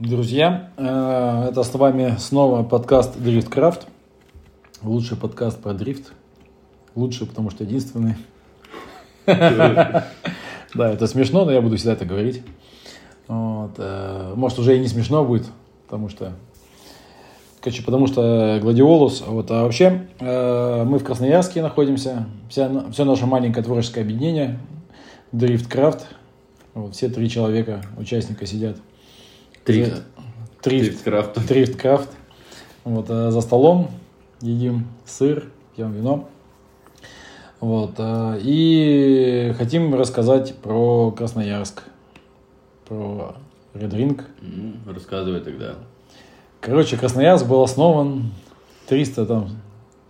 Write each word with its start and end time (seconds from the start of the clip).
Друзья, 0.00 0.70
э, 0.76 1.48
это 1.50 1.62
с 1.62 1.72
вами 1.74 2.16
снова 2.18 2.64
подкаст 2.64 3.16
Дрифткрафт. 3.16 3.86
Лучший 4.82 5.16
подкаст 5.16 5.62
про 5.62 5.74
дрифт. 5.74 6.12
Лучший, 6.96 7.28
потому 7.28 7.50
что 7.50 7.62
единственный. 7.64 8.16
Да, 9.26 10.04
это 10.74 11.06
смешно, 11.06 11.44
но 11.44 11.52
я 11.52 11.62
буду 11.62 11.76
всегда 11.76 11.92
это 11.92 12.04
говорить. 12.04 12.42
Э, 13.28 14.32
может, 14.34 14.58
уже 14.58 14.76
и 14.76 14.80
не 14.80 14.88
смешно 14.88 15.24
будет, 15.24 15.46
потому 15.86 16.08
что... 16.08 16.32
Короче, 17.60 17.82
потому 17.82 18.06
что 18.06 18.58
Гладиолус. 18.60 19.22
Вот, 19.26 19.50
а 19.50 19.62
вообще, 19.62 20.08
э, 20.18 20.84
мы 20.84 20.98
в 20.98 21.04
Красноярске 21.04 21.62
находимся. 21.62 22.26
Вся, 22.50 22.90
все 22.90 23.04
наше 23.04 23.26
маленькое 23.26 23.64
творческое 23.64 24.00
объединение 24.00 24.58
Дрифткрафт. 25.32 26.06
Вот, 26.78 26.94
все 26.94 27.08
три 27.08 27.28
человека, 27.28 27.82
участника 27.96 28.46
сидят. 28.46 28.76
Трифт. 29.64 30.04
Трифт. 30.62 31.02
Трифткрафт. 31.02 31.48
Трифткрафт. 31.48 32.08
Вот, 32.84 33.06
э, 33.08 33.32
за 33.32 33.40
столом 33.40 33.90
едим 34.40 34.86
сыр, 35.04 35.50
пьем 35.74 35.90
вино. 35.90 36.28
Вот, 37.58 37.94
э, 37.98 38.38
и 38.42 39.54
хотим 39.58 39.92
рассказать 39.92 40.54
про 40.54 41.10
Красноярск, 41.10 41.82
про 42.86 43.34
Red 43.74 43.90
Ring. 43.90 44.22
Рассказывай 44.86 45.40
тогда. 45.40 45.74
Короче, 46.60 46.96
Красноярск 46.96 47.44
был 47.46 47.60
основан 47.64 48.30
300, 48.86 49.26
там, 49.26 49.50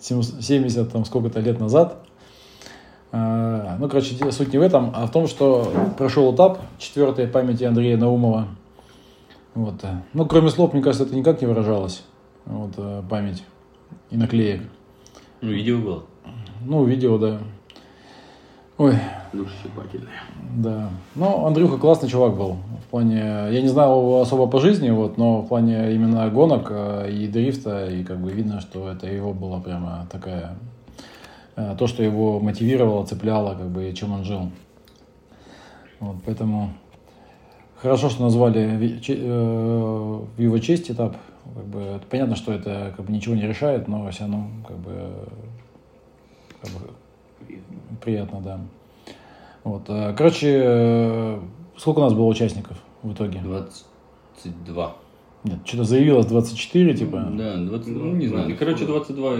70, 0.00 0.92
там, 0.92 1.06
сколько-то 1.06 1.40
лет 1.40 1.58
назад. 1.60 2.04
Э, 3.12 3.76
Ну, 3.78 3.88
короче, 3.88 4.14
суть 4.32 4.52
не 4.52 4.58
в 4.58 4.62
этом, 4.62 4.92
а 4.94 5.06
в 5.06 5.10
том, 5.12 5.26
что 5.26 5.70
прошел 5.96 6.34
этап 6.34 6.58
четвертой 6.78 7.26
памяти 7.26 7.64
Андрея 7.64 7.96
Наумова. 7.96 8.48
Вот. 9.54 9.74
Ну, 10.12 10.26
кроме 10.26 10.50
слов, 10.50 10.72
мне 10.72 10.82
кажется, 10.82 11.04
это 11.04 11.14
никак 11.16 11.40
не 11.40 11.46
выражалось. 11.46 12.04
Вот, 12.44 12.72
э, 12.76 13.02
память 13.08 13.44
и 14.10 14.16
наклеек. 14.16 14.62
Ну, 15.40 15.50
видео 15.50 15.78
было. 15.78 16.02
Ну, 16.64 16.84
видео, 16.84 17.18
да. 17.18 17.38
Ой, 18.78 18.94
Душесчипательное. 19.32 20.22
да. 20.56 20.88
Ну, 21.16 21.46
Андрюха 21.46 21.78
классный 21.78 22.08
чувак 22.08 22.36
был. 22.36 22.58
В 22.86 22.90
плане, 22.90 23.18
я 23.18 23.60
не 23.60 23.66
знал 23.68 24.00
его 24.00 24.20
особо 24.20 24.46
по 24.46 24.60
жизни, 24.60 24.90
вот, 24.90 25.18
но 25.18 25.42
в 25.42 25.48
плане 25.48 25.92
именно 25.94 26.28
гонок 26.30 26.68
э, 26.70 27.10
и 27.10 27.26
дрифта, 27.26 27.86
и 27.86 28.04
как 28.04 28.18
бы 28.18 28.30
видно, 28.30 28.60
что 28.60 28.88
это 28.88 29.06
его 29.08 29.32
была 29.32 29.58
прямо 29.60 30.06
такая, 30.10 30.56
то, 31.78 31.86
что 31.86 32.02
его 32.02 32.40
мотивировало, 32.40 33.04
цепляло, 33.04 33.54
как 33.54 33.68
бы, 33.68 33.90
и 33.90 33.94
чем 33.94 34.12
он 34.12 34.24
жил. 34.24 34.50
Вот, 36.00 36.16
поэтому 36.24 36.72
хорошо, 37.76 38.08
что 38.08 38.22
назвали 38.22 39.00
э, 39.08 40.20
в 40.36 40.40
его 40.40 40.58
честь 40.58 40.90
этап. 40.90 41.16
Как 41.54 41.64
бы, 41.64 42.00
понятно, 42.10 42.36
что 42.36 42.52
это 42.52 42.92
как 42.96 43.06
бы 43.06 43.12
ничего 43.12 43.34
не 43.34 43.42
решает, 43.46 43.88
но 43.88 44.08
все 44.10 44.22
равно 44.22 44.48
как 44.66 44.76
бы, 44.78 45.10
как 46.60 46.70
бы 46.72 46.78
приятно, 48.02 48.40
да. 48.40 48.60
Вот. 49.64 49.82
э, 49.88 50.14
Короче, 50.16 50.60
э, 50.62 51.40
сколько 51.76 51.98
у 51.98 52.02
нас 52.02 52.12
было 52.12 52.26
участников 52.26 52.78
в 53.02 53.12
итоге? 53.12 53.40
22. 53.40 54.96
Нет, 55.44 55.58
что-то 55.64 55.84
заявилось 55.84 56.26
24, 56.26 56.94
типа. 56.94 57.28
Да, 57.32 57.56
20, 57.56 57.88
ну, 57.88 58.12
не 58.14 58.26
знаю. 58.26 58.56
Короче, 58.58 58.84
22. 58.86 59.36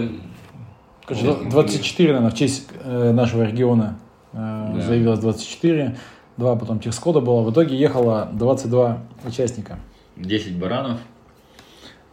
Короче, 1.09 1.25
участников 1.27 1.51
24, 1.51 2.09
наверное, 2.13 2.31
в 2.31 2.35
честь 2.35 2.67
э, 2.83 3.11
нашего 3.11 3.43
региона 3.43 3.97
э, 4.33 4.37
Да. 4.75 4.81
заявилось 4.81 5.19
24. 5.19 5.97
Два 6.37 6.55
потом 6.55 6.79
техскода 6.79 7.19
было. 7.19 7.41
В 7.41 7.51
итоге 7.51 7.75
ехало 7.77 8.29
22 8.33 8.99
участника. 9.25 9.79
10 10.15 10.57
баранов. 10.57 10.99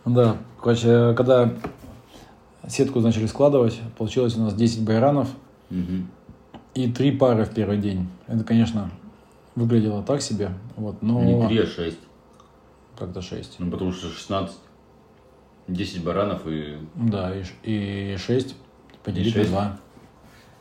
Да, 0.05 0.37
короче, 0.61 1.15
когда 1.15 1.53
сетку 2.69 3.01
начали 3.01 3.27
складывать, 3.27 3.79
получилось 3.99 4.37
у 4.37 4.41
нас 4.41 4.55
10 4.55 4.85
байранов 4.85 5.29
Мгм. 5.71 6.09
и 6.75 6.91
три 6.91 7.13
пары 7.13 7.45
в 7.45 7.51
первый 7.55 7.79
день. 7.79 8.09
Это, 8.27 8.45
конечно, 8.45 8.91
выглядело 9.55 10.03
так 10.03 10.23
себе, 10.23 10.51
вот, 10.77 11.03
но 11.03 11.23
Не 11.23 11.47
3, 11.49 11.59
а 11.59 11.67
6. 11.67 11.99
как-то 12.99 13.21
6. 13.21 13.57
Ну, 13.59 13.71
потому 13.71 13.93
что 13.93 14.09
16. 14.09 14.57
10 15.69 16.05
баранов 16.05 16.43
и... 16.47 16.79
Да, 16.95 17.33
и, 17.35 17.45
и 18.15 18.17
6 18.17 18.55
поделить 19.07 19.35
на. 19.37 19.45
2. 19.45 19.77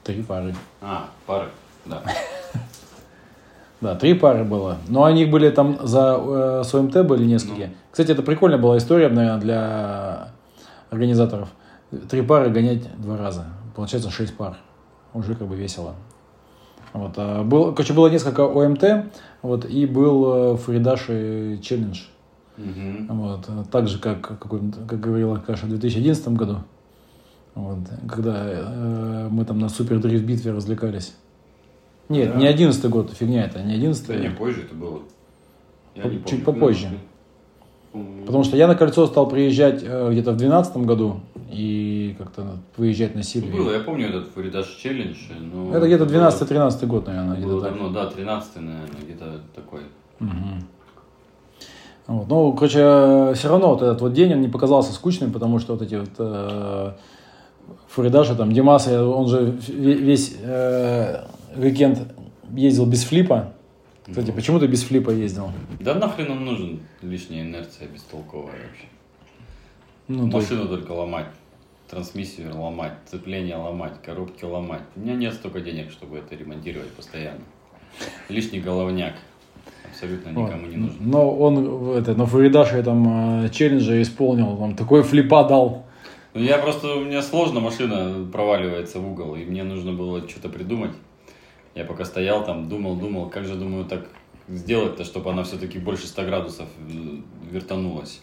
Три 0.06 0.22
пары. 0.24 0.56
А, 0.82 1.10
пары. 1.26 1.48
Да. 1.86 2.02
Да, 3.82 3.94
три 3.94 4.14
пары 4.14 4.46
было. 4.46 4.78
Но 4.88 5.04
они 5.04 5.26
были 5.26 5.50
там 5.50 5.78
за 5.86 6.18
э, 6.18 6.64
с 6.66 6.74
ОМТ 6.74 7.06
были 7.06 7.26
несколько. 7.26 7.68
Ну. 7.68 7.74
Кстати, 7.92 8.12
это 8.12 8.24
прикольная 8.24 8.58
была 8.58 8.78
история, 8.78 9.10
наверное, 9.10 9.38
для 9.40 10.28
организаторов. 10.90 11.50
Три 12.10 12.22
пары 12.22 12.50
гонять 12.50 12.88
два 13.00 13.18
раза. 13.18 13.46
Получается 13.76 14.10
шесть 14.10 14.36
пар. 14.38 14.58
Уже 15.14 15.36
как 15.36 15.48
бы 15.48 15.56
весело. 15.58 15.94
Вот, 16.94 17.14
а 17.18 17.44
был, 17.44 17.74
короче, 17.74 17.94
было 17.94 18.08
несколько 18.08 18.42
ОМТ, 18.48 19.12
вот, 19.42 19.66
и 19.66 19.86
был 19.86 20.54
э, 20.54 20.58
Фридаш 20.58 21.10
и 21.10 21.60
челлендж. 21.62 22.04
Мгм. 22.58 23.08
Вот, 23.10 23.46
э, 23.50 23.64
так 23.70 23.90
же, 23.90 24.00
как, 24.00 24.22
какой- 24.22 24.72
как 24.88 25.00
говорила 25.02 25.36
Каша 25.36 25.66
в 25.66 25.70
2011 25.70 26.30
году. 26.30 26.60
Вот, 27.56 27.78
когда 28.10 28.44
э, 28.48 29.28
мы 29.32 29.46
там 29.46 29.60
на 29.60 29.70
супер 29.70 30.00
дрифт 30.00 30.26
битве 30.26 30.52
развлекались. 30.52 31.14
Нет, 32.10 32.34
Да. 32.34 32.40
не 32.40 32.48
11 32.48 32.86
год, 32.90 33.12
фигня 33.12 33.46
это, 33.46 33.62
не 33.64 33.74
11 33.76 34.08
Да 34.08 34.16
не, 34.16 34.30
позже 34.30 34.62
это 34.64 34.76
было. 34.76 35.00
Я 35.96 36.04
По- 36.04 36.08
не 36.10 36.18
чуть 36.26 36.44
помню. 36.44 36.60
попозже. 36.60 36.90
По-моему, 37.94 38.26
Потому 38.26 38.44
что 38.44 38.58
я 38.58 38.68
на 38.68 38.76
кольцо 38.76 39.08
стал 39.08 39.28
приезжать 39.30 39.82
э, 39.84 40.12
где-то 40.12 40.34
в 40.34 40.38
2012 40.38 40.78
году 40.86 41.22
и 41.50 42.14
как-то 42.20 42.58
выезжать 42.76 43.16
на 43.16 43.24
Сильвию. 43.24 43.56
Было, 43.64 43.72
я 43.72 43.80
помню 43.80 44.10
этот 44.10 44.28
Фуридаш 44.34 44.68
челлендж. 44.76 45.16
Но 45.54 45.74
Это 45.74 45.86
где-то 45.88 46.04
было- 46.06 46.12
12-13 46.14 46.86
год, 46.88 47.08
наверное, 47.08 47.36
где-то 47.38 47.48
Было 47.48 47.62
так. 47.62 47.72
давно, 47.74 47.90
да, 47.90 48.06
13 48.08 48.56
наверное, 48.58 49.02
где-то 49.02 49.40
такой. 49.56 49.80
Мгм. 50.20 50.66
Вот. 52.08 52.28
Ну, 52.28 52.52
короче, 52.54 53.34
все 53.34 53.48
равно 53.48 53.70
вот 53.70 53.82
этот 53.82 54.02
вот 54.02 54.12
день 54.14 54.34
он 54.34 54.42
не 54.42 54.50
показался 54.50 54.92
скучным, 54.92 55.32
потому 55.32 55.60
что 55.60 55.74
вот 55.74 55.82
эти 55.82 55.96
вот 55.96 56.10
э, 56.20 56.92
фуридаши, 57.90 58.36
там, 58.36 58.52
Димас, 58.52 58.88
э, 58.88 59.00
он 59.02 59.28
же 59.28 59.52
ве- 59.70 59.94
весь 59.94 60.36
э, 60.42 61.26
уикенд 61.56 62.00
ездил 62.56 62.86
без 62.86 63.04
флипа. 63.04 63.54
Кстати, 64.08 64.28
Ну. 64.28 64.34
почему 64.34 64.60
ты 64.60 64.68
без 64.68 64.84
флипа 64.84 65.10
ездил? 65.10 65.50
Да 65.80 65.96
нахрен 65.96 66.30
нам 66.30 66.46
нужен 66.46 66.80
лишняя 67.02 67.42
инерция 67.44 67.88
бестолковая 67.88 68.52
вообще. 68.52 68.86
Ну, 70.08 70.28
Машину 70.28 70.68
только 70.68 70.92
ломать, 70.92 71.26
трансмиссию 71.90 72.56
ломать, 72.60 72.94
цепление 73.10 73.56
ломать, 73.56 73.94
коробки 74.06 74.46
ломать. 74.46 74.84
У 74.96 75.00
меня 75.00 75.16
нет 75.16 75.34
столько 75.34 75.62
денег, 75.62 75.90
чтобы 75.92 76.18
это 76.20 76.36
ремонтировать 76.36 76.90
постоянно. 76.92 77.42
Лишний 78.30 78.60
головняк. 78.60 79.14
Абсолютно 79.90 80.32
Вот. 80.34 80.48
никому 80.50 80.68
не 80.68 80.76
нужен. 80.78 80.98
Но 81.00 81.32
он 81.36 81.92
это, 81.98 82.14
на 82.14 82.26
фуридаше 82.28 82.84
там 82.84 83.46
э, 83.46 83.50
челленджа 83.50 84.00
исполнил, 84.02 84.56
там 84.58 84.76
такой 84.76 85.02
флипа 85.02 85.44
дал. 85.46 85.86
Ну, 86.36 86.42
я 86.42 86.58
просто, 86.58 86.96
у 86.96 87.06
меня 87.06 87.22
сложно 87.22 87.62
машина 87.62 88.30
проваливается 88.30 89.00
в 89.00 89.10
угол, 89.10 89.38
и 89.38 89.46
мне 89.46 89.64
нужно 89.64 89.94
было 89.94 90.28
что-то 90.28 90.50
придумать. 90.50 90.92
Я 91.76 91.86
пока 91.86 92.04
стоял 92.04 92.44
там, 92.44 92.68
думал, 92.68 92.98
думал, 92.98 93.30
как 93.30 93.46
же, 93.46 93.56
думаю, 93.56 93.86
так 93.86 94.10
сделать-то, 94.50 95.06
чтобы 95.06 95.30
она 95.30 95.46
все-таки 95.46 95.80
больше 95.80 96.08
100 96.08 96.24
градусов 96.24 96.68
э, 96.90 97.22
вертанулась. 97.50 98.22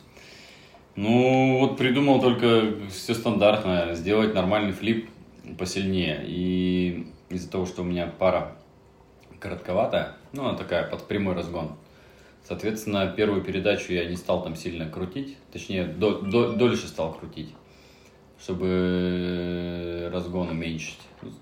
Ну, 0.94 1.58
вот 1.60 1.78
придумал 1.78 2.20
только 2.20 2.74
все 2.90 3.14
стандартное, 3.14 3.94
сделать 3.94 4.34
нормальный 4.34 4.72
флип 4.72 5.08
посильнее. 5.58 6.22
И 6.26 7.06
из-за 7.30 7.50
того, 7.50 7.64
что 7.64 7.80
у 7.80 7.86
меня 7.86 8.12
пара 8.18 8.58
коротковатая, 9.40 10.16
ну, 10.34 10.44
она 10.44 10.58
такая 10.58 10.86
под 10.86 11.08
прямой 11.08 11.34
разгон. 11.34 11.76
Соответственно, 12.46 13.06
первую 13.06 13.40
передачу 13.40 13.94
я 13.94 14.04
не 14.04 14.16
стал 14.16 14.42
там 14.42 14.54
сильно 14.54 14.87
крутить, 14.87 15.38
точнее, 15.50 15.84
до- 15.84 16.20
до- 16.20 16.52
дольше 16.52 16.88
стал 16.88 17.14
крутить, 17.14 17.54
чтобы 18.42 20.10
разгон 20.12 20.48
уменьшить, 20.48 20.98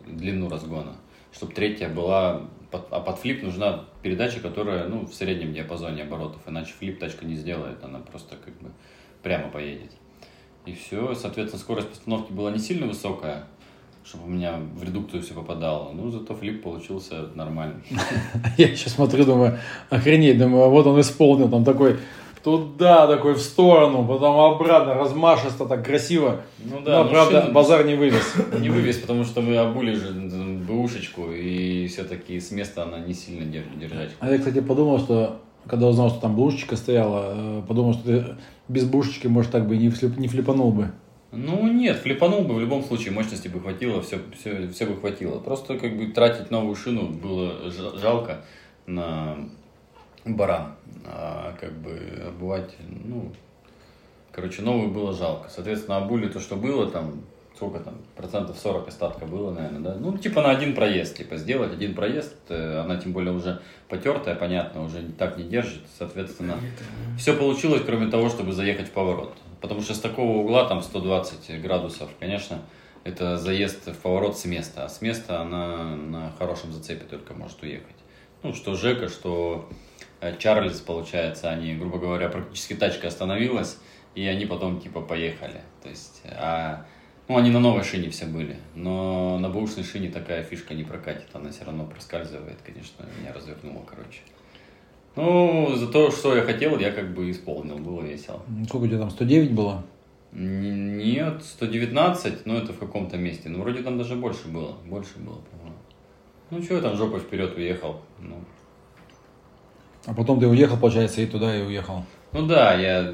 длину 0.07 0.49
разгона. 0.49 0.97
Чтобы 1.33 1.53
третья 1.53 1.89
была, 1.89 2.43
а 2.73 3.01
под 3.01 3.19
флип 3.19 3.43
нужна 3.43 3.85
передача, 4.03 4.41
которая, 4.41 4.87
ну, 4.89 5.07
в 5.07 5.15
среднем 5.15 5.55
диапазоне 5.55 6.03
оборотов, 6.03 6.43
иначе 6.47 6.73
флип 6.79 6.99
тачка 6.99 7.25
не 7.25 7.37
сделает, 7.37 7.83
она 7.83 8.01
просто 8.01 8.37
как 8.37 8.55
бы 8.61 8.71
прямо 9.23 9.49
поедет. 9.49 9.93
И 10.67 10.75
все, 10.75 11.15
соответственно, 11.15 11.63
скорость 11.63 11.89
постановки 11.89 12.33
была 12.33 12.51
не 12.51 12.59
сильно 12.59 12.87
высокая, 12.87 13.47
чтобы 14.05 14.25
у 14.25 14.29
меня 14.29 14.59
в 14.75 14.83
редукцию 14.83 15.23
все 15.23 15.33
попадало. 15.35 15.93
Ну, 15.93 16.11
зато 16.11 16.35
флип 16.35 16.63
получился 16.63 17.29
нормальный. 17.35 17.83
Я 18.59 18.69
сейчас 18.69 18.95
смотрю, 18.95 19.25
думаю, 19.25 19.59
охренеть, 19.89 20.39
думаю, 20.39 20.69
вот 20.69 20.87
он 20.87 21.01
исполнил 21.01 21.49
там 21.49 21.65
такой 21.65 21.99
туда, 22.43 23.07
такой 23.07 23.35
в 23.35 23.41
сторону, 23.41 24.07
потом 24.07 24.39
обратно, 24.39 24.95
размашисто, 24.95 25.67
так 25.67 25.85
красиво. 25.85 26.43
Ну 26.65 26.81
Но, 26.81 27.05
правда, 27.09 27.37
машину 27.37 27.53
базар 27.53 27.85
не 27.85 27.95
вывез. 27.95 28.35
не 28.61 28.69
вывез, 28.69 28.99
потому 28.99 29.25
что 29.25 29.41
мы 29.41 29.57
обули 29.57 29.95
же 29.95 30.13
бэушечку, 30.13 31.31
и 31.33 31.87
все-таки 31.89 32.41
с 32.41 32.51
места 32.51 32.83
она 32.85 32.99
не 33.01 33.15
сильно 33.15 33.45
дер- 33.45 33.79
держать. 33.79 34.11
А 34.21 34.31
я, 34.31 34.39
кстати, 34.39 34.61
подумал, 34.61 34.99
что 34.99 35.41
когда 35.67 35.87
узнал, 35.89 36.11
что 36.11 36.21
там 36.21 36.35
блушечка 36.35 36.77
стояла, 36.77 37.33
э, 37.35 37.63
подумал, 37.69 37.95
что 37.95 38.05
ты 38.05 38.25
без 38.69 38.85
блушечки, 38.85 39.27
может, 39.27 39.51
так 39.51 39.67
бы 39.69 39.77
не, 39.77 39.91
флип, 39.91 40.17
не 40.17 40.29
флипанул 40.29 40.73
бы. 40.73 40.91
Ну 41.33 41.69
нет, 41.69 41.99
флипанул 41.99 42.43
бы 42.43 42.55
в 42.55 42.61
любом 42.61 42.83
случае, 42.83 43.13
мощности 43.13 43.47
бы 43.49 43.61
хватило, 43.61 44.03
все, 44.03 44.19
все, 44.39 44.67
все 44.69 44.87
бы 44.87 44.97
хватило. 44.97 45.39
Просто 45.39 45.79
как 45.79 45.97
бы 45.97 46.07
тратить 46.07 46.51
новую 46.51 46.75
шину 46.75 47.07
было 47.09 47.53
жалко 48.01 48.45
на 48.87 49.37
баран. 50.25 50.75
А 51.05 51.55
как 51.61 51.73
бы 51.73 51.99
обувать, 52.27 52.75
ну, 53.05 53.33
короче, 54.33 54.63
новую 54.63 54.91
было 54.91 55.13
жалко. 55.13 55.49
Соответственно, 55.49 55.97
обули 55.97 56.29
то, 56.29 56.41
что 56.41 56.57
было 56.57 56.91
там, 56.91 57.23
сколько 57.57 57.81
там, 57.81 57.95
процентов 58.17 58.59
40 58.59 58.89
остатка 58.89 59.27
было, 59.27 59.51
наверное, 59.51 59.81
да? 59.81 59.97
Ну, 59.99 60.17
типа 60.17 60.43
на 60.43 60.51
один 60.51 60.75
проезд, 60.75 61.17
типа 61.17 61.37
сделать 61.37 61.73
один 61.73 61.95
проезд, 61.95 62.35
э, 62.49 62.81
она 62.81 62.97
тем 62.97 63.13
более 63.13 63.33
уже 63.33 63.61
потертая, 63.89 64.35
понятно, 64.35 64.85
уже 64.85 65.03
так 65.19 65.37
не 65.37 65.45
держит, 65.45 65.83
соответственно, 65.99 66.57
все 67.19 67.35
получилось, 67.35 67.83
кроме 67.85 68.11
того, 68.11 68.29
чтобы 68.29 68.53
заехать 68.53 68.89
в 68.89 68.93
поворот. 68.93 69.35
Потому 69.61 69.83
что 69.83 69.95
с 69.95 70.01
такого 70.01 70.39
угла, 70.39 70.65
там 70.67 70.83
120 70.83 71.61
градусов, 71.61 72.09
конечно, 72.19 72.61
это 73.05 73.37
заезд 73.37 73.89
в 73.89 73.97
поворот 73.97 74.39
с 74.39 74.45
места, 74.45 74.85
а 74.85 74.89
с 74.89 75.01
места 75.01 75.41
она 75.41 75.97
на 75.97 76.33
хорошем 76.39 76.73
зацепе 76.73 77.05
только 77.05 77.35
может 77.35 77.63
уехать. 77.63 77.97
Ну, 78.43 78.55
что 78.55 78.75
Жека, 78.75 79.09
что 79.09 79.69
Чарльз, 80.39 80.81
получается, 80.81 81.51
они, 81.51 81.75
грубо 81.75 81.99
говоря, 81.99 82.29
практически 82.29 82.75
тачка 82.75 83.09
остановилась, 83.09 83.79
и 84.15 84.27
они 84.27 84.47
потом, 84.47 84.81
типа, 84.81 85.01
поехали. 85.01 85.61
То 85.83 85.89
есть, 85.89 86.23
а, 86.25 86.85
ну, 87.29 87.39
они 87.39 87.51
на 87.51 87.61
новой 87.61 87.85
шине 87.85 88.11
все 88.11 88.27
были, 88.27 88.57
но 88.75 89.39
на 89.39 89.49
бэушной 89.49 89.85
шине 89.85 90.11
такая 90.11 90.43
фишка 90.43 90.75
не 90.75 90.85
прокатит, 90.85 91.29
она 91.33 91.51
все 91.51 91.65
равно 91.65 91.87
проскальзывает, 91.87 92.59
конечно, 92.65 93.07
меня 93.21 93.33
развернуло, 93.33 93.85
короче. 93.89 94.21
Ну, 95.17 95.75
за 95.75 95.89
то, 95.89 96.11
что 96.11 96.37
я 96.37 96.43
хотел, 96.43 96.79
я 96.79 96.93
как 96.93 97.15
бы 97.15 97.31
исполнил, 97.31 97.79
было 97.79 98.03
весело. 98.03 98.43
Сколько 98.67 98.85
у 98.85 98.89
тебя 98.89 98.99
там, 98.99 99.11
109 99.11 99.53
было? 99.53 99.85
Нет, 100.33 101.43
119, 101.43 102.47
но 102.47 102.57
это 102.57 102.73
в 102.73 102.79
каком-то 102.79 103.17
месте. 103.17 103.49
Ну, 103.49 103.63
вроде 103.63 103.83
там 103.83 103.99
даже 103.99 104.15
больше 104.15 104.49
было, 104.49 104.77
больше 104.87 105.19
было, 105.19 105.41
по-моему. 105.51 105.79
Ну, 106.51 106.63
что 106.63 106.75
я 106.75 106.81
там 106.81 106.97
жопой 106.97 107.21
вперед 107.21 107.57
уехал, 107.57 108.03
ну. 108.21 108.45
А 110.07 110.15
потом 110.15 110.41
ты 110.41 110.47
уехал, 110.47 110.77
получается, 110.77 111.21
и 111.21 111.27
туда 111.27 111.57
и 111.57 111.63
уехал. 111.63 112.05
Ну 112.33 112.47
да, 112.47 112.75
я 112.75 113.13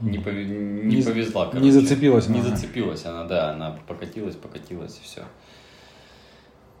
не, 0.00 0.18
пов... 0.18 0.32
не, 0.32 0.96
не 0.96 1.02
повезла, 1.02 1.46
короче. 1.46 1.64
Не 1.64 1.70
зацепилась 1.70 2.26
она. 2.26 2.36
Не 2.36 2.42
зацепилась 2.42 3.04
она, 3.04 3.24
да, 3.24 3.52
она 3.52 3.78
покатилась, 3.86 4.34
покатилась 4.34 4.98
и 4.98 5.04
все. 5.04 5.22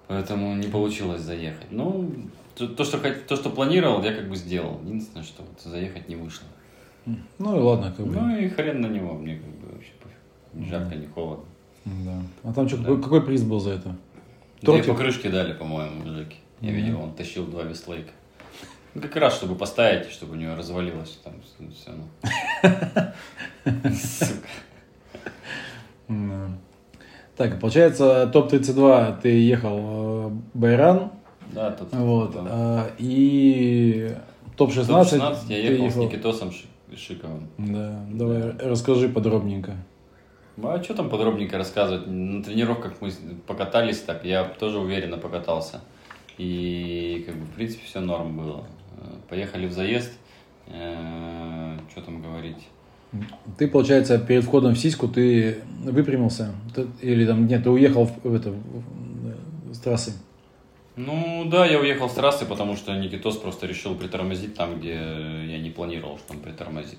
Поэтому 0.08 0.54
не 0.56 0.68
получилось 0.68 1.20
заехать. 1.20 1.70
Ну, 1.70 2.10
то, 2.56 2.84
что, 2.84 2.98
то, 2.98 3.36
что 3.36 3.50
планировал, 3.50 4.02
я 4.02 4.14
как 4.14 4.28
бы 4.28 4.36
сделал. 4.36 4.80
Единственное, 4.82 5.24
что 5.24 5.42
вот 5.42 5.60
заехать 5.60 6.08
не 6.08 6.16
вышло. 6.16 6.48
Ну 7.38 7.56
и 7.56 7.60
ладно, 7.60 7.92
как 7.96 8.06
бы. 8.06 8.12
Ну 8.12 8.36
и 8.36 8.48
хрен 8.48 8.80
на 8.80 8.86
него, 8.86 9.14
мне 9.14 9.36
как 9.36 9.50
бы 9.50 9.72
вообще 9.72 9.92
Ни 10.54 10.64
жарко, 10.64 10.94
ни 10.94 11.06
холодно. 11.06 11.44
Да. 11.84 12.22
А 12.44 12.52
там 12.52 12.68
что, 12.68 12.78
да. 12.78 12.84
какой, 12.84 13.02
какой 13.02 13.22
приз 13.22 13.42
был 13.42 13.60
за 13.60 13.72
это? 13.72 13.96
Две 14.62 14.82
покрышки 14.82 15.28
дали, 15.28 15.52
по-моему, 15.52 16.04
мужики. 16.04 16.36
Я 16.60 16.70
mm-hmm. 16.70 16.74
видел, 16.74 17.00
он 17.00 17.14
тащил 17.14 17.46
два 17.46 17.62
веслейка. 17.62 18.10
Ну, 18.94 19.02
как 19.02 19.16
раз, 19.16 19.36
чтобы 19.36 19.54
поставить, 19.54 20.10
чтобы 20.10 20.32
у 20.32 20.36
него 20.36 20.54
развалилось 20.56 21.18
там 21.22 21.34
все. 21.42 21.92
Ну. 21.92 22.08
Сука. 23.94 24.48
Так, 27.36 27.60
получается, 27.60 28.26
топ-32 28.32 29.20
ты 29.22 29.28
ехал 29.28 29.78
э, 29.78 30.30
Байран, 30.54 31.12
да, 31.52 31.70
тут. 31.70 31.92
Вот. 31.92 32.34
А, 32.36 32.90
и 32.98 34.12
топ-16 34.56 34.86
топ-16 34.86 35.38
я 35.48 35.58
ехал, 35.58 35.90
с 35.90 35.96
Никитосом 35.96 36.52
Шиковым. 36.96 37.48
Да, 37.58 38.04
давай 38.10 38.52
да. 38.52 38.68
расскажи 38.68 39.08
подробненько. 39.08 39.76
Ну, 40.56 40.68
а 40.68 40.82
что 40.82 40.94
там 40.94 41.08
подробненько 41.08 41.56
рассказывать? 41.56 42.06
На 42.08 42.42
тренировках 42.42 42.94
мы 43.00 43.12
покатались 43.46 44.00
так, 44.00 44.24
я 44.24 44.44
тоже 44.44 44.78
уверенно 44.78 45.16
покатался. 45.16 45.80
И, 46.38 47.22
как 47.26 47.36
бы, 47.36 47.44
в 47.44 47.50
принципе, 47.50 47.84
все 47.86 48.00
норм 48.00 48.36
было. 48.36 48.64
Поехали 49.28 49.66
в 49.66 49.72
заезд. 49.72 50.12
Э, 50.66 51.78
что 51.90 52.02
там 52.02 52.22
говорить? 52.22 52.68
Ты, 53.56 53.68
получается, 53.68 54.18
перед 54.18 54.44
входом 54.44 54.74
в 54.74 54.78
сиську 54.78 55.08
ты 55.08 55.58
выпрямился? 55.84 56.54
Или 57.00 57.26
там, 57.26 57.46
нет, 57.46 57.64
ты 57.64 57.70
уехал 57.70 58.06
в, 58.06 58.22
в 58.22 58.34
это, 58.34 58.50
в, 58.50 59.74
с 59.74 59.78
трассы? 59.78 60.12
Ну 60.96 61.46
да, 61.46 61.64
я 61.64 61.78
уехал 61.78 62.10
с 62.10 62.14
трассы, 62.14 62.44
потому 62.44 62.76
что 62.76 62.94
Никитос 62.96 63.36
просто 63.36 63.66
решил 63.66 63.94
притормозить 63.94 64.56
там, 64.56 64.78
где 64.78 64.94
я 64.94 65.58
не 65.58 65.70
планировал, 65.70 66.18
что 66.18 66.34
он 66.34 66.40
притормозит. 66.40 66.98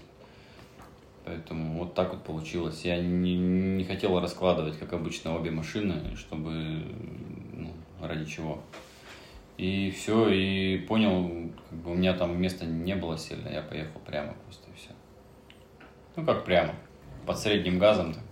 Поэтому 1.25 1.79
вот 1.79 1.93
так 1.93 2.11
вот 2.13 2.23
получилось. 2.23 2.85
Я 2.85 2.99
не, 2.99 3.35
не 3.37 3.83
хотел 3.83 4.19
раскладывать, 4.19 4.79
как 4.79 4.93
обычно, 4.93 5.35
обе 5.35 5.51
машины, 5.51 6.15
чтобы, 6.15 6.81
ну, 7.53 7.71
ради 8.01 8.25
чего. 8.25 8.63
И 9.59 9.91
все, 9.91 10.29
и 10.29 10.77
понял, 10.77 11.51
как 11.69 11.79
бы 11.79 11.91
у 11.91 11.93
меня 11.93 12.13
там 12.13 12.41
места 12.41 12.65
не 12.65 12.95
было 12.95 13.17
сильно, 13.17 13.49
я 13.49 13.61
поехал 13.61 13.99
прямо 14.05 14.33
просто 14.45 14.69
и 14.69 14.77
все. 14.77 14.91
Ну 16.15 16.25
как 16.25 16.45
прямо, 16.45 16.75
под 17.25 17.37
средним 17.37 17.77
газом 17.77 18.13
так 18.13 18.23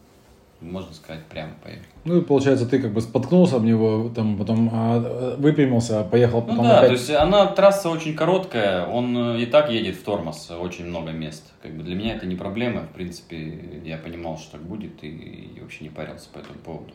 можно 0.61 0.93
сказать, 0.93 1.25
прямо 1.25 1.51
поехал. 1.61 1.83
Ну 2.05 2.17
и 2.17 2.21
получается, 2.21 2.65
ты 2.65 2.79
как 2.79 2.93
бы 2.93 3.01
споткнулся 3.01 3.57
об 3.57 3.63
него, 3.63 4.09
там 4.15 4.37
потом 4.37 4.69
а, 4.73 5.35
выпрямился, 5.37 6.03
поехал 6.03 6.41
потом. 6.41 6.57
Ну 6.57 6.63
да, 6.63 6.77
опять... 6.77 6.87
то 6.87 6.93
есть 6.93 7.09
она 7.11 7.45
трасса 7.47 7.89
очень 7.89 8.15
короткая, 8.15 8.87
он 8.87 9.37
и 9.37 9.45
так 9.45 9.69
едет 9.69 9.97
в 9.97 10.03
тормоз, 10.03 10.49
очень 10.49 10.85
много 10.85 11.11
мест. 11.11 11.53
Как 11.61 11.73
бы 11.73 11.83
для 11.83 11.95
меня 11.95 12.15
это 12.15 12.25
не 12.25 12.35
проблема, 12.35 12.83
в 12.83 12.89
принципе, 12.89 13.81
я 13.83 13.97
понимал, 13.97 14.37
что 14.37 14.53
так 14.53 14.61
будет 14.61 15.03
и, 15.03 15.09
и 15.09 15.59
вообще 15.59 15.83
не 15.83 15.89
парился 15.89 16.29
по 16.33 16.39
этому 16.39 16.57
поводу. 16.59 16.93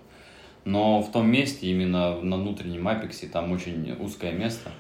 Но 0.64 1.02
в 1.02 1.10
том 1.10 1.30
месте, 1.30 1.66
именно 1.68 2.20
на 2.20 2.36
внутреннем 2.36 2.86
апексе, 2.86 3.26
там 3.26 3.50
очень 3.52 3.92
узкое 4.00 4.32
место, 4.32 4.70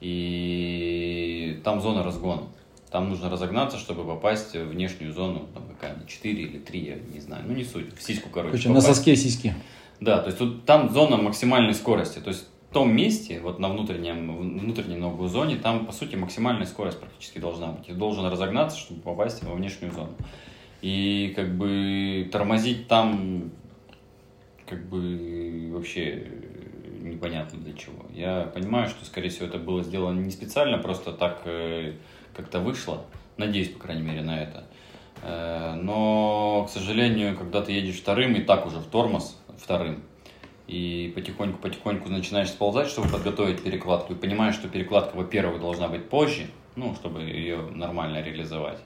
и 0.00 1.60
там 1.64 1.80
зона 1.80 2.02
разгона. 2.02 2.42
Там 2.90 3.08
нужно 3.08 3.30
разогнаться, 3.30 3.78
чтобы 3.78 4.04
попасть 4.04 4.54
в 4.54 4.68
внешнюю 4.70 5.12
зону, 5.12 5.48
там 5.54 5.62
какая 5.68 5.94
она, 5.94 6.04
4 6.06 6.42
или 6.42 6.58
3, 6.58 6.80
я 6.80 6.96
не 7.14 7.20
знаю, 7.20 7.44
ну 7.46 7.54
не 7.54 7.64
суть, 7.64 7.96
в 7.96 8.02
сиську, 8.02 8.28
короче. 8.30 8.50
Короче, 8.50 8.68
на 8.70 8.80
соске 8.80 9.14
сиськи. 9.16 9.54
Да, 10.00 10.18
то 10.18 10.26
есть 10.26 10.38
тут, 10.38 10.64
там 10.64 10.90
зона 10.90 11.16
максимальной 11.16 11.74
скорости, 11.74 12.18
то 12.18 12.28
есть 12.30 12.48
в 12.70 12.72
том 12.72 12.94
месте, 12.94 13.40
вот 13.40 13.58
на 13.58 13.68
внутреннем, 13.68 14.58
внутренней 14.58 14.96
новой 14.96 15.28
зоне, 15.28 15.56
там, 15.56 15.86
по 15.86 15.92
сути, 15.92 16.16
максимальная 16.16 16.66
скорость 16.66 17.00
практически 17.00 17.38
должна 17.38 17.72
быть. 17.72 17.86
Ты 17.86 17.94
должен 17.94 18.24
разогнаться, 18.26 18.78
чтобы 18.78 19.00
попасть 19.00 19.42
во 19.42 19.54
внешнюю 19.54 19.92
зону. 19.92 20.14
И 20.80 21.32
как 21.34 21.56
бы 21.56 22.28
тормозить 22.30 22.86
там 22.86 23.50
как 24.70 24.88
бы 24.88 25.70
вообще 25.72 26.26
непонятно 27.02 27.58
для 27.58 27.74
чего. 27.74 28.06
Я 28.12 28.50
понимаю, 28.54 28.88
что, 28.88 29.04
скорее 29.04 29.28
всего, 29.28 29.46
это 29.46 29.58
было 29.58 29.82
сделано 29.82 30.20
не 30.20 30.30
специально, 30.30 30.78
просто 30.78 31.12
так 31.12 31.42
э, 31.44 31.94
как-то 32.34 32.60
вышло. 32.60 33.04
Надеюсь, 33.36 33.70
по 33.70 33.80
крайней 33.80 34.02
мере, 34.02 34.22
на 34.22 34.40
это. 34.40 34.64
Э, 35.22 35.74
но, 35.74 36.66
к 36.68 36.70
сожалению, 36.70 37.36
когда 37.36 37.62
ты 37.62 37.72
едешь 37.72 37.96
вторым, 37.96 38.34
и 38.34 38.42
так 38.42 38.66
уже 38.66 38.78
в 38.78 38.86
тормоз 38.86 39.36
вторым, 39.58 40.02
и 40.68 41.12
потихоньку-потихоньку 41.16 42.08
начинаешь 42.08 42.48
сползать, 42.48 42.88
чтобы 42.88 43.08
подготовить 43.08 43.62
перекладку, 43.62 44.12
и 44.12 44.16
понимаешь, 44.16 44.54
что 44.54 44.68
перекладка, 44.68 45.16
во-первых, 45.16 45.60
должна 45.60 45.88
быть 45.88 46.08
позже, 46.08 46.46
ну, 46.76 46.94
чтобы 46.94 47.22
ее 47.22 47.62
нормально 47.74 48.22
реализовать, 48.22 48.78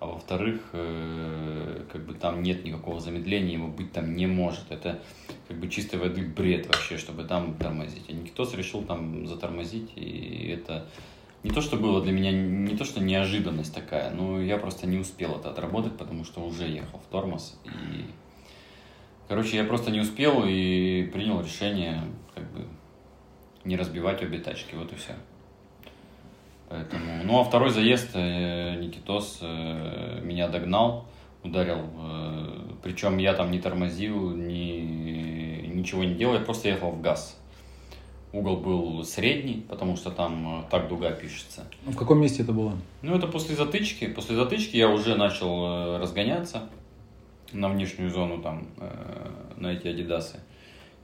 а 0.00 0.06
во-вторых, 0.06 0.62
э, 0.72 1.84
как 1.92 2.06
бы 2.06 2.14
там 2.14 2.42
нет 2.42 2.64
никакого 2.64 3.00
замедления, 3.00 3.52
его 3.52 3.68
быть 3.68 3.92
там 3.92 4.16
не 4.16 4.26
может. 4.26 4.70
Это 4.70 5.02
как 5.46 5.58
бы 5.58 5.68
чистой 5.68 6.00
воды 6.00 6.26
бред 6.26 6.66
вообще, 6.66 6.96
чтобы 6.96 7.24
там 7.24 7.54
тормозить. 7.56 8.08
А 8.08 8.12
никто 8.12 8.48
решил 8.54 8.82
там 8.82 9.26
затормозить, 9.26 9.92
и 9.96 10.56
это 10.56 10.88
не 11.42 11.50
то, 11.50 11.60
что 11.60 11.76
было 11.76 12.02
для 12.02 12.12
меня, 12.12 12.32
не 12.32 12.76
то, 12.76 12.84
что 12.84 13.00
неожиданность 13.00 13.74
такая, 13.74 14.10
но 14.10 14.40
я 14.40 14.56
просто 14.56 14.86
не 14.86 14.96
успел 14.96 15.36
это 15.38 15.50
отработать, 15.50 15.98
потому 15.98 16.24
что 16.24 16.40
уже 16.40 16.66
ехал 16.66 16.98
в 16.98 17.10
тормоз. 17.10 17.58
И, 17.64 18.04
короче, 19.28 19.58
я 19.58 19.64
просто 19.64 19.90
не 19.90 20.00
успел 20.00 20.44
и 20.46 21.10
принял 21.12 21.42
решение, 21.42 22.04
как 22.34 22.50
бы, 22.52 22.66
не 23.64 23.76
разбивать 23.76 24.22
обе 24.22 24.38
тачки, 24.38 24.74
вот 24.74 24.92
и 24.92 24.96
все. 24.96 25.14
Поэтому, 26.70 27.24
ну, 27.24 27.40
а 27.40 27.44
второй 27.44 27.70
заезд 27.70 28.10
э, 28.14 28.76
Никитос 28.76 29.38
э, 29.42 30.20
меня 30.22 30.46
догнал, 30.46 31.04
ударил, 31.42 31.80
э, 31.98 32.60
причем 32.84 33.18
я 33.18 33.34
там 33.34 33.50
не 33.50 33.58
тормозил, 33.58 34.30
ни, 34.30 35.66
ничего 35.66 36.04
не 36.04 36.14
делал, 36.14 36.34
я 36.34 36.40
просто 36.40 36.68
ехал 36.68 36.92
в 36.92 37.02
газ 37.02 37.36
Угол 38.32 38.58
был 38.58 39.02
средний, 39.02 39.66
потому 39.68 39.96
что 39.96 40.12
там 40.12 40.64
так 40.70 40.86
дуга 40.86 41.10
пишется. 41.10 41.64
В 41.84 41.96
каком 41.96 42.20
месте 42.20 42.44
это 42.44 42.52
было? 42.52 42.74
Ну, 43.02 43.16
это 43.16 43.26
после 43.26 43.56
затычки. 43.56 44.06
После 44.06 44.36
затычки 44.36 44.76
я 44.76 44.88
уже 44.88 45.16
начал 45.16 45.98
разгоняться 45.98 46.68
на 47.52 47.68
внешнюю 47.68 48.08
зону, 48.08 48.40
там, 48.40 48.68
на 49.56 49.72
эти 49.72 49.88
адидасы. 49.88 50.38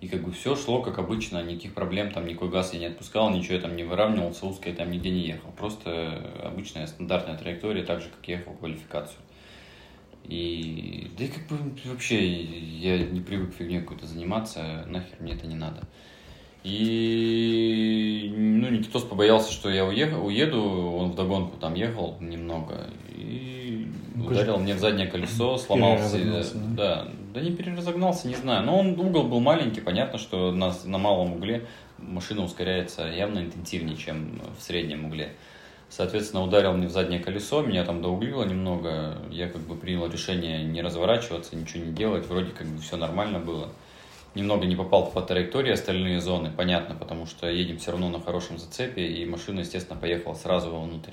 И 0.01 0.09
как 0.09 0.23
бы 0.23 0.31
все 0.31 0.55
шло 0.57 0.83
как 0.83 0.99
обычно, 0.99 1.43
никаких 1.43 1.73
проблем, 1.73 2.13
там 2.13 2.27
никакой 2.27 2.51
газ 2.51 2.75
я 2.75 2.79
не 2.79 2.87
отпускал, 2.87 3.31
ничего 3.31 3.55
я 3.55 3.61
там 3.61 3.77
не 3.77 3.85
выравнивался, 3.85 4.45
узкой 4.47 4.75
там 4.75 4.91
нигде 4.91 5.11
не 5.11 5.27
ехал. 5.27 5.51
Просто 5.53 6.41
обычная 6.45 6.87
стандартная 6.87 7.39
траектория, 7.39 7.83
так 7.83 8.03
же, 8.03 8.11
как 8.11 8.29
ехал 8.29 8.53
в 8.53 8.59
квалификацию. 8.59 9.19
И 10.25 11.11
да 11.17 11.25
и 11.25 11.29
как 11.29 11.47
бы 11.47 11.57
вообще 11.85 12.43
я 12.43 12.99
не 12.99 13.21
привык 13.21 13.55
фигней 13.55 13.81
какой-то 13.81 14.07
заниматься, 14.07 14.85
нахер 14.87 15.17
мне 15.21 15.33
это 15.33 15.47
не 15.47 15.55
надо. 15.55 15.83
И 16.67 18.33
ну, 18.37 18.69
Никитос 18.69 19.05
побоялся, 19.05 19.53
что 19.53 19.71
я 19.71 19.85
уехал, 19.85 20.27
уеду, 20.27 20.61
он 20.61 21.13
вдогонку 21.13 21.57
там 21.59 21.75
ехал 21.75 22.17
немного 22.19 22.89
и 23.09 23.87
ну, 24.17 24.27
ударил 24.27 24.59
мне 24.59 24.75
в 24.75 24.81
заднее 24.81 25.07
колесо, 25.07 25.59
сломался. 25.59 26.19
Да, 26.77 27.07
да 27.33 27.41
не 27.41 27.53
переразогнался, 27.53 28.27
не 28.27 28.35
знаю. 28.35 28.65
Но 28.65 28.81
он 28.81 28.99
угол 28.99 29.29
был 29.29 29.39
маленький, 29.39 29.81
понятно, 29.81 30.19
что 30.19 30.51
на, 30.51 30.75
на 30.85 30.99
малом 30.99 31.35
угле 31.35 31.67
машина 31.99 32.43
ускоряется 32.43 33.07
явно 33.07 33.39
интенсивнее, 33.39 33.97
чем 33.97 34.43
в 34.59 34.61
среднем 34.61 35.05
угле. 35.05 35.35
Соответственно, 35.89 36.43
ударил 36.43 36.73
мне 36.73 36.89
в 36.89 36.91
заднее 36.91 37.21
колесо, 37.21 37.63
меня 37.63 37.85
там 37.85 38.03
доуглило 38.03 38.43
немного. 38.43 39.19
Я 39.31 39.49
как 39.49 39.61
бы 39.63 39.77
принял 39.77 40.09
решение 40.09 40.65
не 40.65 40.83
разворачиваться, 40.83 41.55
ничего 41.55 41.85
не 41.85 41.93
делать. 41.93 42.27
Вроде 42.27 42.51
как 42.51 42.67
бы 42.67 42.81
все 42.81 42.97
нормально 42.97 43.39
было. 43.39 43.69
Немного 44.37 44.67
не 44.67 44.77
попал 44.77 45.11
по 45.11 45.23
траектории 45.23 45.73
остальные 45.73 46.21
зоны, 46.21 46.53
понятно, 46.55 46.95
потому 46.95 47.25
что 47.25 47.49
едем 47.49 47.79
все 47.79 47.93
равно 47.93 48.11
на 48.11 48.21
хорошем 48.21 48.59
зацепе, 48.59 49.07
и 49.07 49.25
машина, 49.25 49.61
естественно, 49.61 49.99
поехала 49.99 50.35
сразу 50.35 50.71
вовнутрь. 50.71 51.13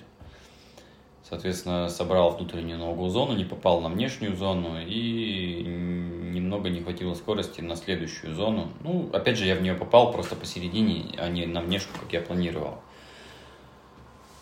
Соответственно, 1.29 1.87
собрал 1.87 2.31
внутреннюю 2.31 2.79
новую 2.79 3.09
зону, 3.09 3.33
не 3.33 3.45
попал 3.45 3.79
на 3.79 3.87
внешнюю 3.87 4.35
зону 4.35 4.77
и 4.85 5.63
немного 5.63 6.69
не 6.69 6.81
хватило 6.81 7.13
скорости 7.13 7.61
на 7.61 7.77
следующую 7.77 8.35
зону. 8.35 8.73
Ну, 8.81 9.09
опять 9.13 9.37
же, 9.37 9.45
я 9.45 9.55
в 9.55 9.61
нее 9.61 9.75
попал 9.75 10.11
просто 10.11 10.35
посередине, 10.35 11.15
а 11.17 11.29
не 11.29 11.45
на 11.45 11.61
внешку, 11.61 11.97
как 11.97 12.11
я 12.11 12.19
планировал. 12.19 12.79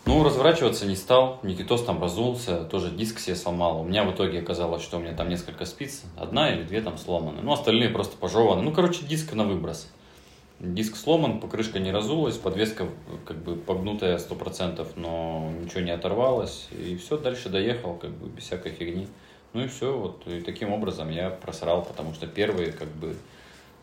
Ну, 0.04 0.24
разворачиваться 0.24 0.84
не 0.84 0.96
стал, 0.96 1.38
Никитос 1.44 1.84
там 1.84 2.02
разулся, 2.02 2.64
тоже 2.64 2.90
диск 2.90 3.20
себе 3.20 3.36
сломал. 3.36 3.82
У 3.82 3.84
меня 3.84 4.02
в 4.02 4.12
итоге 4.12 4.40
оказалось, 4.40 4.82
что 4.82 4.96
у 4.96 5.00
меня 5.00 5.14
там 5.14 5.28
несколько 5.28 5.64
спиц, 5.64 6.02
одна 6.16 6.52
или 6.52 6.64
две 6.64 6.80
там 6.80 6.98
сломаны. 6.98 7.40
Ну, 7.40 7.52
остальные 7.52 7.90
просто 7.90 8.16
пожеваны. 8.16 8.62
Ну, 8.62 8.72
короче, 8.72 9.04
диск 9.04 9.32
на 9.32 9.44
выброс. 9.44 9.88
Диск 10.58 10.96
сломан, 10.96 11.40
покрышка 11.40 11.78
не 11.78 11.92
разулась, 11.92 12.36
подвеска 12.36 12.88
как 13.26 13.36
бы 13.42 13.54
погнутая 13.54 14.18
100%, 14.18 14.86
но 14.96 15.52
ничего 15.60 15.80
не 15.80 15.92
оторвалось. 15.92 16.68
И 16.72 16.96
все, 16.96 17.16
дальше 17.16 17.48
доехал, 17.48 17.94
как 17.94 18.10
бы 18.10 18.28
без 18.28 18.44
всякой 18.44 18.72
фигни. 18.72 19.06
Ну 19.52 19.64
и 19.64 19.68
все, 19.68 19.96
вот 19.96 20.26
и 20.26 20.40
таким 20.40 20.72
образом 20.72 21.10
я 21.10 21.30
просрал, 21.30 21.84
потому 21.84 22.12
что 22.14 22.26
первые 22.26 22.72
как 22.72 22.88
бы 22.88 23.16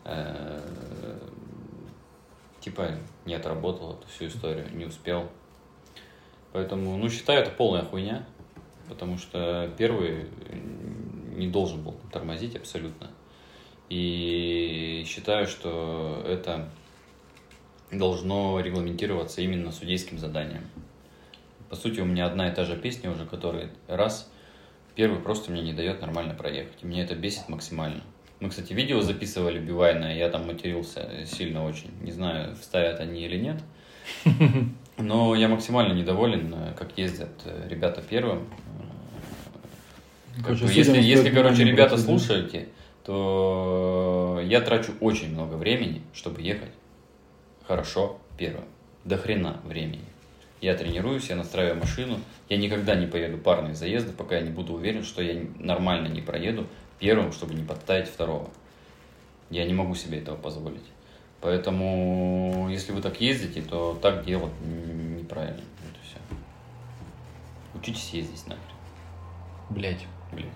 э, 0.04 0.60
типа 2.60 2.90
не 3.24 3.34
отработал 3.34 3.92
эту 3.92 4.08
всю 4.08 4.26
историю, 4.26 4.66
не 4.72 4.84
успел. 4.84 5.28
Поэтому, 6.52 6.96
ну, 6.96 7.08
считаю, 7.08 7.42
это 7.42 7.50
полная 7.50 7.84
хуйня, 7.84 8.24
потому 8.88 9.18
что 9.18 9.70
первый 9.78 10.26
не 11.36 11.48
должен 11.48 11.82
был 11.82 11.94
тормозить 12.12 12.56
абсолютно. 12.56 13.10
И 13.88 15.04
считаю, 15.06 15.46
что 15.46 16.22
это 16.26 16.68
должно 17.90 18.60
регламентироваться 18.60 19.40
именно 19.40 19.72
судейским 19.72 20.18
заданием. 20.18 20.64
По 21.68 21.76
сути, 21.76 22.00
у 22.00 22.04
меня 22.04 22.26
одна 22.26 22.48
и 22.48 22.54
та 22.54 22.64
же 22.64 22.76
песня 22.76 23.10
уже, 23.10 23.26
которая 23.26 23.70
раз, 23.86 24.30
первый 24.94 25.20
просто 25.20 25.50
мне 25.50 25.62
не 25.62 25.72
дает 25.72 26.00
нормально 26.00 26.34
проехать. 26.34 26.82
И 26.82 26.86
меня 26.86 27.04
это 27.04 27.14
бесит 27.14 27.48
максимально. 27.48 28.02
Мы, 28.40 28.48
кстати, 28.48 28.72
видео 28.72 29.00
записывали 29.02 29.58
Бивайна, 29.58 30.16
я 30.16 30.28
там 30.30 30.46
матерился 30.46 31.26
сильно 31.26 31.64
очень. 31.64 31.90
Не 32.00 32.10
знаю, 32.10 32.56
вставят 32.56 32.98
они 33.00 33.24
или 33.24 33.38
нет. 33.38 33.62
Но 35.00 35.34
я 35.34 35.48
максимально 35.48 35.92
недоволен, 35.92 36.54
э, 36.54 36.74
как 36.78 36.96
ездят 36.96 37.30
э, 37.44 37.68
ребята 37.68 38.02
первым. 38.02 38.46
Как 40.44 40.56
бы, 40.56 40.72
если, 40.72 41.00
если 41.00 41.30
короче, 41.30 41.64
ребята 41.64 41.98
слушаете, 41.98 42.68
то 43.04 44.40
я 44.44 44.60
трачу 44.60 44.92
очень 45.00 45.32
много 45.32 45.54
времени, 45.54 46.02
чтобы 46.12 46.40
ехать 46.42 46.70
хорошо 47.66 48.18
первым. 48.36 48.64
До 49.04 49.16
хрена 49.16 49.60
времени. 49.64 50.04
Я 50.60 50.74
тренируюсь, 50.74 51.30
я 51.30 51.36
настраиваю 51.36 51.78
машину. 51.78 52.20
Я 52.48 52.58
никогда 52.58 52.94
не 52.94 53.06
поеду 53.06 53.38
парные 53.38 53.74
заезды, 53.74 54.12
пока 54.12 54.36
я 54.36 54.42
не 54.42 54.50
буду 54.50 54.74
уверен, 54.74 55.04
что 55.04 55.22
я 55.22 55.42
нормально 55.58 56.08
не 56.08 56.20
проеду 56.20 56.66
первым, 56.98 57.32
чтобы 57.32 57.54
не 57.54 57.62
подставить 57.62 58.08
второго. 58.08 58.50
Я 59.48 59.64
не 59.64 59.72
могу 59.72 59.94
себе 59.94 60.18
этого 60.18 60.36
позволить. 60.36 60.84
Поэтому, 61.40 62.68
если 62.70 62.92
вы 62.92 63.00
так 63.00 63.20
ездите, 63.20 63.62
то 63.62 63.98
так 64.00 64.24
делать 64.24 64.52
неправильно. 64.62 65.60
Это 65.60 65.98
все. 66.04 66.18
Учитесь 67.74 68.10
ездить 68.10 68.46
нахер. 68.46 68.62
Блять. 69.70 70.06
Блять. 70.32 70.48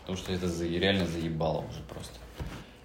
Потому 0.00 0.18
что 0.18 0.32
это 0.32 0.46
реально 0.66 1.06
заебало 1.06 1.64
уже 1.66 1.80
просто. 1.88 2.18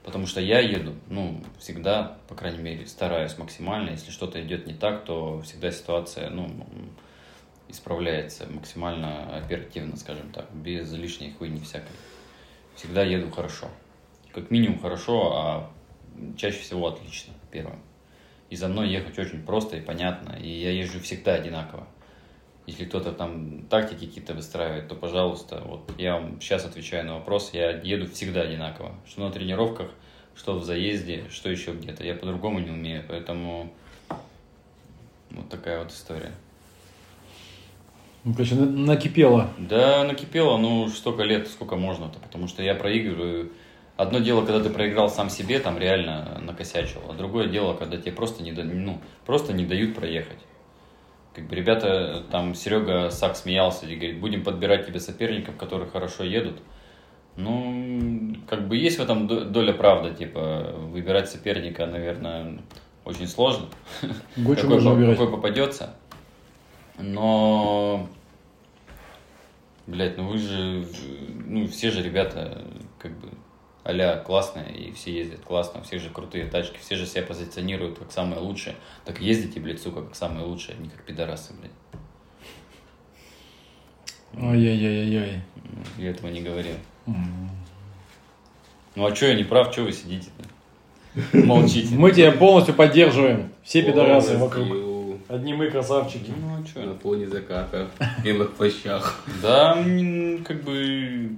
Потому 0.03 0.25
что 0.25 0.39
я 0.39 0.59
еду, 0.59 0.95
ну, 1.09 1.43
всегда, 1.59 2.17
по 2.29 2.35
крайней 2.35 2.59
мере, 2.59 2.87
стараюсь 2.87 3.37
максимально. 3.37 3.89
Если 3.91 4.11
что-то 4.11 4.41
идет 4.41 4.65
не 4.65 4.73
так, 4.73 5.03
то 5.03 5.41
всегда 5.41 5.71
ситуация, 5.71 6.29
ну, 6.29 6.49
исправляется 7.67 8.47
максимально 8.49 9.37
оперативно, 9.37 9.97
скажем 9.97 10.31
так, 10.31 10.51
без 10.53 10.91
лишней 10.93 11.33
хуйни 11.33 11.59
всякой. 11.59 11.91
Всегда 12.75 13.03
еду 13.03 13.29
хорошо. 13.29 13.67
Как 14.33 14.49
минимум 14.51 14.79
хорошо, 14.79 15.33
а 15.35 15.71
чаще 16.37 16.59
всего 16.59 16.87
отлично, 16.87 17.33
первым. 17.51 17.79
И 18.49 18.55
за 18.55 18.67
мной 18.67 18.89
ехать 18.89 19.17
очень 19.19 19.43
просто 19.43 19.77
и 19.77 19.81
понятно, 19.81 20.35
и 20.41 20.49
я 20.49 20.71
езжу 20.71 20.99
всегда 20.99 21.35
одинаково. 21.35 21.87
Если 22.65 22.85
кто-то 22.85 23.11
там 23.11 23.63
тактики 23.69 24.05
какие-то 24.05 24.33
выстраивает, 24.33 24.87
то, 24.87 24.95
пожалуйста, 24.95 25.61
вот 25.65 25.91
я 25.97 26.15
вам 26.15 26.39
сейчас 26.39 26.65
отвечаю 26.65 27.05
на 27.05 27.15
вопрос, 27.15 27.51
я 27.53 27.71
еду 27.71 28.07
всегда 28.07 28.41
одинаково. 28.41 28.93
Что 29.07 29.21
на 29.21 29.31
тренировках, 29.31 29.89
что 30.35 30.57
в 30.57 30.63
заезде, 30.63 31.25
что 31.31 31.49
еще 31.49 31.73
где-то. 31.73 32.03
Я 32.03 32.13
по-другому 32.13 32.59
не 32.59 32.69
умею, 32.69 33.03
поэтому 33.07 33.73
вот 35.31 35.49
такая 35.49 35.79
вот 35.79 35.91
история. 35.91 36.31
Ну, 38.23 38.33
короче, 38.33 38.55
накипело. 38.55 39.49
Да, 39.57 40.03
накипело, 40.03 40.57
ну, 40.57 40.87
столько 40.89 41.23
лет, 41.23 41.47
сколько 41.47 41.75
можно-то, 41.75 42.19
потому 42.19 42.47
что 42.47 42.61
я 42.61 42.75
проигрываю 42.75 43.51
Одно 43.99 44.19
дело, 44.19 44.45
когда 44.45 44.63
ты 44.63 44.69
проиграл 44.69 45.09
сам 45.09 45.29
себе, 45.29 45.59
там 45.59 45.77
реально 45.77 46.39
накосячил, 46.41 47.01
а 47.09 47.13
другое 47.13 47.49
дело, 47.49 47.73
когда 47.73 47.97
тебе 47.97 48.13
просто 48.13 48.41
не, 48.41 48.53
ну, 48.53 49.01
просто 49.25 49.51
не 49.51 49.65
дают 49.65 49.93
проехать. 49.93 50.39
Как 51.35 51.45
бы 51.49 51.53
ребята, 51.53 52.23
там 52.31 52.55
Серега 52.55 53.09
Сак 53.09 53.35
смеялся 53.35 53.85
и 53.85 53.97
говорит, 53.97 54.21
будем 54.21 54.45
подбирать 54.45 54.87
тебе 54.87 55.01
соперников, 55.01 55.57
которые 55.57 55.89
хорошо 55.89 56.23
едут. 56.23 56.61
Ну, 57.35 58.37
как 58.47 58.69
бы 58.69 58.77
есть 58.77 58.99
в 58.99 59.01
этом 59.01 59.27
доля 59.27 59.73
правды, 59.73 60.15
типа, 60.15 60.75
выбирать 60.77 61.29
соперника, 61.29 61.85
наверное, 61.85 62.61
очень 63.03 63.27
сложно. 63.27 63.65
какой, 64.55 64.81
какой 65.11 65.29
попадется. 65.29 65.93
Но, 66.97 68.07
блядь, 69.87 70.15
ну 70.17 70.25
вы 70.29 70.37
же, 70.37 70.85
ну 71.45 71.67
все 71.67 71.91
же 71.91 72.01
ребята, 72.01 72.63
как 72.97 73.11
бы, 73.19 73.27
а 73.83 74.17
классная, 74.17 74.67
и 74.69 74.91
все 74.91 75.11
ездят 75.13 75.41
классно, 75.41 75.81
у 75.81 75.83
всех 75.83 76.01
же 76.01 76.09
крутые 76.09 76.45
тачки, 76.45 76.77
все 76.79 76.95
же 76.95 77.05
себя 77.05 77.23
позиционируют 77.23 77.99
как 77.99 78.11
самые 78.11 78.39
лучшие. 78.39 78.75
Так 79.05 79.21
ездите, 79.21 79.59
блядь, 79.59 79.81
сука, 79.81 80.01
как 80.01 80.15
самые 80.15 80.45
лучшие, 80.45 80.75
а 80.77 80.81
не 80.81 80.89
как 80.89 81.03
пидорасы, 81.03 81.53
блядь. 81.53 81.71
Ой-ой-ой-ой. 84.33 85.41
Я 85.97 86.09
этого 86.09 86.29
не 86.29 86.41
говорил. 86.41 86.75
Ну 88.95 89.05
а 89.05 89.15
что 89.15 89.27
я 89.27 89.35
не 89.35 89.43
прав, 89.43 89.71
что 89.71 89.83
вы 89.83 89.93
сидите-то? 89.93 91.37
Молчите. 91.37 91.95
Мы 91.95 92.11
тебя 92.11 92.31
полностью 92.31 92.75
поддерживаем. 92.75 93.51
Все 93.63 93.81
пидорасы 93.81 94.37
вокруг. 94.37 94.67
Одни 95.27 95.53
мы 95.53 95.69
красавчики. 95.69 96.31
Ну 96.35 96.61
а 96.61 96.65
что? 96.65 96.81
На 96.81 96.95
фоне 96.95 97.27
заката, 97.27 97.89
в 97.99 98.23
белых 98.23 98.53
плащах. 98.53 99.23
Да, 99.41 99.75
как 100.43 100.63
бы 100.63 101.35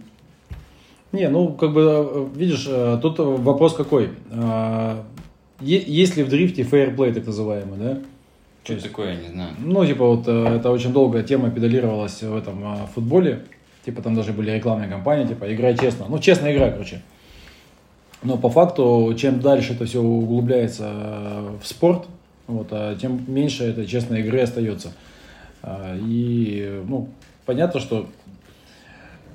не, 1.11 1.27
ну, 1.29 1.53
как 1.53 1.73
бы, 1.73 1.81
э, 1.81 2.27
видишь, 2.35 2.65
э, 2.67 2.97
тут 3.01 3.19
вопрос 3.19 3.73
какой. 3.73 4.09
А, 4.31 5.03
есть 5.59 6.15
ли 6.15 6.23
в 6.23 6.29
дрифте 6.29 6.63
фейерплей, 6.63 7.13
так 7.13 7.25
называемый, 7.25 7.77
да? 7.77 7.99
Что 8.63 8.73
это 8.73 8.83
такое, 8.83 9.13
я 9.13 9.15
не 9.15 9.27
знаю. 9.27 9.53
Ну, 9.59 9.85
типа, 9.85 10.05
вот 10.05 10.27
э, 10.27 10.55
это 10.55 10.71
очень 10.71 10.93
долгая 10.93 11.23
тема 11.23 11.49
педалировалась 11.49 12.21
в 12.21 12.35
этом 12.35 12.87
футболе. 12.93 13.43
Типа, 13.85 14.01
там 14.01 14.15
даже 14.15 14.31
были 14.31 14.51
рекламные 14.51 14.89
кампании, 14.89 15.27
типа, 15.27 15.53
играй 15.53 15.77
честно. 15.77 16.05
Ну, 16.07 16.19
честная 16.19 16.53
игра, 16.53 16.69
короче. 16.69 17.01
Но 18.23 18.37
по 18.37 18.49
факту, 18.49 19.13
чем 19.17 19.39
дальше 19.39 19.73
это 19.73 19.85
все 19.85 19.99
углубляется 19.99 20.93
в 21.61 21.67
спорт, 21.67 22.05
вот, 22.47 22.67
а 22.71 22.95
тем 22.95 23.23
меньше 23.27 23.63
этой 23.63 23.87
честной 23.87 24.21
игры 24.21 24.41
остается. 24.41 24.93
А, 25.63 25.97
и, 25.97 26.81
ну, 26.87 27.09
понятно, 27.45 27.79
что 27.79 28.07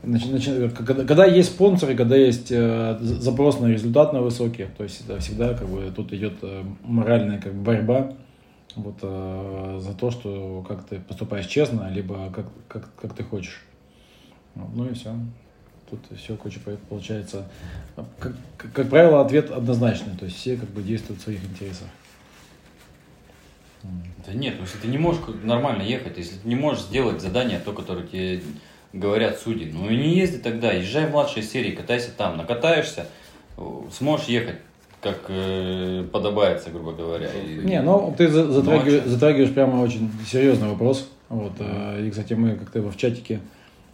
Начи- 0.06 0.30
начи- 0.32 0.70
Когда, 0.70 1.04
когда 1.04 1.26
есть 1.26 1.50
спонсоры, 1.50 1.96
когда 1.96 2.16
есть 2.16 2.52
э, 2.52 2.96
запрос 3.00 3.58
на 3.58 3.66
результат 3.66 4.12
на 4.12 4.20
высокий, 4.22 4.66
то 4.76 4.84
есть 4.84 5.00
это 5.00 5.18
всегда 5.18 5.54
как 5.54 5.68
бы 5.68 5.90
тут 5.94 6.12
идет 6.12 6.34
э, 6.42 6.62
моральная 6.84 7.40
как 7.40 7.52
бы 7.54 7.62
борьба 7.62 8.12
вот 8.76 8.98
э, 9.02 9.78
за 9.82 9.94
то, 9.94 10.10
что 10.12 10.64
как 10.68 10.86
ты 10.86 11.00
поступаешь 11.00 11.46
честно, 11.46 11.90
либо 11.90 12.30
как, 12.32 12.46
как, 12.68 12.88
как 12.94 13.14
ты 13.14 13.24
хочешь. 13.24 13.64
Вот, 14.54 14.68
ну 14.76 14.86
и 14.88 14.94
все. 14.94 15.12
Тут 15.90 16.00
все, 16.16 16.36
по- 16.36 16.70
получается. 16.88 17.48
Как, 18.18 18.34
как- 18.58 18.72
как 18.72 18.88
правило, 18.88 19.20
ответ 19.20 19.50
однозначный, 19.50 20.16
то 20.16 20.24
есть 20.26 20.36
все 20.36 20.56
как 20.56 20.68
бы 20.70 20.82
действуют 20.82 21.20
в 21.20 21.24
своих 21.24 21.42
интересах. 21.44 21.88
Да 24.26 24.32
нет, 24.32 24.54
ну 24.58 24.62
если 24.62 24.78
ты 24.78 24.88
не 24.88 24.98
можешь 24.98 25.22
нормально 25.42 25.82
ехать, 25.82 26.16
если 26.16 26.36
ты 26.36 26.48
не 26.48 26.56
можешь 26.56 26.84
сделать 26.84 27.20
задание, 27.20 27.58
то, 27.58 27.72
которое 27.72 28.06
тебе 28.06 28.42
говорят 28.98 29.38
судьи, 29.38 29.70
ну 29.72 29.88
и 29.88 29.96
не 29.96 30.16
езди 30.18 30.38
тогда, 30.38 30.72
езжай 30.72 31.06
в 31.06 31.10
младшие 31.10 31.42
серии, 31.42 31.72
катайся 31.72 32.10
там, 32.16 32.36
накатаешься, 32.36 33.06
э, 33.56 33.62
сможешь 33.92 34.26
ехать, 34.26 34.56
как 35.00 35.24
э, 35.28 36.04
подобается, 36.12 36.70
грубо 36.70 36.92
говоря. 36.92 37.28
И- 37.32 37.58
Не, 37.64 37.82
ну 37.82 38.14
ты 38.16 38.28
за- 38.28 38.50
затрагиваешь, 38.50 39.04
затрагиваешь 39.04 39.52
прямо 39.52 39.80
очень 39.82 40.10
серьезный 40.26 40.68
вопрос. 40.68 41.08
Вот, 41.28 41.52
э, 41.58 42.06
и, 42.06 42.10
кстати, 42.10 42.34
мы 42.34 42.54
как-то 42.56 42.78
его 42.78 42.90
в 42.90 42.96
чатике 42.96 43.40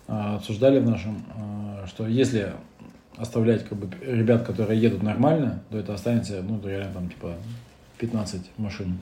а, 0.09 0.37
обсуждали 0.37 0.79
в 0.81 0.87
нашем, 0.89 1.25
а, 1.35 1.87
что 1.87 2.07
если 2.07 2.53
оставлять 3.17 3.65
как 3.67 3.79
бы 3.79 3.89
ребят, 4.05 4.45
которые 4.45 4.81
едут 4.81 5.03
нормально, 5.03 5.63
то 5.71 5.79
это 5.79 5.95
останется, 5.95 6.43
ну, 6.43 6.61
реально 6.67 6.93
там 6.93 7.09
типа 7.09 7.35
15 7.99 8.43
машин. 8.59 8.99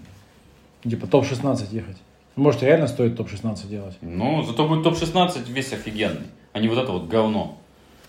Типа 0.83 1.07
топ-16 1.07 1.69
ехать. 1.73 1.97
Может, 2.37 2.63
реально 2.63 2.87
стоит 2.87 3.17
топ-16 3.17 3.69
делать? 3.69 3.97
Ну, 4.01 4.43
зато 4.43 4.67
будет 4.67 4.85
топ-16 4.85 5.51
весь 5.51 5.73
офигенный, 5.73 6.27
а 6.53 6.61
не 6.61 6.69
вот 6.69 6.79
это 6.79 6.93
вот 6.93 7.09
говно, 7.09 7.59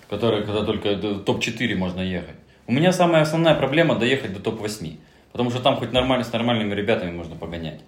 которое, 0.09 0.43
когда 0.43 0.63
только 0.63 0.95
до 0.95 1.19
топ-4 1.19 1.75
можно 1.75 2.01
ехать. 2.01 2.35
У 2.67 2.71
меня 2.71 2.93
самая 2.93 3.23
основная 3.23 3.55
проблема 3.55 3.95
доехать 3.95 4.33
до 4.33 4.39
топ-8, 4.39 4.95
потому 5.31 5.49
что 5.49 5.59
там 5.59 5.75
хоть 5.77 5.91
нормально 5.91 6.23
с 6.23 6.31
нормальными 6.31 6.73
ребятами 6.73 7.11
можно 7.11 7.35
погонять. 7.35 7.81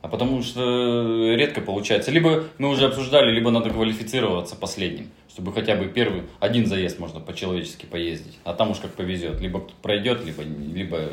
А 0.00 0.08
потому 0.08 0.42
что 0.42 1.34
редко 1.34 1.60
получается. 1.60 2.12
Либо 2.12 2.44
мы 2.58 2.68
уже 2.68 2.86
обсуждали, 2.86 3.32
либо 3.32 3.50
надо 3.50 3.70
квалифицироваться 3.70 4.54
последним, 4.54 5.10
чтобы 5.28 5.52
хотя 5.52 5.74
бы 5.74 5.86
первый, 5.86 6.22
один 6.38 6.66
заезд 6.66 7.00
можно 7.00 7.18
по-человечески 7.18 7.84
поездить. 7.84 8.38
А 8.44 8.54
там 8.54 8.70
уж 8.70 8.78
как 8.78 8.92
повезет. 8.92 9.40
Либо 9.40 9.66
пройдет, 9.82 10.24
либо, 10.24 10.42
либо 10.42 11.10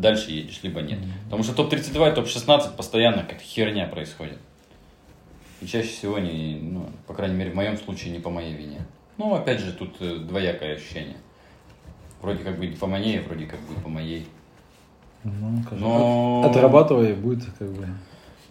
дальше 0.00 0.30
едешь, 0.30 0.60
либо 0.62 0.80
нет. 0.80 0.98
Потому 1.24 1.42
что 1.42 1.54
топ-32 1.54 2.12
и 2.12 2.14
топ-16 2.14 2.76
постоянно 2.76 3.24
как 3.24 3.40
херня 3.40 3.86
происходит. 3.86 4.38
И 5.60 5.66
чаще 5.66 5.88
всего 5.88 6.18
не, 6.18 6.58
ну, 6.62 6.86
по 7.06 7.14
крайней 7.14 7.36
мере, 7.36 7.50
в 7.50 7.54
моем 7.54 7.76
случае 7.76 8.12
не 8.12 8.20
по 8.20 8.30
моей 8.30 8.54
вине. 8.54 8.80
Ну, 9.16 9.34
опять 9.34 9.58
же, 9.60 9.72
тут 9.72 9.96
э, 10.00 10.16
двоякое 10.16 10.76
ощущение. 10.76 11.16
Вроде 12.22 12.44
как 12.44 12.58
бы 12.58 12.68
по 12.68 12.86
моей, 12.86 13.18
вроде 13.20 13.46
как 13.46 13.60
бы 13.60 13.74
по 13.80 13.88
моей. 13.88 14.26
Ну, 15.24 15.62
скажем, 15.66 15.84
Но- 15.88 16.40
от- 16.44 16.50
отрабатывай, 16.50 17.14
будет 17.14 17.44
как 17.58 17.70
бы... 17.72 17.88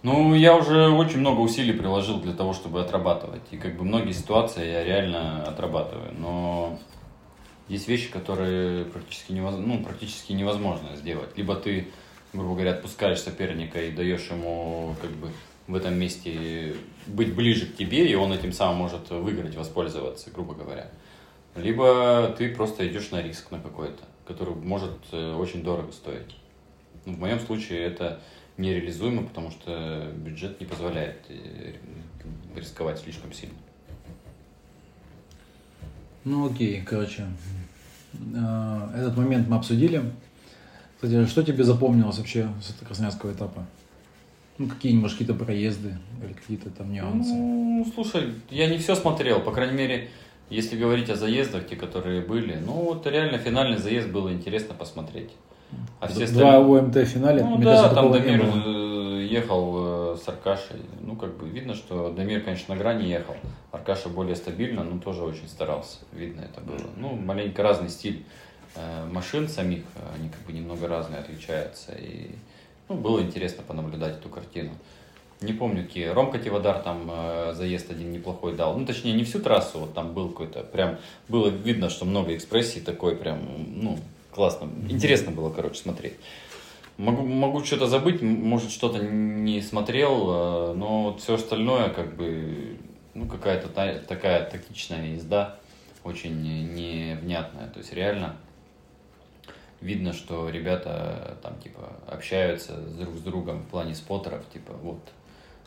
Ну, 0.04 0.36
я 0.36 0.56
уже 0.56 0.90
очень 0.90 1.20
много 1.20 1.40
усилий 1.40 1.74
приложил 1.74 2.20
для 2.20 2.34
того, 2.34 2.54
чтобы 2.54 2.82
отрабатывать. 2.82 3.42
И 3.52 3.58
как 3.58 3.78
бы 3.78 3.84
многие 3.84 4.12
ситуации 4.12 4.66
я 4.66 4.84
реально 4.84 5.44
отрабатываю. 5.44 6.14
Но 6.18 6.78
есть 7.68 7.88
вещи, 7.88 8.10
которые 8.10 8.86
практически 8.86 9.32
невозможно, 9.34 9.76
ну, 9.76 9.84
практически 9.84 10.34
невозможно 10.34 10.96
сделать. 10.96 11.36
Либо 11.36 11.56
ты, 11.56 11.88
грубо 12.34 12.54
говоря, 12.54 12.72
отпускаешь 12.72 13.20
соперника 13.20 13.82
и 13.84 13.92
даешь 13.92 14.30
ему 14.30 14.96
как 15.02 15.12
бы 15.12 15.30
в 15.68 15.76
этом 15.76 16.00
месте 16.00 16.76
быть 17.08 17.36
ближе 17.36 17.66
к 17.68 17.76
тебе, 17.76 18.10
и 18.10 18.16
он 18.16 18.32
этим 18.32 18.54
самым 18.54 18.78
может 18.78 19.10
выиграть, 19.10 19.56
воспользоваться, 19.56 20.32
грубо 20.32 20.54
говоря. 20.54 20.90
Либо 21.56 22.34
ты 22.38 22.54
просто 22.54 22.88
идешь 22.88 23.12
на 23.12 23.22
риск 23.22 23.52
на 23.52 23.60
какой-то, 23.60 24.04
который 24.26 24.56
может 24.56 24.98
э, 25.12 25.34
очень 25.34 25.64
дорого 25.64 25.92
стоить. 25.92 26.38
Ну, 27.06 27.14
в 27.14 27.20
моем 27.20 27.40
случае 27.40 27.82
это 27.82 28.22
нереализуемо, 28.58 29.24
потому 29.24 29.52
что 29.52 30.12
бюджет 30.16 30.60
не 30.60 30.66
позволяет 30.66 31.18
э, 31.30 31.74
рисковать 32.56 33.00
слишком 33.00 33.34
сильно. 33.34 33.58
Ну 36.30 36.48
окей, 36.52 36.82
короче. 36.86 37.26
А, 38.36 38.92
Этот 38.96 39.16
момент 39.18 39.48
мы 39.48 39.56
обсудили. 39.58 40.02
Кстати, 40.96 41.26
что 41.28 41.44
тебе 41.44 41.64
запомнилось 41.64 42.18
вообще 42.18 42.48
с 42.62 42.72
этого 42.72 42.88
красноярского 42.88 43.32
этапа? 43.32 43.66
Ну, 44.58 44.68
какие-нибудь, 44.68 45.04
может, 45.04 45.18
какие-то 45.20 45.46
проезды 45.46 45.96
или 46.24 46.34
какие-то 46.34 46.70
там 46.72 46.92
нюансы? 46.92 47.34
Ну, 47.34 47.86
слушай, 47.94 48.34
я 48.50 48.68
не 48.68 48.78
все 48.80 48.96
смотрел, 48.96 49.40
по 49.42 49.52
крайней 49.52 49.78
мере, 49.78 50.10
если 50.50 50.76
говорить 50.78 51.10
о 51.12 51.16
заездах, 51.16 51.68
те, 51.68 51.76
которые 51.76 52.22
были, 52.22 52.58
ну, 52.66 52.72
вот 52.74 53.06
реально 53.06 53.38
финальный 53.38 53.78
заезд 53.78 54.10
было 54.10 54.34
интересно 54.34 54.74
посмотреть. 54.74 55.30
А 56.00 56.08
все 56.08 56.26
Два 56.28 56.58
остальные- 56.58 56.80
ОМТ 56.80 56.96
в 56.96 57.06
финале, 57.06 57.44
Ну 57.44 57.58
да, 57.60 57.64
кажется, 57.76 57.96
там 57.96 58.10
было. 58.10 58.16
э, 59.20 59.28
ехал 59.30 59.74
э, 59.78 59.97
с 60.18 60.28
Аркашей. 60.28 60.82
Ну, 61.02 61.16
как 61.16 61.38
бы 61.38 61.48
видно, 61.48 61.76
что 61.76 62.12
Дамир, 62.12 62.42
конечно, 62.42 62.76
на 62.76 62.80
грани 62.80 63.08
ехал. 63.08 63.36
Аркаша 63.72 64.10
более 64.10 64.36
стабильно, 64.36 64.84
но 64.84 65.00
тоже 65.00 65.24
очень 65.24 65.48
старался. 65.48 66.00
Видно 66.12 66.42
это 66.42 66.62
было. 66.62 66.90
Ну, 66.96 67.16
маленько 67.16 67.64
разный 67.64 67.90
стиль 67.90 68.26
э, 68.76 69.06
машин 69.12 69.48
самих, 69.48 69.84
они 70.16 70.30
как 70.30 70.42
бы 70.42 70.54
немного 70.54 70.88
разные 70.88 71.20
отличаются. 71.20 71.94
И 71.94 72.32
ну, 72.90 72.96
было 72.96 73.22
интересно 73.22 73.64
понаблюдать 73.68 74.18
эту 74.18 74.30
картину. 74.30 74.72
Не 75.42 75.54
помню, 75.54 75.84
какие. 75.84 76.08
Ромка 76.08 76.40
Тивадар 76.40 76.80
там 76.80 77.08
э, 77.12 77.54
заезд 77.54 77.92
один 77.92 78.12
неплохой 78.12 78.56
дал. 78.56 78.78
Ну, 78.78 78.86
точнее, 78.86 79.14
не 79.14 79.24
всю 79.24 79.40
трассу, 79.40 79.80
вот 79.80 79.94
там 79.94 80.14
был 80.14 80.30
какой-то 80.30 80.64
прям... 80.64 80.98
Было 81.28 81.50
видно, 81.50 81.90
что 81.90 82.06
много 82.06 82.36
экспрессий 82.36 82.82
такой 82.82 83.16
прям, 83.16 83.40
ну, 83.76 84.00
классно. 84.32 84.68
Интересно 84.90 85.32
было, 85.32 85.52
короче, 85.52 85.80
смотреть. 85.82 86.16
Могу, 86.98 87.24
могу 87.28 87.64
что-то 87.64 87.86
забыть, 87.86 88.22
может, 88.24 88.72
что-то 88.72 88.98
не 89.00 89.62
смотрел, 89.62 90.72
э, 90.72 90.74
но 90.74 91.04
вот 91.04 91.22
все 91.22 91.36
остальное, 91.36 91.90
как 91.90 92.16
бы, 92.16 92.78
ну, 93.14 93.28
какая-то 93.28 93.68
та- 93.70 94.00
такая 94.00 94.50
тактичная 94.50 95.14
езда, 95.14 95.58
очень 96.04 96.42
невнятная. 96.74 97.68
То 97.70 97.80
есть, 97.80 97.94
реально 97.94 98.36
видно, 99.80 100.12
что 100.14 100.50
ребята 100.50 101.36
э, 101.40 101.44
там, 101.44 101.60
типа, 101.60 101.94
общаются 102.08 102.76
друг 102.78 103.16
с 103.16 103.22
другом 103.22 103.62
в 103.62 103.68
плане 103.68 103.94
споттеров, 103.94 104.42
типа, 104.52 104.74
вот, 104.82 105.00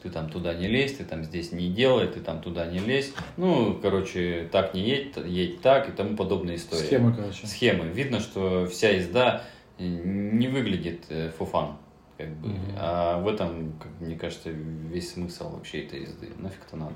ты 0.02 0.10
там 0.10 0.30
туда 0.30 0.54
не 0.54 0.66
лезь, 0.66 0.96
ты 0.96 1.04
там 1.04 1.22
здесь 1.24 1.52
не 1.52 1.68
делай, 1.68 2.08
ты 2.08 2.20
там 2.20 2.40
туда 2.40 2.66
не 2.66 2.78
лезь. 2.78 3.12
Ну, 3.36 3.78
короче, 3.80 4.48
так 4.50 4.74
не 4.74 4.80
едь, 4.80 5.16
едь 5.26 5.60
так 5.60 5.88
и 5.88 5.92
тому 5.92 6.16
подобные 6.16 6.56
истории 6.56 6.86
Схемы, 6.86 7.14
короче. 7.14 7.46
схемы. 7.46 7.84
Видно, 7.86 8.18
что 8.18 8.66
вся 8.66 8.88
езда 8.88 9.44
не 9.88 10.48
выглядит 10.48 11.04
э, 11.08 11.30
фуфан. 11.30 11.76
Как 12.16 12.28
бы. 12.36 12.48
Мгм. 12.48 12.58
А 12.76 13.20
в 13.20 13.28
этом, 13.28 13.72
как 13.78 13.92
мне 14.00 14.16
кажется, 14.16 14.50
весь 14.50 15.12
смысл 15.12 15.50
вообще 15.50 15.84
этой 15.84 16.02
езды. 16.02 16.28
Нафиг 16.38 16.60
это 16.66 16.76
надо. 16.76 16.94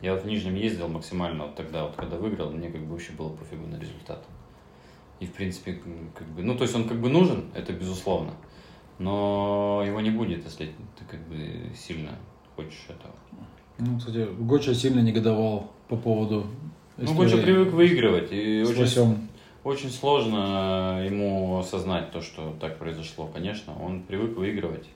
Я 0.00 0.14
вот 0.14 0.24
в 0.24 0.26
Нижнем 0.26 0.56
ездил 0.56 0.88
максимально 0.88 1.46
вот 1.46 1.54
тогда, 1.54 1.84
вот 1.84 1.94
когда 1.96 2.16
выиграл, 2.16 2.50
мне 2.50 2.70
как 2.70 2.80
бы 2.82 2.92
вообще 2.92 3.12
было 3.12 3.28
пофигу 3.28 3.66
на 3.66 3.76
результат. 3.76 4.24
И 5.20 5.26
в 5.26 5.32
принципе, 5.32 5.80
как 6.14 6.26
бы, 6.28 6.42
ну 6.42 6.56
то 6.56 6.62
есть 6.64 6.74
он 6.74 6.88
как 6.88 7.00
бы 7.00 7.08
нужен, 7.08 7.44
это 7.54 7.72
безусловно, 7.72 8.32
но 8.98 9.84
его 9.86 10.00
не 10.00 10.10
будет, 10.10 10.44
если 10.44 10.66
ты 10.98 11.04
как 11.08 11.20
бы 11.28 11.70
сильно 11.76 12.10
хочешь 12.56 12.86
этого. 12.88 13.14
Ну, 13.78 13.98
кстати, 13.98 14.28
Гоча 14.40 14.74
сильно 14.74 14.98
негодовал 15.00 15.70
по 15.88 15.96
поводу 15.96 16.46
Ну, 16.96 17.14
Гоча 17.14 17.36
привык 17.38 17.72
выигрывать, 17.72 18.32
и 18.32 18.64
с 18.64 18.70
очень 18.70 18.80
Лосем. 18.80 19.28
Очень 19.64 19.90
сложно 19.90 21.04
ему 21.04 21.58
осознать 21.58 22.10
то, 22.10 22.20
что 22.20 22.56
так 22.60 22.78
произошло. 22.78 23.26
Конечно, 23.28 23.80
он 23.80 24.02
привык 24.02 24.36
выигрывать. 24.36 24.86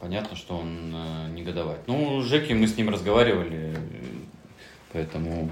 Понятно, 0.00 0.36
что 0.36 0.58
он 0.58 0.92
э, 0.94 1.30
негодовать. 1.30 1.86
Ну, 1.86 2.20
Жеки, 2.22 2.52
мы 2.52 2.66
с 2.66 2.76
ним 2.76 2.90
разговаривали, 2.90 3.74
э, 3.74 3.76
поэтому 4.92 5.48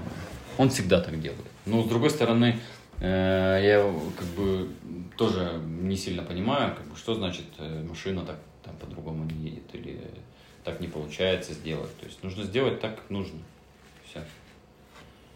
он 0.57 0.69
всегда 0.69 1.01
так 1.01 1.19
делает. 1.19 1.47
Но, 1.65 1.81
с 1.81 1.87
другой 1.87 2.09
стороны, 2.09 2.59
э, 2.99 3.59
я 3.63 3.93
как 4.17 4.27
бы 4.27 4.69
тоже 5.17 5.59
не 5.65 5.95
сильно 5.95 6.21
понимаю, 6.21 6.75
как 6.75 6.85
бы, 6.85 6.95
что 6.97 7.15
значит 7.15 7.45
э, 7.59 7.83
машина 7.87 8.25
так 8.25 8.37
там 8.63 8.75
по-другому 8.75 9.23
не 9.23 9.49
едет 9.49 9.73
или 9.73 9.99
так 10.63 10.79
не 10.81 10.87
получается 10.87 11.53
сделать. 11.53 11.95
То 11.97 12.05
есть 12.05 12.21
нужно 12.23 12.43
сделать 12.43 12.79
так, 12.79 12.95
как 12.97 13.09
нужно. 13.09 13.39
Все. 14.09 14.23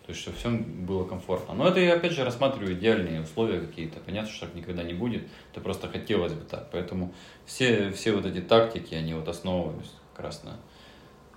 То 0.07 0.11
есть, 0.11 0.21
чтобы 0.21 0.37
всем 0.37 0.85
было 0.85 1.03
комфортно. 1.03 1.53
Но 1.53 1.67
это 1.67 1.81
я, 1.81 1.95
опять 1.95 2.13
же, 2.13 2.23
рассматриваю 2.23 2.75
идеальные 2.75 3.23
условия 3.23 3.59
какие-то. 3.59 3.99
Понятно, 3.99 4.31
что 4.31 4.45
так 4.45 4.55
никогда 4.55 4.81
не 4.81 4.93
будет. 4.93 5.27
Это 5.51 5.59
просто 5.59 5.89
хотелось 5.89 6.31
бы 6.31 6.45
так. 6.45 6.69
Поэтому 6.71 7.13
все, 7.45 7.91
все 7.91 8.13
вот 8.13 8.25
эти 8.25 8.39
тактики, 8.39 8.95
они 8.95 9.13
вот 9.13 9.27
основываются 9.27 9.91
как 10.13 10.27
раз 10.27 10.45
на 10.45 10.55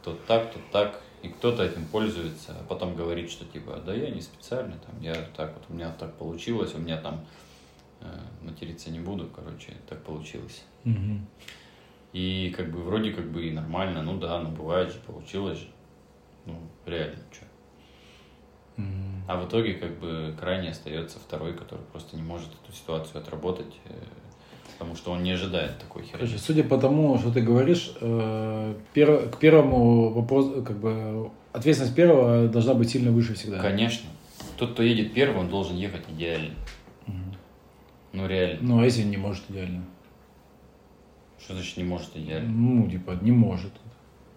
то 0.04 0.16
так, 0.28 0.52
то 0.52 0.60
так. 0.70 1.00
И 1.22 1.28
кто-то 1.28 1.64
этим 1.64 1.84
пользуется, 1.84 2.56
а 2.60 2.64
потом 2.68 2.94
говорит, 2.94 3.28
что 3.28 3.44
типа, 3.44 3.82
да 3.84 3.92
я 3.92 4.08
не 4.08 4.20
специально, 4.20 4.76
там, 4.86 5.00
я 5.00 5.14
так 5.36 5.52
вот, 5.52 5.64
у 5.68 5.74
меня 5.74 5.92
так 5.98 6.14
получилось, 6.14 6.72
у 6.74 6.78
меня 6.78 6.96
там 6.96 7.26
э, 8.00 8.06
материться 8.42 8.90
не 8.90 9.00
буду, 9.00 9.28
короче, 9.34 9.72
так 9.88 10.00
получилось. 10.04 10.64
Мгм. 10.84 11.26
И 12.12 12.54
как 12.56 12.70
бы 12.70 12.78
вроде 12.82 13.12
как 13.12 13.30
бы 13.32 13.44
и 13.44 13.50
нормально, 13.50 14.02
ну 14.02 14.16
да, 14.16 14.40
ну 14.40 14.50
бывает 14.50 14.92
же, 14.92 15.00
получилось 15.00 15.58
же. 15.58 15.66
Ну, 16.46 16.56
реально, 16.86 17.18
что. 17.32 17.49
А 19.30 19.36
в 19.36 19.46
итоге, 19.46 19.74
как 19.74 19.96
бы, 20.00 20.34
крайне 20.40 20.70
остается 20.70 21.20
второй, 21.20 21.52
который 21.52 21.82
просто 21.92 22.16
не 22.16 22.22
может 22.22 22.48
эту 22.64 22.76
ситуацию 22.76 23.18
отработать, 23.18 23.72
э, 23.84 23.92
потому 24.72 24.96
что 24.96 25.12
он 25.12 25.22
не 25.22 25.30
ожидает 25.30 25.78
такой 25.78 26.02
херни. 26.02 26.36
Судя 26.36 26.64
по 26.64 26.76
тому, 26.78 27.16
что 27.16 27.30
ты 27.30 27.40
говоришь, 27.40 27.92
э, 28.00 28.74
к 28.92 29.38
первому 29.38 30.10
вопросу, 30.10 30.64
как 30.64 30.80
бы, 30.80 31.30
ответственность 31.52 31.94
первого 31.94 32.48
должна 32.48 32.74
быть 32.74 32.90
сильно 32.90 33.12
выше 33.12 33.34
всегда. 33.34 33.60
Конечно. 33.60 34.10
Тот, 34.56 34.72
кто 34.72 34.82
едет 34.82 35.14
первым, 35.14 35.42
он 35.42 35.48
должен 35.48 35.76
ехать 35.76 36.02
идеально. 36.08 36.56
Мгм. 37.06 37.36
Ну, 38.12 38.26
реально. 38.26 38.58
Ну, 38.62 38.80
а 38.80 38.84
если 38.84 39.04
не 39.04 39.16
может 39.16 39.44
идеально? 39.48 39.84
Что 41.38 41.54
значит 41.54 41.76
не 41.76 41.84
может 41.84 42.16
идеально? 42.16 42.48
Ну, 42.50 42.90
типа, 42.90 43.16
не 43.20 43.30
может. 43.30 43.70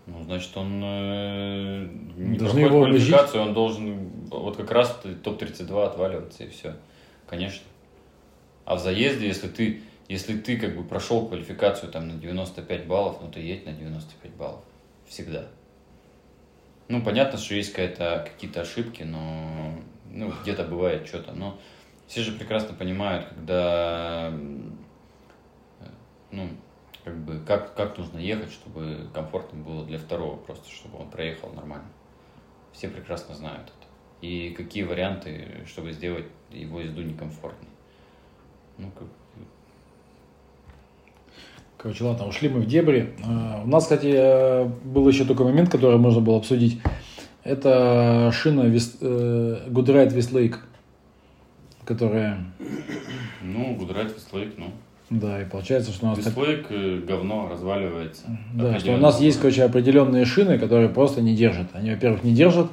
Ну, 0.05 0.23
значит, 0.23 0.55
он 0.57 0.81
э, 0.83 1.87
не 2.17 2.37
Должны 2.37 2.67
проходит 2.67 2.89
квалификацию, 2.89 3.43
он 3.43 3.53
должен 3.53 4.09
вот 4.29 4.57
как 4.57 4.71
раз 4.71 4.99
топ-32 5.23 5.85
отваливаться 5.85 6.43
и 6.43 6.49
все. 6.49 6.75
Конечно. 7.27 7.63
А 8.65 8.75
в 8.75 8.79
заезде, 8.79 9.27
если 9.27 9.47
ты, 9.47 9.81
если 10.09 10.37
ты 10.37 10.57
как 10.57 10.75
бы 10.75 10.83
прошел 10.83 11.25
квалификацию 11.27 11.91
там 11.91 12.09
на 12.09 12.15
95 12.15 12.85
баллов, 12.85 13.17
ну 13.21 13.31
ты 13.31 13.39
едь 13.39 13.65
на 13.65 13.71
95 13.71 14.31
баллов. 14.33 14.61
Всегда. 15.07 15.47
Ну, 16.89 17.01
понятно, 17.01 17.39
что 17.39 17.55
есть 17.55 17.71
какая-то, 17.71 18.27
какие-то 18.29 18.61
ошибки, 18.61 19.03
но 19.03 19.73
ну, 20.11 20.33
где-то 20.43 20.63
бывает 20.65 21.07
что-то. 21.07 21.31
Но 21.31 21.57
все 22.07 22.21
же 22.21 22.33
прекрасно 22.33 22.75
понимают, 22.75 23.25
когда 23.27 24.31
э, 24.31 25.85
ну, 26.31 26.49
как 27.03 27.17
бы, 27.17 27.39
как, 27.45 27.75
как 27.75 27.97
нужно 27.97 28.17
ехать, 28.19 28.51
чтобы 28.51 29.07
комфортно 29.13 29.61
было 29.63 29.85
для 29.85 29.97
второго, 29.97 30.37
просто 30.37 30.69
чтобы 30.69 30.99
он 30.99 31.09
проехал 31.09 31.49
нормально. 31.53 31.87
Все 32.71 32.87
прекрасно 32.87 33.35
знают 33.35 33.63
это. 33.67 33.87
И 34.21 34.51
какие 34.51 34.83
варианты, 34.83 35.63
чтобы 35.67 35.91
сделать 35.91 36.25
его 36.49 36.79
езду 36.79 37.01
некомфортной. 37.01 37.69
Ну, 38.77 38.91
как, 38.91 39.07
Короче, 41.77 42.05
ладно, 42.05 42.27
ушли 42.27 42.47
мы 42.47 42.61
в 42.61 42.65
дебри. 42.65 43.13
А, 43.25 43.61
У 43.65 43.67
нас, 43.67 43.83
кстати, 43.83 44.13
э, 44.15 44.65
был 44.85 45.05
еще 45.09 45.25
такой 45.25 45.47
момент, 45.47 45.69
который 45.69 45.97
можно 45.97 46.21
было 46.21 46.37
обсудить. 46.37 46.81
Это 47.43 48.31
шина 48.33 48.61
Вес- 48.61 48.97
э, 49.01 49.67
Goodride 49.67 50.15
Westlake, 50.15 50.55
которая, 51.83 52.45
ну, 53.41 53.75
Гудрайт, 53.75 54.15
Вестлейк, 54.15 54.57
ну. 54.57 54.71
Да, 55.19 55.41
и 55.41 55.45
получается, 55.45 55.91
что 55.91 56.05
у 56.05 56.09
нас... 56.09 56.19
так- 56.19 56.27
Вестлейк 56.35 56.65
э, 56.69 57.01
говно 57.07 57.47
разваливается. 57.49 58.23
Да, 58.53 58.79
что 58.79 58.93
у 58.93 58.97
нас 58.97 59.21
есть, 59.21 59.39
короче, 59.39 59.63
определенные 59.63 60.25
шины, 60.25 60.57
которые 60.57 60.89
просто 60.89 61.21
не 61.21 61.35
держат. 61.35 61.67
Они, 61.73 61.91
во-первых, 61.91 62.23
не 62.23 62.33
держат. 62.33 62.67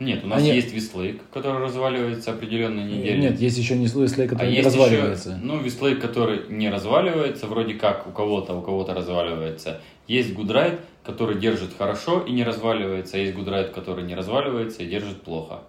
Нет, 0.00 0.24
у 0.24 0.26
нас 0.26 0.38
Они- 0.40 0.50
есть 0.52 0.72
Westlake, 0.72 1.20
который 1.32 1.60
разваливается 1.62 2.32
определенные 2.32 2.84
недели. 2.86 3.20
Нет, 3.20 3.40
есть 3.40 3.56
еще 3.58 3.76
не 3.76 3.86
А 4.26 4.28
который 4.28 4.48
не 4.50 4.56
есть 4.56 4.66
разваливается. 4.66 5.28
еще, 5.30 5.40
ну, 5.42 5.58
Westlake, 5.60 6.00
который 6.00 6.40
не 6.48 6.70
разваливается, 6.70 7.46
вроде 7.46 7.74
как 7.74 8.08
у 8.08 8.10
кого-то, 8.10 8.54
у 8.54 8.62
кого-то 8.62 8.94
разваливается. 8.94 9.80
Есть 10.08 10.34
Goodride, 10.34 10.80
который 11.04 11.38
держит 11.38 11.70
хорошо 11.78 12.20
и 12.20 12.32
не 12.32 12.42
разваливается. 12.42 13.16
а 13.16 13.20
Есть 13.20 13.34
Goodride, 13.34 13.70
который 13.70 14.04
не 14.04 14.14
разваливается 14.16 14.82
и 14.82 14.88
держит 14.88 15.22
плохо. 15.22 15.60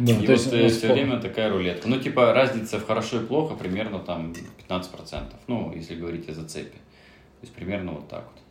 И 0.00 0.26
то 0.26 0.32
есть 0.32 0.46
вот 0.46 0.54
у 0.54 0.62
нас 0.62 0.72
все 0.72 0.88
по- 0.88 0.94
время 0.94 1.20
такая 1.20 1.50
рулетка. 1.50 1.88
Ну, 1.88 2.00
типа, 2.00 2.32
разница 2.32 2.78
в 2.78 2.86
хорошо 2.86 3.20
и 3.22 3.26
плохо 3.26 3.54
примерно 3.54 3.98
там 4.00 4.32
15%. 4.68 5.32
Ну, 5.46 5.72
если 5.74 5.94
говорить 5.94 6.28
о 6.28 6.34
зацепе. 6.34 6.70
То 6.70 7.46
есть 7.46 7.54
примерно 7.54 7.92
вот 7.92 8.08
так 8.08 8.24
вот. 8.24 8.42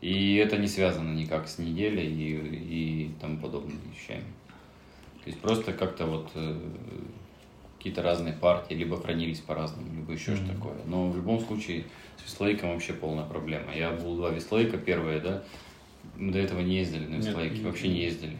И 0.00 0.36
это 0.36 0.58
не 0.58 0.68
связано 0.68 1.12
никак 1.12 1.48
с 1.48 1.58
неделей 1.58 2.06
и, 2.06 3.04
и 3.06 3.10
тому 3.20 3.38
подобными 3.38 3.80
вещами. 3.94 4.24
То 5.24 5.30
есть 5.30 5.40
просто 5.40 5.72
как-то 5.72 6.06
вот 6.06 6.30
э, 6.34 6.60
какие-то 7.78 8.02
разные 8.02 8.32
партии 8.32 8.74
либо 8.74 9.00
хранились 9.00 9.40
по-разному, 9.40 9.88
либо 9.94 10.12
еще 10.12 10.36
что 10.36 10.46
такое. 10.46 10.76
Но 10.86 11.08
в 11.08 11.16
любом 11.16 11.40
случае 11.40 11.84
с 12.16 12.24
веслейком 12.24 12.72
вообще 12.72 12.92
полная 12.92 13.24
проблема. 13.24 13.74
Я 13.74 13.90
был 13.90 14.16
два 14.16 14.30
веслейка 14.30 14.78
первые, 14.78 15.20
да, 15.20 15.42
мы 16.16 16.32
до 16.32 16.38
этого 16.38 16.60
не 16.60 16.76
ездили 16.76 17.06
на 17.06 17.16
не 17.16 17.30
вообще 17.64 17.88
не 17.88 18.02
ездили. 18.02 18.36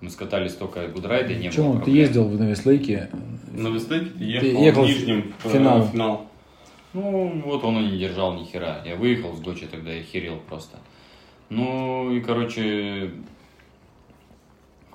Мы 0.00 0.08
скатались 0.08 0.54
только 0.54 0.88
гудрайда, 0.88 1.34
не 1.34 1.48
было 1.48 1.50
Почему? 1.50 1.80
Ты 1.80 1.90
ездил 1.90 2.28
на 2.28 2.50
Westlake, 2.50 3.08
На 3.52 3.68
Вестеке 3.68 4.06
ты 4.16 4.24
ехал, 4.24 4.62
ехал 4.62 4.84
в 4.84 4.86
Нижнем 4.86 5.34
в 5.38 5.46
э, 5.46 5.52
финал. 5.52 5.86
финал. 5.86 6.26
Ну, 6.92 7.42
вот 7.44 7.62
он 7.64 7.78
и 7.78 7.90
не 7.90 7.98
держал 7.98 8.34
ни 8.34 8.44
хера. 8.44 8.82
Я 8.84 8.96
выехал 8.96 9.36
с 9.36 9.40
дочей 9.40 9.68
тогда, 9.68 9.92
я 9.92 10.02
херел 10.02 10.40
просто. 10.48 10.78
Ну, 11.50 12.12
и, 12.12 12.20
короче, 12.20 13.10
в 13.10 13.39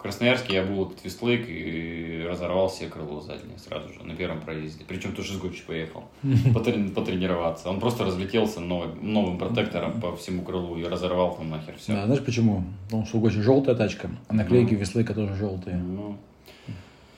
Красноярске 0.06 0.54
я 0.54 0.64
был 0.64 0.86
этот 0.86 1.04
вестлейк 1.04 1.48
и 1.50 2.24
разорвал 2.30 2.70
себе 2.70 2.90
крыло 2.90 3.22
заднее 3.22 3.58
сразу 3.58 3.90
же 3.92 4.04
на 4.04 4.16
первом 4.16 4.40
проезде. 4.40 4.86
Причем 4.88 5.14
тоже 5.14 5.34
с 5.34 5.38
Гуччи 5.38 5.64
поехал 5.66 6.04
потрени- 6.24 6.90
потренироваться. 6.94 7.72
Он 7.72 7.80
просто 7.80 8.06
разлетелся 8.06 8.60
новым, 8.60 9.00
новым 9.02 9.40
протектором 9.40 10.00
по 10.00 10.16
всему 10.16 10.44
крылу 10.44 10.78
и 10.78 10.84
разорвал 10.84 11.36
там 11.36 11.50
нахер 11.50 11.76
все. 11.80 11.94
Да, 11.94 12.06
знаешь 12.06 12.24
почему? 12.24 12.64
Потому 12.86 13.08
что 13.08 13.18
у 13.18 13.22
Гочи 13.22 13.42
желтая 13.42 13.76
тачка, 13.76 14.12
а 14.28 14.34
наклейки 14.36 14.76
Вестлейка 14.76 15.16
тоже 15.16 15.34
желтые. 15.34 15.78
Ну, 15.78 16.18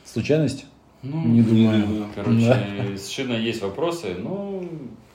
Случайность? 0.06 0.66
ну, 1.04 1.26
Не 1.28 1.42
думаю. 1.42 1.86
да. 2.00 2.06
Короче, 2.24 2.98
с 2.98 3.10
шиной 3.10 3.42
есть 3.42 3.62
вопросы, 3.62 4.16
ну, 4.18 4.66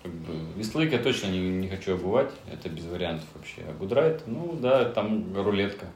как 0.02 0.12
бы, 0.12 0.34
Westlake 0.58 0.92
я 0.92 0.98
точно 0.98 1.28
не, 1.28 1.38
не 1.38 1.68
хочу 1.68 1.94
обувать, 1.94 2.30
это 2.52 2.68
без 2.68 2.84
вариантов 2.84 3.24
вообще. 3.34 3.62
А 3.66 3.72
Goodride, 3.72 4.24
ну, 4.26 4.58
да, 4.60 4.84
там 4.84 5.34
рулетка. 5.34 5.86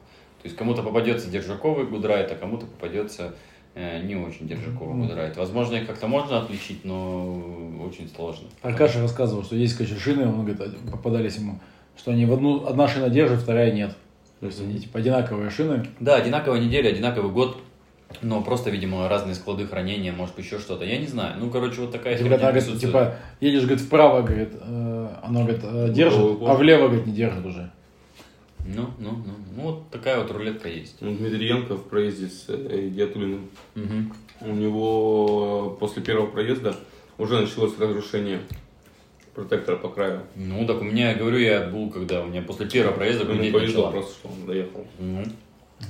То 0.47 0.49
есть 0.49 0.59
кому-то 0.59 0.85
попадется 0.85 1.29
держаковый 1.29 1.87
Goodride, 1.87 2.31
а 2.31 2.37
кому-то 2.37 2.67
попадется 2.67 3.35
э, 3.75 4.01
не 4.05 4.15
очень 4.15 4.47
держаковый 4.47 4.95
Ну. 4.95 5.03
Goodride. 5.03 5.37
Возможно, 5.37 5.75
их 5.75 5.89
как-то 5.89 6.07
можно 6.07 6.39
отличить, 6.39 6.85
но 6.85 7.83
очень 7.85 8.09
сложно. 8.09 8.47
Аркаша 8.63 9.01
рассказывал, 9.03 9.43
что 9.43 9.57
есть, 9.57 9.77
короче, 9.77 9.97
шины, 9.97 10.25
он 10.25 10.45
говорит, 10.45 10.61
попадались 10.93 11.35
ему, 11.39 11.59
что 11.99 12.13
они 12.13 12.27
в 12.27 12.33
одну, 12.33 12.65
одна 12.65 12.87
шина 12.87 13.11
держит, 13.11 13.41
вторая 13.41 13.73
нет. 13.73 13.97
То 14.39 14.47
есть 14.47 14.61
они 14.61 14.79
типа 14.79 15.01
одинаковые 15.01 15.51
шины. 15.51 15.85
Да, 15.99 16.15
одинаковая 16.15 16.61
неделя, 16.61 16.91
одинаковый 16.91 17.33
год, 17.33 17.57
но 18.23 18.41
просто, 18.41 18.71
видимо, 18.71 19.09
разные 19.09 19.35
склады 19.35 19.67
хранения, 19.67 20.13
может, 20.13 20.39
еще 20.39 20.61
что-то. 20.61 20.85
Я 20.85 20.99
не 20.99 21.09
знаю. 21.09 21.35
Ну, 21.41 21.51
короче, 21.51 21.81
вот 21.81 21.91
такая 21.91 22.17
херня 22.17 22.39
говорит, 22.39 22.79
типа, 22.79 23.17
едешь, 23.41 23.63
говорит, 23.63 23.81
вправо, 23.81 24.23
говорит, 24.23 24.51
э, 24.53 25.09
оно, 25.25 25.41
говорит, 25.43 25.63
э, 25.65 25.89
держит, 25.91 26.21
Ого. 26.21 26.49
а 26.49 26.55
влево, 26.55 26.87
говорит, 26.87 27.07
не 27.07 27.15
держит 27.15 27.45
уже. 27.45 27.73
Ну, 28.75 28.91
ну, 28.99 29.11
ну, 29.11 29.33
ну, 29.57 29.63
вот 29.63 29.91
такая 29.91 30.21
вот 30.21 30.31
рулетка 30.31 30.69
есть. 30.69 30.97
Ну, 31.01 31.15
Дмитриенко 31.15 31.77
в 31.77 31.85
проезде 31.85 32.27
с 32.29 32.47
э, 32.49 32.89
Диатулиным. 32.91 33.49
Мгм. 33.75 34.13
У 34.41 34.53
него 34.53 35.77
после 35.81 36.03
первого 36.03 36.27
проезда 36.27 36.77
уже 37.19 37.41
началось 37.41 37.79
разрушение 37.79 38.41
протектора 39.35 39.77
по 39.77 39.89
краю. 39.89 40.21
Ну, 40.35 40.67
так 40.67 40.81
у 40.81 40.85
меня, 40.85 41.11
я 41.13 41.15
говорю, 41.19 41.39
я 41.39 41.69
был, 41.69 41.91
когда 41.91 42.23
у 42.23 42.27
меня 42.27 42.43
после 42.43 42.67
первого 42.67 42.95
проезда 42.95 43.25
Ему 43.25 43.53
повезло 43.53 43.87
начала. 43.87 43.91
просто, 43.93 44.13
что 44.15 44.29
он 44.29 44.47
доехал. 44.47 44.87
Мгм. 44.99 45.33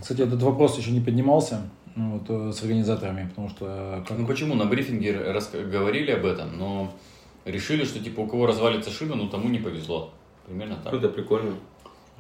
Кстати, 0.01 0.23
этот 0.23 0.43
вопрос 0.43 0.77
еще 0.79 0.91
не 0.91 1.01
поднимался 1.01 1.61
ну, 1.95 2.19
вот, 2.19 2.25
э, 2.29 2.53
с 2.53 2.63
организаторами, 2.63 3.29
потому 3.29 3.49
что 3.49 3.67
э, 3.67 4.05
как- 4.09 4.19
Ну, 4.19 4.27
почему? 4.27 4.55
На 4.55 4.65
брифинге 4.67 5.17
рас- 5.33 5.51
говорили 5.53 6.11
об 6.11 6.27
этом, 6.27 6.59
но 6.59 6.93
решили, 7.45 7.85
что, 7.85 8.01
типа, 8.01 8.21
у 8.21 8.27
кого 8.27 8.47
развалится 8.47 8.91
шина, 8.91 9.15
ну, 9.15 9.29
тому 9.29 9.49
не 9.49 9.59
повезло. 9.59 10.13
Примерно 10.47 10.77
так. 10.85 10.93
Это 10.93 11.09
прикольно. 11.09 11.55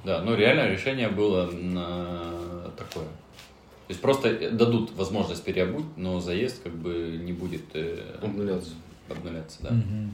Да, 0.05 0.23
ну, 0.23 0.35
реально 0.37 0.69
решение 0.71 1.09
было 1.09 1.51
на 1.51 2.71
такое. 2.77 3.05
То 3.07 3.91
есть 3.91 4.01
просто 4.01 4.51
дадут 4.51 4.93
возможность 4.97 5.45
переобуть, 5.45 5.97
но 5.97 6.21
заезд 6.21 6.63
как 6.63 6.73
бы 6.73 7.19
не 7.23 7.33
будет 7.33 7.63
э, 7.75 8.19
Обнуляться. 8.21 8.71
обнуляться, 9.09 9.59
да. 9.63 9.71
Мгм. 9.71 10.13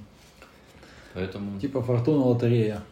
Поэтому... 1.14 1.61
типа 1.61 1.83
фортуна 1.83 2.25
лотерея. 2.25 2.83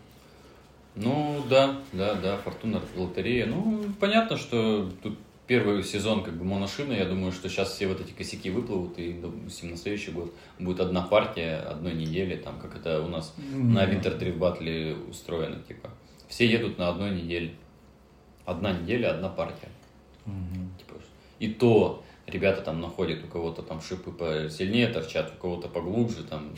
Ну 0.97 1.43
да, 1.49 1.79
да, 1.93 2.15
да, 2.15 2.37
Фортуна 2.39 2.81
лотерея. 2.97 3.47
Ну, 3.47 3.85
понятно, 4.01 4.37
что 4.37 4.91
тут 5.03 5.17
первый 5.47 5.83
сезон 5.85 6.23
как 6.25 6.35
бы 6.35 6.45
моношина. 6.45 6.93
Я 6.93 7.05
думаю, 7.05 7.33
что 7.33 7.49
сейчас 7.49 7.73
все 7.73 7.87
вот 7.87 8.01
эти 8.01 8.13
косяки 8.13 8.51
выплывут, 8.51 8.99
и, 8.99 9.13
допустим, 9.13 9.71
на 9.71 9.77
следующий 9.77 10.11
год 10.11 10.33
будет 10.59 10.81
одна 10.81 11.03
партия 11.03 11.57
одной 11.57 11.95
недели, 11.95 12.37
там, 12.37 12.59
как 12.59 12.77
это 12.77 13.03
у 13.03 13.09
нас 13.09 13.35
на 13.53 13.87
Мгм. 13.87 13.97
Winter 13.97 14.19
Drift 14.19 14.39
Battle 14.39 15.11
устроено, 15.11 15.61
типа. 15.67 15.91
Все 16.31 16.47
едут 16.47 16.79
на 16.79 16.89
одной 16.89 17.11
неделе. 17.11 17.51
Одна 18.47 18.73
неделя, 18.73 19.11
одна 19.15 19.29
партия. 19.29 19.69
Мгм. 20.25 20.71
Типа, 20.79 20.95
и 21.41 21.49
то 21.49 22.03
ребята 22.27 22.63
там 22.63 22.81
находят, 22.81 23.23
у 23.25 23.27
кого-то 23.27 23.63
там 23.63 23.81
шипы 23.83 24.13
посильнее 24.13 24.87
торчат, 24.89 25.33
у 25.37 25.41
кого-то 25.43 25.69
поглубже, 25.69 26.23
там. 26.23 26.51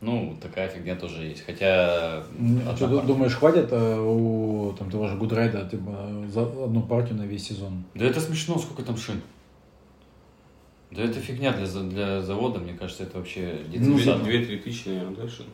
Ну, 0.00 0.36
такая 0.40 0.68
фигня 0.68 0.96
тоже 0.96 1.22
есть. 1.24 1.44
Хотя... 1.46 2.24
М, 2.38 2.58
одна 2.60 2.76
Что, 2.76 2.88
партия. 2.88 3.06
думаешь, 3.06 3.34
хватит 3.34 3.68
э, 3.70 3.98
у 4.00 4.72
там, 4.78 4.90
того 4.90 5.08
же 5.08 5.16
Гудрайда 5.16 5.68
типа, 5.68 6.24
за 6.28 6.42
одну 6.42 6.82
партию 6.82 7.16
на 7.18 7.22
весь 7.22 7.46
сезон? 7.46 7.84
Да 7.94 8.04
это 8.04 8.20
смешно, 8.20 8.58
сколько 8.58 8.82
там 8.82 8.96
шин. 8.96 9.20
Да 10.90 11.02
это 11.02 11.20
фигня 11.20 11.52
для, 11.52 11.66
для 11.66 12.20
завода, 12.22 12.58
мне 12.58 12.74
кажется, 12.74 13.04
это 13.04 13.18
вообще 13.18 13.60
Ну, 13.74 13.98
сад. 13.98 14.22
да. 14.22 14.30
2-3 14.30 14.58
тысячи, 14.62 14.88
наверное, 14.88 15.16
дальше. 15.16 15.44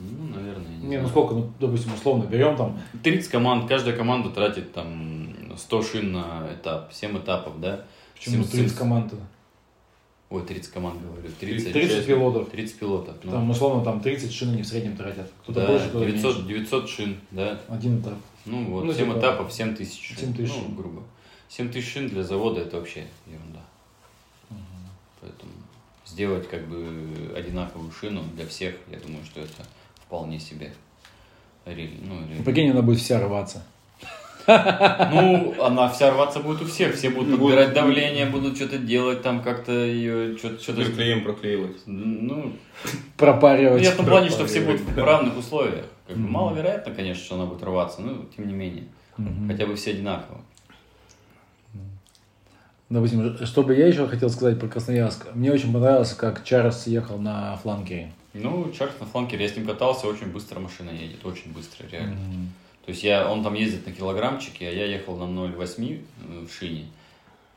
Ну, 0.00 0.34
наверное, 0.34 0.66
не 0.68 0.86
Не, 0.86 0.96
ну 0.96 1.06
знаю. 1.06 1.08
сколько, 1.08 1.34
ну, 1.34 1.52
допустим, 1.60 1.92
условно 1.94 2.24
берем 2.24 2.56
там 2.56 2.78
30 3.02 3.30
команд, 3.30 3.68
каждая 3.68 3.96
команда 3.96 4.30
тратит 4.30 4.72
там 4.72 5.34
100 5.56 5.82
шин 5.82 6.12
на 6.12 6.48
этап, 6.52 6.92
7 6.92 7.18
этапов, 7.18 7.60
да? 7.60 7.84
Почему 8.14 8.36
700 8.44 8.52
30 8.52 8.76
команд? 8.78 9.14
Ой, 10.30 10.42
30 10.42 10.72
команд 10.72 11.00
говорю. 11.02 11.28
30, 11.40 11.72
30 11.72 11.96
часть- 11.96 12.06
пилотов. 12.06 12.50
30 12.50 12.78
пилотов. 12.78 13.16
ну. 13.24 13.32
Там, 13.32 13.50
условно, 13.50 13.84
там 13.84 14.00
30 14.00 14.32
шин 14.32 14.50
они 14.50 14.62
в 14.62 14.66
среднем 14.66 14.96
тратят. 14.96 15.30
Кто-то 15.42 15.60
да, 15.60 15.66
больше, 15.66 15.88
кто-то 15.88 16.06
900, 16.06 16.36
меньше. 16.36 16.48
900 16.48 16.88
шин, 16.88 17.20
да. 17.32 17.60
Один 17.68 18.00
этап. 18.00 18.14
Ну 18.46 18.64
вот, 18.70 18.84
Ну, 18.84 18.92
7 18.92 19.06
типа, 19.06 19.18
этапов, 19.18 19.52
7 19.52 19.74
тысяч 19.74 20.00
шин. 20.00 20.16
7 20.18 20.34
тысяч 20.34 20.54
ну, 20.68 20.74
грубо. 20.76 21.02
7 21.48 21.68
тысяч 21.70 21.92
шин 21.92 22.08
для 22.08 22.22
завода 22.22 22.60
это 22.60 22.76
вообще 22.78 23.06
ерунда. 23.26 23.60
Поэтому 25.20 25.52
сделать 26.06 26.48
как 26.48 26.66
бы 26.68 27.32
одинаковую 27.36 27.90
шину 27.92 28.22
для 28.34 28.46
всех, 28.46 28.74
я 28.90 28.98
думаю, 28.98 29.24
что 29.24 29.40
это 29.40 29.64
вполне 30.10 30.40
себе 30.40 30.72
ре- 31.64 31.88
ну, 32.02 32.14
Ну, 32.36 32.42
Прикинь, 32.42 32.72
она 32.72 32.82
будет 32.82 32.98
вся 32.98 33.20
рваться. 33.20 33.62
Ну, 34.48 35.54
она 35.62 35.88
вся 35.88 36.10
рваться 36.10 36.40
будет 36.40 36.62
у 36.62 36.64
всех. 36.66 36.96
Все 36.96 37.10
будут 37.10 37.28
Ну, 37.30 37.38
подбирать 37.38 37.68
вот. 37.68 37.74
давление, 37.76 38.26
будут 38.26 38.56
что-то 38.56 38.78
делать, 38.78 39.22
там 39.22 39.40
как-то 39.40 39.70
ее 39.70 40.36
что-то. 40.36 40.84
Клеем 40.84 41.22
проклеивать. 41.22 41.76
Ну, 41.86 42.52
Пропаривать. 43.16 43.82
я 43.84 43.92
в 43.92 43.96
том 43.96 44.06
плане, 44.06 44.30
что 44.30 44.46
все 44.46 44.62
будут 44.62 44.80
в 44.80 44.98
равных 44.98 45.38
условиях. 45.38 45.84
Как 46.08 46.16
бы 46.16 46.22
Мгм. 46.24 46.32
маловероятно, 46.32 46.92
конечно, 46.92 47.22
что 47.22 47.36
она 47.36 47.46
будет 47.46 47.62
рваться, 47.62 48.00
но 48.02 48.24
тем 48.36 48.48
не 48.48 48.52
менее. 48.54 48.84
Хотя 49.46 49.64
бы 49.66 49.76
все 49.76 49.90
одинаково. 49.92 50.40
Допустим, 52.88 53.46
что 53.46 53.62
бы 53.62 53.76
я 53.76 53.86
еще 53.86 54.08
хотел 54.08 54.28
сказать 54.30 54.58
про 54.58 54.66
Красноярск. 54.66 55.26
Мне 55.34 55.52
очень 55.52 55.72
понравилось, 55.72 56.12
как 56.14 56.42
Чарльз 56.42 56.88
ехал 56.88 57.18
на 57.18 57.56
фланкере. 57.58 58.12
Ну, 58.32 58.72
Чарльз 58.72 58.98
на 59.00 59.06
фланкере, 59.06 59.44
я 59.44 59.50
с 59.50 59.56
ним 59.56 59.66
катался, 59.66 60.06
очень 60.06 60.28
быстро 60.28 60.60
машина 60.60 60.90
едет, 60.90 61.24
очень 61.24 61.52
быстро, 61.52 61.86
реально. 61.88 62.14
Мгм. 62.14 62.52
То 62.84 62.90
есть 62.90 63.02
я, 63.02 63.30
он 63.30 63.42
там 63.42 63.54
ездит 63.54 63.86
на 63.86 63.92
килограммчике, 63.92 64.68
а 64.68 64.72
я 64.72 64.86
ехал 64.86 65.16
на 65.16 65.24
0,8 65.24 66.04
э, 66.28 66.46
в 66.46 66.52
шине. 66.52 66.86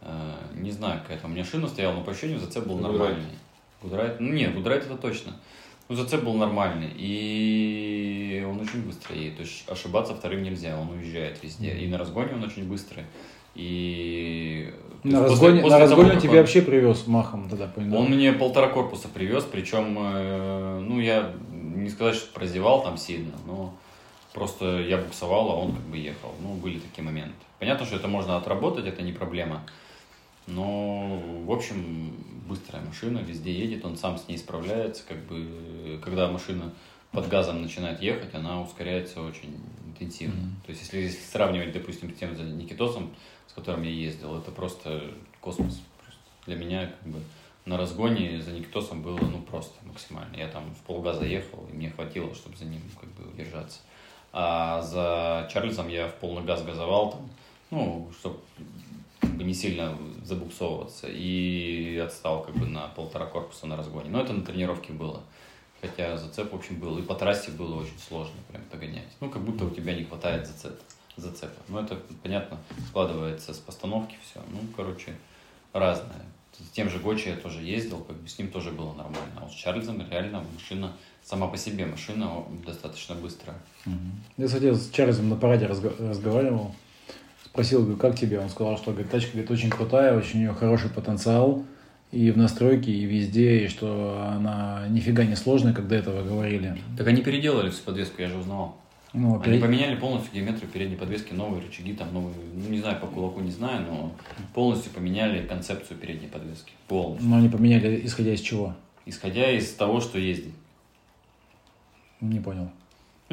Э, 0.01 0.36
Не 0.55 0.71
знаю, 0.71 1.01
какая 1.01 1.17
там 1.19 1.31
у 1.31 1.33
меня 1.33 1.45
шина 1.45 1.67
стояла, 1.67 1.93
но 1.93 2.03
по 2.03 2.12
ощущению 2.12 2.39
зацеп 2.39 2.65
был 2.67 2.77
нормальный. 2.77 3.38
Goodride? 3.82 4.19
Ну 4.19 4.33
нет, 4.33 4.53
Goodride 4.53 4.84
это 4.83 4.97
точно. 4.97 5.33
Ну, 5.89 5.95
зацеп 5.95 6.23
был 6.23 6.33
нормальный, 6.33 6.91
и 6.95 8.43
он 8.47 8.59
очень 8.59 8.81
быстро 8.83 9.15
едет. 9.15 9.38
То 9.38 9.43
есть 9.43 9.63
ошибаться 9.67 10.15
вторым 10.15 10.43
нельзя, 10.43 10.79
он 10.79 10.89
уезжает 10.89 11.43
везде. 11.43 11.77
И 11.77 11.88
на 11.88 11.97
разгоне 11.97 12.33
он 12.33 12.43
очень 12.43 12.67
быстрый. 12.67 13.03
И... 13.55 14.73
то 15.03 15.09
На 15.09 15.23
разгоне, 15.23 15.29
после- 15.29 15.53
на 15.55 15.61
после 15.61 15.69
того, 15.69 15.81
разгоне 15.81 16.09
как 16.11 16.21
тебя 16.21 16.31
он- 16.31 16.37
вообще 16.37 16.61
привез 16.61 17.07
махом 17.07 17.49
тогда, 17.49 17.67
понял? 17.67 17.97
он 17.97 18.05
мне 18.09 18.31
полтора 18.33 18.67
корпуса 18.69 19.07
привез, 19.09 19.43
причем, 19.43 19.97
э, 19.99 20.79
ну, 20.79 20.99
я 20.99 21.33
не 21.51 21.89
сказать, 21.89 22.15
что 22.15 22.33
прозевал 22.33 22.83
там 22.83 22.97
сильно, 22.97 23.33
но 23.45 23.73
просто 24.33 24.79
я 24.79 24.97
буксовал, 24.97 25.51
а 25.51 25.55
он 25.55 25.73
как 25.73 25.81
бы 25.83 25.97
ехал. 25.97 26.33
Ну, 26.41 26.53
были 26.55 26.79
такие 26.79 27.03
моменты. 27.03 27.33
Понятно, 27.59 27.85
что 27.85 27.97
это 27.97 28.07
можно 28.07 28.37
отработать, 28.37 28.85
это 28.87 29.01
не 29.01 29.11
проблема. 29.11 29.61
Но, 30.47 31.21
в 31.45 31.51
общем, 31.51 32.13
быстрая 32.47 32.83
машина, 32.85 33.19
везде 33.19 33.51
едет, 33.53 33.85
он 33.85 33.97
сам 33.97 34.17
с 34.17 34.27
ней 34.27 34.37
справляется. 34.37 35.03
Как 35.07 35.17
бы, 35.25 35.99
когда 36.03 36.27
машина 36.29 36.73
под 37.13 37.30
газом 37.30 37.62
начинает 37.62 38.02
ехать, 38.02 38.34
она 38.34 38.62
ускоряется 38.62 39.21
очень 39.21 39.56
интенсивно. 39.88 40.41
Мгм. 40.41 40.56
То 40.65 40.71
есть, 40.71 40.91
если, 40.91 41.10
сравнивать, 41.10 41.71
допустим, 41.71 42.13
с 42.13 42.17
тем 42.17 42.36
же 42.36 42.43
Никитосом, 42.43 43.13
с 43.47 43.54
которым 43.54 43.84
я 43.84 43.91
ездил, 43.91 44.38
это 44.38 44.52
просто 44.52 45.02
космос. 45.39 45.80
Просто 46.04 46.21
для 46.47 46.56
меня 46.56 46.88
как 46.88 47.12
бы 47.12 47.19
на 47.65 47.78
разгоне 47.78 48.41
за 48.41 48.52
Никитосом 48.52 49.04
было 49.04 49.19
ну 49.19 49.41
просто 49.43 49.73
максимально. 49.86 50.36
Я 50.36 50.47
там 50.47 50.73
в 50.73 50.80
полгаза 50.86 51.23
ехал, 51.23 51.65
и 51.71 51.76
мне 51.76 51.91
хватило, 51.91 52.34
чтобы 52.34 52.58
за 52.58 52.65
ним 52.65 52.82
как 52.99 53.10
бы 53.12 53.30
удержаться. 53.32 53.80
А 54.34 54.82
за 54.82 55.47
Чарльзом 55.54 55.88
я 55.89 56.08
в 56.08 56.15
полный 56.15 56.43
газ 56.43 56.63
газовал 56.63 57.12
там, 57.12 57.30
ну, 57.69 58.12
чтобы 58.19 58.39
как 59.21 59.38
бы 59.38 59.43
не 59.43 59.54
сильно 59.54 59.95
забуксовываться. 60.23 61.08
И 61.08 61.97
отстал 62.04 62.43
как 62.43 62.56
бы 62.56 62.65
на 62.65 62.88
полтора 62.88 63.28
корпуса 63.28 63.67
на 63.67 63.78
разгоне. 63.78 64.10
Но 64.10 64.19
это 64.19 64.34
на 64.34 64.43
тренировке 64.43 64.91
было. 64.91 65.21
Хотя 65.84 66.15
зацеп, 66.17 66.54
в 66.54 66.56
общем, 66.56 66.80
был. 66.80 66.98
И 66.98 67.02
по 67.02 67.13
трассе 67.13 67.52
было 67.52 67.82
очень 67.82 68.00
сложно 68.08 68.36
прям 68.50 68.62
догонять. 68.72 69.10
Ну, 69.19 69.30
как 69.30 69.41
будто 69.41 69.65
у 69.65 69.69
тебя 69.69 69.93
не 69.93 70.06
хватает 70.06 70.48
зацеп, 70.48 70.80
зацепа. 71.17 71.62
Ну, 71.67 71.80
это, 71.80 71.98
понятно, 72.24 72.58
складывается 72.88 73.54
с 73.54 73.58
постановки 73.58 74.15
все. 74.24 74.39
Ну, 74.50 74.60
короче, 74.78 75.13
разное. 75.74 76.26
С 76.58 76.69
тем 76.69 76.89
же 76.89 77.00
Гочи 77.00 77.28
я 77.28 77.36
тоже 77.36 77.62
ездил, 77.63 77.98
как 77.98 78.15
бы 78.15 78.30
с 78.30 78.39
ним 78.39 78.50
тоже 78.50 78.72
было 78.72 78.93
нормально. 78.93 79.34
А 79.36 79.41
вот 79.41 79.52
с 79.52 79.56
Чарльзом 79.56 80.02
реально 80.10 80.46
машина, 80.54 80.93
сама 81.22 81.48
по 81.48 81.58
себе 81.58 81.86
машина 81.86 82.32
достаточно 82.65 83.15
быстрая. 83.15 83.58
Мгм. 83.86 84.24
Я, 84.38 84.46
кстати, 84.46 84.74
с 84.74 84.89
Чарльзом 84.91 85.28
на 85.30 85.36
параде 85.36 85.65
разго- 85.65 86.08
разговаривал. 86.08 86.74
Спросил, 87.43 87.82
говорю, 87.82 87.98
как 87.98 88.17
тебе? 88.17 88.39
Он 88.39 88.50
сказал, 88.50 88.78
что 88.78 88.91
говорит, 88.91 89.12
тачка 89.12 89.32
говорит, 89.34 89.52
очень 89.52 89.69
крутая, 89.69 90.17
очень 90.17 90.38
у 90.39 90.41
нее 90.43 90.54
хороший 90.54 90.89
потенциал 90.89 91.65
и 92.13 92.30
в 92.32 92.38
настройке, 92.38 92.91
и 92.91 93.06
везде, 93.06 93.65
и 93.65 93.67
что 93.67 94.23
она 94.36 94.86
нифига 94.89 95.23
не 95.26 95.36
сложная, 95.36 95.73
как 95.73 95.88
до 95.88 95.95
этого 95.95 96.23
говорили. 96.23 96.78
Так 96.97 97.08
они 97.08 97.21
переделали 97.23 97.71
всю 97.71 97.84
подвеску, 97.84 98.21
я 98.21 98.30
же 98.30 98.38
узнавал. 98.38 98.78
Ну, 99.13 99.36
Они 99.41 99.58
опять- 99.58 99.62
поменяли 99.62 99.95
полностью 99.95 100.34
геометрию 100.34 100.69
передней 100.71 100.95
подвески, 100.95 101.34
новые 101.34 101.62
рычаги, 101.63 101.93
там 101.93 102.13
новые, 102.13 102.34
ну 102.56 102.69
не 102.69 102.80
знаю, 102.80 102.99
по 102.99 103.08
кулаку 103.08 103.41
не 103.41 103.52
знаю, 103.52 103.86
но 103.88 104.12
полностью 104.54 104.91
поменяли 104.91 105.45
концепцию 105.45 105.97
передней 105.97 106.28
подвески. 106.28 106.71
Полностью. 106.88 107.30
но 107.30 107.38
они 107.38 107.49
поменяли, 107.49 108.02
исходя 108.06 108.34
из 108.34 108.41
чего? 108.41 108.76
Исходя 109.06 109.52
из 109.52 109.71
того, 109.73 109.99
что 109.99 110.17
ездит. 110.17 110.54
Не 112.21 112.39
понял. 112.39 112.69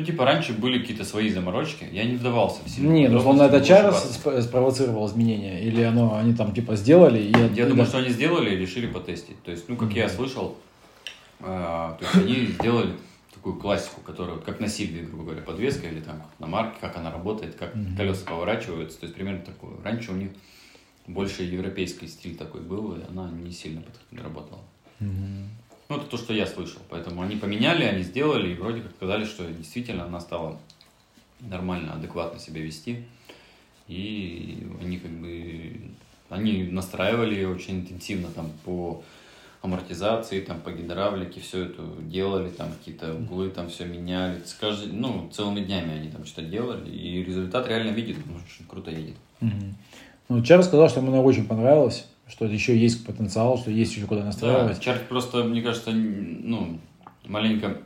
Ну, 0.00 0.06
типа, 0.06 0.24
раньше 0.24 0.54
были 0.54 0.78
какие-то 0.78 1.04
свои 1.04 1.28
заморочки, 1.28 1.86
я 1.92 2.04
не 2.04 2.16
вдавался 2.16 2.62
в 2.64 2.70
сильные 2.70 3.02
Не, 3.02 3.08
ну 3.08 3.18
условно, 3.18 3.42
это 3.42 3.58
сп- 3.58 4.40
спровоцировал 4.40 5.06
изменения? 5.06 5.62
Или 5.62 5.82
оно, 5.82 6.16
они 6.16 6.32
там 6.32 6.54
типа 6.54 6.74
сделали? 6.74 7.18
И 7.20 7.32
Я 7.32 7.46
и 7.48 7.68
думаю, 7.68 7.76
да- 7.76 7.84
что 7.86 7.98
они 7.98 8.08
сделали 8.08 8.54
и 8.54 8.56
решили 8.56 8.86
потестить. 8.86 9.42
То 9.42 9.50
есть, 9.50 9.68
ну, 9.68 9.76
как 9.76 9.92
я 9.92 10.06
Мгм. 10.06 10.14
слышал, 10.14 10.56
а, 11.40 11.98
то 12.00 12.04
есть 12.06 12.14
они 12.16 12.46
сделали 12.46 12.92
такую 13.34 13.56
классику, 13.56 14.00
которая 14.00 14.36
вот 14.36 14.44
как 14.44 14.58
на 14.58 14.68
Сильве, 14.68 15.02
грубо 15.02 15.24
говоря, 15.24 15.42
подвеска 15.42 15.86
или 15.86 16.00
там 16.00 16.22
на 16.38 16.46
марке, 16.46 16.76
как 16.80 16.96
она 16.96 17.10
работает, 17.12 17.56
как 17.56 17.74
Мгм. 17.76 17.94
колеса 17.98 18.24
поворачиваются. 18.24 19.00
То 19.00 19.04
есть 19.04 19.14
примерно 19.14 19.42
такое. 19.42 19.72
Раньше 19.84 20.12
у 20.12 20.16
них 20.16 20.30
больше 21.08 21.42
европейский 21.42 22.06
стиль 22.08 22.36
такой 22.36 22.62
был, 22.62 22.92
и 22.94 23.00
она 23.10 23.30
не 23.30 23.52
сильно 23.52 23.82
под- 23.82 24.22
работала. 24.22 24.60
Мгм. 24.98 25.50
Ну, 25.90 25.96
это 25.96 26.06
то, 26.06 26.16
что 26.16 26.32
я 26.32 26.46
слышал. 26.46 26.80
Поэтому 26.88 27.20
они 27.20 27.34
поменяли, 27.34 27.82
они 27.82 28.04
сделали, 28.04 28.52
и 28.52 28.54
вроде 28.54 28.80
как 28.80 28.92
сказали, 28.92 29.24
что 29.24 29.44
действительно 29.44 30.04
она 30.04 30.20
стала 30.20 30.56
нормально, 31.40 31.94
адекватно 31.94 32.38
себя 32.38 32.60
вести. 32.60 33.04
И 33.88 34.68
они 34.80 34.98
как 34.98 35.10
бы, 35.10 35.80
они 36.28 36.62
настраивали 36.62 37.34
ее 37.34 37.48
очень 37.48 37.80
интенсивно 37.80 38.28
там 38.28 38.52
по 38.64 39.02
амортизации, 39.62 40.40
там 40.40 40.60
по 40.60 40.70
гидравлике, 40.70 41.40
все 41.40 41.64
это 41.64 41.82
делали, 42.02 42.50
там 42.50 42.72
какие-то 42.72 43.12
углы 43.16 43.50
там 43.50 43.68
все 43.68 43.84
меняли. 43.84 44.40
С 44.44 44.54
каждый, 44.54 44.92
ну, 44.92 45.28
целыми 45.32 45.60
днями 45.60 45.92
они 45.92 46.08
там 46.08 46.24
что-то 46.24 46.46
делали, 46.46 46.88
и 46.88 47.24
результат 47.24 47.66
реально 47.66 47.90
видит, 47.90 48.16
очень 48.18 48.64
круто 48.68 48.92
едет. 48.92 49.16
Ну, 50.28 50.44
Чарльз 50.44 50.66
сказал, 50.66 50.88
что 50.88 51.00
ему 51.00 51.10
она 51.10 51.20
очень 51.20 51.48
понравилась, 51.48 52.06
что 52.30 52.46
еще 52.46 52.76
есть 52.78 53.04
потенциал, 53.04 53.58
что 53.58 53.70
есть 53.70 53.94
еще 53.96 54.06
куда 54.06 54.20
Да, 54.20 54.26
настраивать. 54.26 54.80
Чарк 54.80 55.08
просто, 55.08 55.42
мне 55.44 55.62
кажется, 55.62 55.90
ну, 55.90 56.78
маленько 57.26 57.78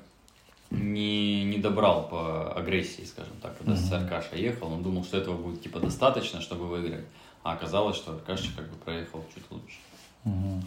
не, 0.70 1.44
не 1.44 1.58
добрал 1.58 2.08
по 2.08 2.52
агрессии, 2.52 3.02
скажем 3.04 3.32
так, 3.40 3.56
когда 3.58 3.76
с 3.76 3.86
Мгм. 3.90 3.94
Аркаша 4.04 4.36
ехал. 4.36 4.72
Он 4.72 4.82
думал, 4.82 5.04
что 5.04 5.16
этого 5.18 5.36
будет 5.36 5.62
типа 5.62 5.80
достаточно, 5.80 6.40
чтобы 6.40 6.66
выиграть. 6.66 7.04
А 7.42 7.52
оказалось, 7.52 7.96
что 7.96 8.12
Аркаша 8.12 8.48
как 8.56 8.68
бы 8.68 8.76
проехал 8.84 9.24
чуть 9.34 9.44
лучше. 9.50 9.76
Мгм. 10.24 10.62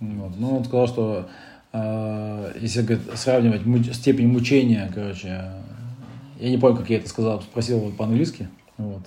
Вот. 0.00 0.32
Ну, 0.38 0.56
он 0.58 0.64
сказал, 0.64 0.88
что 0.88 1.28
э, 1.72 2.52
если 2.60 2.82
говорит, 2.82 3.06
сравнивать 3.18 3.62
муч- 3.62 3.92
степень 3.94 4.28
мучения, 4.28 4.90
короче, 4.92 5.52
я 6.40 6.50
не 6.50 6.58
помню, 6.58 6.78
как 6.78 6.90
я 6.90 6.96
это 6.98 7.08
сказал, 7.08 7.40
спросил 7.42 7.78
его 7.78 7.90
по-английски, 7.90 8.48
вот. 8.78 9.02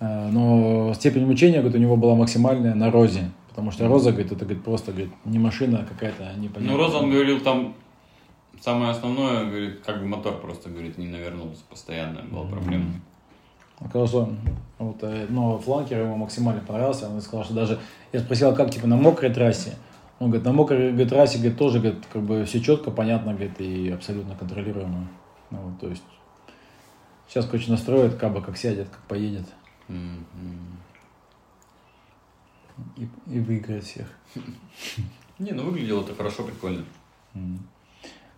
Э, 0.00 0.28
но 0.30 0.92
степень 0.94 1.26
мучения, 1.26 1.58
говорит, 1.58 1.76
у 1.76 1.80
него 1.80 1.96
была 1.96 2.14
максимальная 2.14 2.74
на 2.74 2.90
Розе, 2.90 3.30
потому 3.48 3.70
что 3.70 3.88
Роза, 3.88 4.10
говорит, 4.10 4.32
это 4.32 4.44
говорит, 4.44 4.64
просто 4.64 4.92
говорит, 4.92 5.12
не 5.24 5.38
машина, 5.38 5.80
а 5.82 5.84
какая-то 5.84 6.34
непонятная. 6.38 6.76
Ну, 6.76 6.76
Роза, 6.76 6.98
он 6.98 7.10
говорил, 7.10 7.40
там 7.40 7.74
самое 8.60 8.90
основное, 8.90 9.46
говорит, 9.46 9.80
как 9.84 10.00
бы 10.00 10.06
мотор 10.06 10.40
просто, 10.40 10.68
говорит, 10.68 10.98
не 10.98 11.06
навернулся 11.06 11.62
постоянно, 11.68 12.22
была 12.22 12.46
проблема. 12.46 12.84
Сказал, 13.88 14.06
что 14.06 14.32
вот, 14.78 14.96
э, 15.02 15.26
но 15.28 15.58
фланкер 15.58 16.02
ему 16.02 16.16
максимально 16.16 16.62
понравился. 16.62 17.08
Он 17.08 17.20
сказал, 17.20 17.44
что 17.44 17.54
даже 17.54 17.78
я 18.12 18.20
спросил, 18.20 18.54
как 18.54 18.70
типа 18.70 18.86
на 18.86 18.96
мокрой 18.96 19.32
трассе. 19.32 19.74
Он 20.18 20.28
говорит, 20.28 20.46
на 20.46 20.52
мокрой 20.52 20.92
говорит, 20.92 21.10
трассе 21.10 21.38
говорит, 21.38 21.58
тоже 21.58 21.78
говорит, 21.80 22.04
как 22.10 22.22
бы 22.22 22.44
все 22.46 22.60
четко, 22.60 22.90
понятно, 22.90 23.32
говорит, 23.32 23.60
и 23.60 23.90
абсолютно 23.90 24.34
контролируемо. 24.34 25.08
Ну, 25.50 25.58
вот, 25.58 25.80
то 25.80 25.88
есть 25.88 26.02
сейчас, 27.28 27.44
короче, 27.44 27.70
настроит, 27.70 28.14
каба 28.14 28.40
как 28.40 28.56
сядет, 28.56 28.88
как 28.88 29.00
поедет 29.02 29.46
И, 32.96 33.08
и 33.28 33.40
выиграет 33.40 33.84
всех. 33.84 34.06
Не, 35.38 35.52
ну 35.52 35.64
выглядело 35.64 36.02
это 36.02 36.14
хорошо, 36.14 36.44
прикольно. 36.44 36.84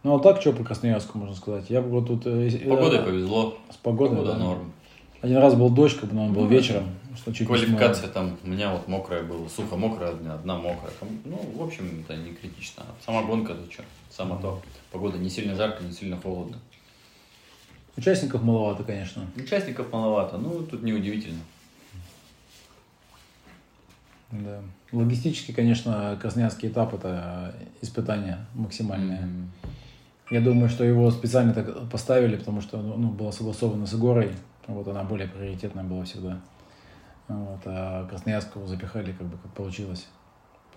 Ну, 0.05 0.17
а 0.17 0.21
так, 0.21 0.41
что 0.41 0.53
по 0.53 0.63
Красноярску 0.63 1.19
можно 1.19 1.35
сказать? 1.35 1.71
Я 1.71 1.83
бы 1.83 1.89
вот 1.89 2.07
тут... 2.07 2.27
э, 2.27 2.49
э, 2.49 2.69
Погодой 2.69 3.01
повезло, 3.03 3.59
С 3.71 3.77
погодой, 3.77 4.17
погода 4.17 4.33
да. 4.35 4.39
норм. 4.39 4.73
Один 5.21 5.39
раз 5.39 5.55
был 5.55 5.71
дождь, 5.71 5.99
как 5.99 6.11
бы, 6.11 6.15
но 6.15 6.27
он 6.27 6.33
был 6.33 6.43
Ну, 6.43 6.49
вечером, 6.49 6.85
что 7.17 7.33
чуть. 7.33 7.49
Квалификация 7.49 8.09
там 8.09 8.37
у 8.45 8.49
меня 8.49 8.73
вот 8.73 8.87
мокрая 8.87 9.25
была, 9.25 9.49
сухо-мокрая, 9.49 10.13
одна, 10.13 10.35
одна 10.35 10.57
мокрая. 10.57 10.93
Там, 11.01 11.09
ну, 11.25 11.39
в 11.57 11.63
общем, 11.63 12.05
это 12.05 12.17
не 12.17 12.33
критично. 12.33 12.85
Сама 13.05 13.23
гонка, 13.25 13.55
ты 13.55 13.71
что, 13.73 13.83
сама 14.11 14.37
то. 14.37 14.63
Погода 14.93 15.19
не 15.19 15.29
сильно 15.29 15.57
жарко, 15.57 15.83
не 15.83 15.93
сильно 15.93 16.17
холодно. 16.17 16.59
Участников 17.99 18.43
маловато, 18.45 18.85
конечно. 18.85 19.27
Участников 19.37 19.93
маловато, 19.93 20.39
ну, 20.39 20.63
тут 20.63 20.85
неудивительно. 20.85 21.41
Да. 24.31 24.61
Логистически, 24.93 25.51
конечно, 25.53 26.17
Красноярский 26.23 26.69
этап 26.69 26.95
это 26.95 27.57
испытание 27.81 28.39
максимальное. 28.55 29.23
М. 29.23 29.51
Я 30.31 30.41
думаю, 30.41 30.69
что 30.69 30.85
его 30.85 31.11
специально 31.11 31.53
так 31.53 31.91
поставили, 31.91 32.37
потому 32.37 32.61
что 32.61 32.77
ну, 32.81 33.09
было 33.09 33.33
согласовано 33.33 33.85
с 33.87 33.95
Игорой. 33.95 34.31
Вот 34.69 34.87
она 34.87 35.03
более 35.03 35.27
приоритетная 35.27 35.83
была 35.83 36.05
всегда. 36.05 36.41
Вот, 37.27 37.61
а 37.65 38.07
Красноярского 38.07 38.69
запихали, 38.69 39.11
как 39.13 39.27
бы 39.27 39.39
как 39.39 39.51
получилось. 39.55 40.07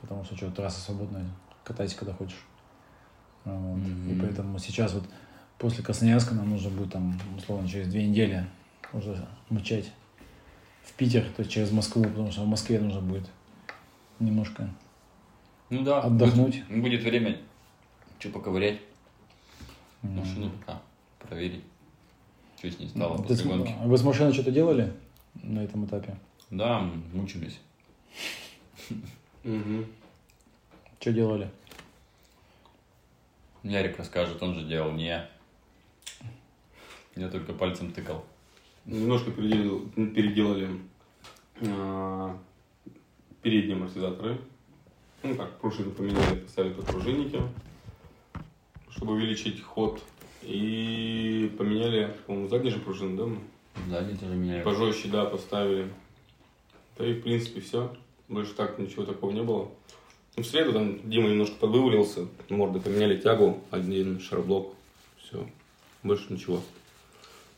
Потому 0.01 0.23
что 0.23 0.36
что, 0.36 0.49
трасса 0.49 0.79
свободная, 0.79 1.25
катайся, 1.63 1.97
когда 1.97 2.13
хочешь. 2.13 2.43
Вот. 3.45 3.77
И 3.79 4.13
Мгм. 4.13 4.21
поэтому 4.21 4.57
сейчас 4.57 4.93
вот 4.93 5.03
после 5.62 5.84
Красноярска 5.84 6.34
нам 6.34 6.50
нужно 6.50 6.71
будет 6.71 6.91
там, 6.91 7.17
условно, 7.38 7.69
через 7.69 7.88
две 7.88 8.04
недели 8.08 8.47
уже 8.93 9.28
мчать 9.52 9.91
в 10.84 10.91
Питер, 10.93 11.24
то 11.36 11.43
есть 11.43 11.52
через 11.52 11.71
Москву, 11.71 12.04
потому 12.04 12.32
что 12.32 12.41
в 12.41 12.47
Москве 12.47 12.80
нужно 12.80 13.00
будет 13.02 13.30
немножко 14.19 14.67
Ну 15.69 15.84
да, 15.84 16.02
Отдохнуть. 16.02 16.65
Будет, 16.67 16.82
будет 16.82 17.04
время 17.04 17.38
что 18.19 18.30
поковырять, 18.30 18.80
м, 20.02 20.17
машину 20.17 20.50
пока 20.50 20.82
проверить, 21.19 21.63
что 22.58 22.71
с 22.71 22.80
ней 22.80 22.89
стало 22.89 23.17
Ты 23.17 23.24
после 23.24 23.36
с- 23.36 23.43
гонки. 23.43 23.76
Вы 23.84 23.97
с 23.97 24.04
машиной 24.04 24.34
что-то 24.34 24.52
делали 24.52 24.91
на 25.36 25.60
этом 25.63 25.86
этапе? 25.86 26.17
Да, 26.50 26.80
мучились. 27.13 27.60
Что 31.00 31.12
делали? 31.13 31.50
Ярик 33.63 33.97
расскажет, 34.00 34.41
он 34.41 34.56
же 34.56 34.67
делал, 34.67 34.91
не 34.91 35.06
я. 35.06 35.30
Я 37.15 37.30
только 37.30 37.54
пальцем 37.54 37.91
тыкал. 37.91 38.24
Немножко 38.86 39.32
переделал- 39.32 39.88
переделали 39.95 40.69
а, 41.62 42.38
передние 43.41 43.76
амортизаторы. 43.76 44.38
Ну 45.24 45.36
как, 45.36 45.60
пружины 45.60 45.91
поменяли, 45.91 46.39
поставили 46.39 46.74
подпружинники, 46.74 47.41
чтобы 48.89 49.13
увеличить 49.13 49.62
ход. 49.62 50.02
И 50.41 51.54
поменяли, 51.58 52.15
по-моему, 52.26 52.50
задние 52.50 52.74
же 52.74 52.80
пружины, 52.80 53.15
да? 53.17 53.26
мы? 53.28 53.38
Сзади 53.88 54.17
тоже 54.17 54.34
меня. 54.34 54.62
Пожестче, 54.63 55.10
да, 55.10 55.26
поставили. 55.26 55.88
Да 56.97 57.06
и, 57.06 57.13
в 57.13 57.21
принципе, 57.21 57.62
все. 57.62 57.95
Больше 58.28 58.54
так 58.54 58.80
ничего 58.80 59.06
такого 59.06 59.32
не 59.32 59.43
было. 59.43 59.69
Ну, 60.38 60.43
в 60.43 60.45
среду 60.47 60.74
там 60.74 61.08
Дима 61.10 61.28
немножко 61.30 61.56
подвывалился, 61.58 62.28
морды 62.50 62.80
поменяли 62.80 63.17
тягу, 63.17 63.62
один 63.69 64.19
шарблок, 64.19 64.74
все. 65.17 65.45
Больше 66.04 66.32
ничего. 66.32 66.62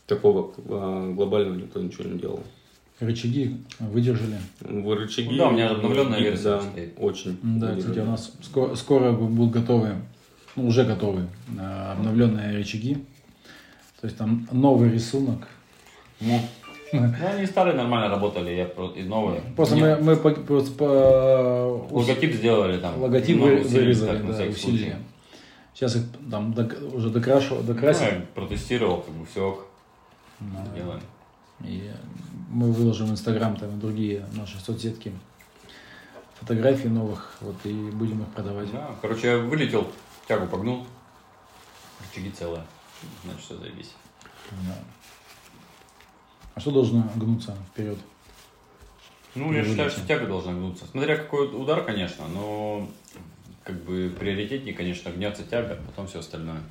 Такого 0.07 0.51
а, 0.67 1.11
глобального 1.13 1.55
никто 1.55 1.81
ничего 1.81 2.03
не 2.09 2.19
делал. 2.19 2.41
Рычаги 2.99 3.57
выдержали. 3.79 4.37
В 4.61 4.93
рычаги... 4.93 5.37
Да, 5.37 5.47
у 5.47 5.51
меня 5.51 5.69
обновленная 5.71 6.19
версия 6.19 6.43
Да, 6.43 6.61
стоит. 6.61 6.93
очень. 6.97 7.37
Да, 7.41 7.67
выдержали. 7.67 7.79
кстати, 7.79 7.99
у 7.99 8.05
нас 8.05 8.31
скоро, 8.41 8.75
скоро 8.75 9.11
будут 9.13 9.51
готовы, 9.51 9.95
ну, 10.55 10.67
уже 10.67 10.83
готовы 10.83 11.27
а, 11.59 11.93
обновленные 11.97 12.55
рычаги. 12.57 12.95
То 14.01 14.07
есть 14.07 14.17
там 14.17 14.47
новый 14.51 14.91
рисунок. 14.91 15.47
Ну, 16.19 16.39
ну, 16.91 17.09
они 17.25 17.45
старые 17.45 17.75
нормально 17.75 18.09
работали, 18.09 18.51
я 18.51 18.65
про- 18.65 18.89
и 18.95 19.03
новые. 19.03 19.41
Просто 19.55 19.75
мы, 19.77 19.95
мы 19.97 20.15
по- 20.17 20.31
просто 20.31 20.71
по- 20.73 21.87
Логотип 21.91 22.33
сделали 22.33 22.77
там. 22.77 23.01
логотип 23.01 23.37
вы- 23.39 23.55
вырезали, 23.57 24.17
так, 24.17 24.27
да, 24.27 24.33
усилили. 24.43 24.51
случай. 24.53 24.93
Сейчас 25.73 25.95
их 25.95 26.03
там 26.29 26.53
док- 26.53 26.77
уже 26.93 27.09
докрашу, 27.09 27.61
докрасим. 27.63 28.05
Ну, 28.05 28.11
я 28.11 28.25
протестировал, 28.35 28.97
как 29.01 29.13
бы 29.15 29.25
все 29.25 29.65
Да. 30.51 30.75
делаем. 30.75 31.01
И 31.61 31.91
мы 32.49 32.71
выложим 32.71 33.07
в 33.07 33.11
Инстаграм 33.11 33.55
там 33.55 33.77
и 33.77 33.79
другие 33.79 34.25
наши 34.33 34.59
соцсетки 34.59 35.13
фотографии 36.43 36.87
новых, 36.87 37.37
вот 37.39 37.55
и 37.63 37.73
будем 37.91 38.21
их 38.21 38.27
продавать. 38.29 38.71
Да, 38.71 38.91
короче, 39.01 39.27
я 39.27 39.37
вылетел, 39.37 39.89
тягу 40.27 40.47
погнул, 40.47 40.85
рычаги 42.01 42.31
целые, 42.31 42.63
значит, 43.23 43.41
все 43.41 43.57
заебись. 43.57 43.93
Да. 44.51 44.75
А 46.55 46.59
что 46.59 46.71
должно 46.71 47.09
гнуться 47.15 47.55
вперед? 47.71 47.97
Ну, 49.35 49.51
я 49.53 49.63
считаю, 49.63 49.89
что 49.89 50.05
тяга 50.05 50.27
должна 50.27 50.53
гнуться. 50.53 50.85
Смотря 50.85 51.15
какой 51.15 51.47
удар, 51.47 51.83
конечно, 51.83 52.27
но 52.27 52.87
как 53.63 53.81
бы 53.83 54.13
приоритетнее, 54.19 54.75
конечно, 54.75 55.09
гнется 55.09 55.43
тяга, 55.43 55.79
потом 55.87 56.07
все 56.07 56.19
остальное. 56.19 56.61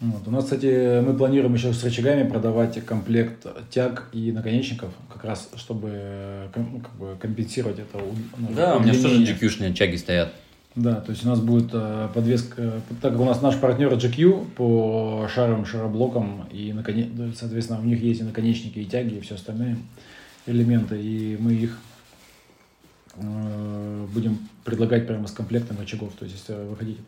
Вот. 0.00 0.28
У 0.28 0.30
нас, 0.30 0.44
кстати, 0.44 1.00
мы 1.00 1.14
планируем 1.14 1.54
еще 1.54 1.72
с 1.72 1.82
рычагами 1.82 2.28
продавать 2.28 2.84
комплект 2.84 3.46
тяг 3.70 4.08
и 4.12 4.30
наконечников, 4.30 4.90
как 5.12 5.24
раз 5.24 5.48
чтобы 5.56 5.88
э, 5.92 6.46
ну, 6.54 6.80
как 6.80 6.92
бы 6.96 7.16
компенсировать 7.20 7.80
это. 7.80 7.98
у- 7.98 8.14
ну, 8.36 8.48
удлинение. 9.10 9.34
GQ-шные 9.34 9.72
тяги 9.72 9.96
стоят. 9.96 10.32
Да, 10.76 11.00
то 11.00 11.10
есть 11.10 11.24
у 11.24 11.28
нас 11.28 11.40
будет 11.40 11.70
э, 11.72 12.08
подвеска, 12.14 12.54
э, 12.62 12.80
так 13.02 13.12
как 13.12 13.20
у 13.20 13.24
нас 13.24 13.42
наш 13.42 13.56
партнер 13.56 13.92
GQ 13.92 14.50
по 14.54 15.28
шаровым 15.34 15.66
шароблокам, 15.66 16.46
и 16.52 16.72
наконе- 16.72 17.10
ну, 17.12 17.32
соответственно 17.36 17.80
у 17.80 17.84
них 17.84 18.00
есть 18.00 18.20
и 18.20 18.24
наконечники, 18.24 18.78
и 18.78 18.84
тяги, 18.84 19.14
и 19.16 19.20
все 19.20 19.34
остальные 19.34 19.78
элементы, 20.46 21.00
и 21.02 21.36
мы 21.40 21.54
их 21.54 21.76
будем 23.20 24.38
предлагать 24.64 25.06
прямо 25.06 25.26
с 25.26 25.32
комплектом 25.32 25.78
рычагов. 25.78 26.12
То 26.18 26.24
есть, 26.24 26.36
если 26.38 26.54
вы 26.64 26.76
хотите 26.76 27.00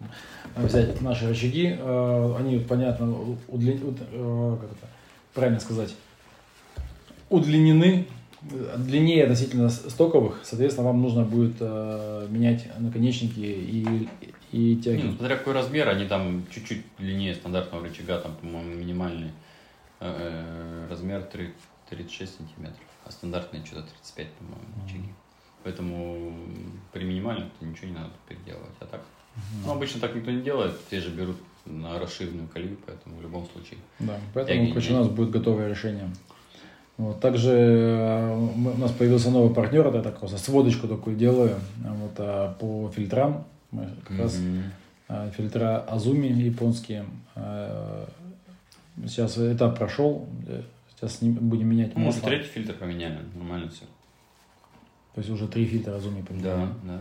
э, 0.57 0.67
взять 0.67 1.01
наши 1.01 1.29
рычаги, 1.29 1.77
э, 1.79 2.35
они, 2.39 2.59
понятно, 2.59 3.05
удли- 3.49 3.83
уд- 3.85 4.01
э, 4.11 4.57
как 4.61 4.71
это 4.73 4.89
правильно 5.35 5.61
сказать, 5.61 5.95
удлинены, 7.29 8.07
э, 8.51 8.75
длиннее 8.79 9.25
относительно 9.25 9.69
стоковых, 9.71 10.41
соответственно, 10.45 10.89
вам 10.89 11.01
нужно 11.03 11.25
будет 11.25 11.57
э, 11.61 12.27
менять 12.31 12.67
наконечники 12.79 13.39
и, 13.41 14.09
и 14.53 14.77
тяги. 14.77 15.03
Ну, 15.03 15.17
смотря 15.17 15.37
какой 15.37 15.55
размер, 15.55 15.89
они 15.89 16.07
там 16.07 16.45
чуть-чуть 16.51 16.83
длиннее 16.99 17.35
стандартного 17.35 17.85
рычага, 17.85 18.19
там, 18.19 18.35
по-моему, 18.37 18.75
минимальный 18.75 19.31
э, 20.01 20.87
размер 20.91 21.23
3 21.23 21.51
36 21.91 22.37
сантиметров, 22.37 22.79
а 23.05 23.11
стандартные 23.11 23.65
что-то 23.67 23.83
35, 23.83 24.29
по-моему, 24.35 24.65
рычаги. 24.85 25.09
Поэтому 25.63 26.33
при 26.93 27.05
минимальном 27.05 27.51
ничего 27.61 27.89
не 27.89 27.95
надо 27.95 28.11
переделывать. 28.29 28.71
А 28.81 28.87
так, 28.87 29.01
ну, 29.65 29.73
обычно 29.73 30.01
так 30.01 30.15
никто 30.15 30.31
не 30.31 30.43
делает, 30.43 30.73
те 30.91 31.01
же 31.01 31.11
берут 31.11 31.37
на 31.67 31.99
расширенную 31.99 32.49
колею, 32.49 32.77
поэтому 32.87 33.17
в 33.19 33.23
любом 33.23 33.47
случае. 33.53 33.79
Да, 33.99 34.19
поэтому, 34.35 34.69
короче, 34.69 34.93
у 34.93 34.97
нас 34.97 35.09
будет 35.09 35.31
готовое 35.31 35.69
решение. 35.69 36.09
Вот, 36.97 37.21
также 37.21 37.51
э, 37.51 38.37
мы- 38.57 38.73
у 38.73 38.77
нас 38.79 38.91
появился 38.93 39.31
новый 39.31 39.55
партнер, 39.55 39.87
это 39.87 39.99
я 39.99 40.03
так 40.03 40.19
просто 40.19 40.39
сводочку 40.39 40.87
такую 40.89 41.17
делаю, 41.17 41.57
а 41.87 41.95
вот, 41.95 42.13
а, 42.19 42.53
по 42.61 42.91
фильтрам, 42.95 43.47
мы 43.71 43.89
как 44.07 44.19
раз 44.19 44.37
Мгм. 44.39 44.63
а, 45.09 45.31
фильтра 45.31 45.79
Азуми 45.89 46.27
японские. 46.27 47.05
А, 47.37 48.09
Сейчас 49.07 49.39
этап 49.39 49.79
прошел, 49.79 50.27
э, 50.47 50.61
сейчас 50.95 51.19
будем 51.23 51.69
менять 51.69 51.95
Ну, 51.95 52.01
может, 52.03 52.23
масло. 52.23 52.29
третий 52.37 52.51
фильтр 52.51 52.75
поменяли, 52.75 53.19
нормально 53.35 53.71
все. 53.71 53.85
То 55.15 55.21
есть 55.21 55.31
уже 55.31 55.49
три 55.49 55.67
фильтра 55.67 55.97
Азуми 55.97 56.23
поменяли. 56.23 56.67
Да, 56.67 56.73
да. 56.85 57.01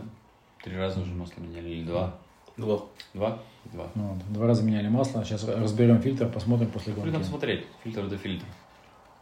Три 0.63 0.75
раза 0.75 0.99
уже 1.01 1.13
масло 1.13 1.41
меняли, 1.41 1.69
или 1.69 1.83
два? 1.83 2.15
Два. 2.57 2.81
Два? 3.13 3.39
Два. 3.65 3.87
Ну, 3.95 4.07
вот, 4.13 4.33
два 4.33 4.47
раза 4.47 4.63
меняли 4.63 4.87
масло, 4.87 5.23
сейчас 5.23 5.43
разберем 5.47 6.01
фильтр, 6.01 6.27
посмотрим 6.27 6.69
после 6.71 6.93
Ну, 6.93 7.01
гонки. 7.01 7.13
там 7.13 7.23
смотреть, 7.23 7.65
фильтр 7.83 8.07
до 8.07 8.17
фильтра. 8.17 8.47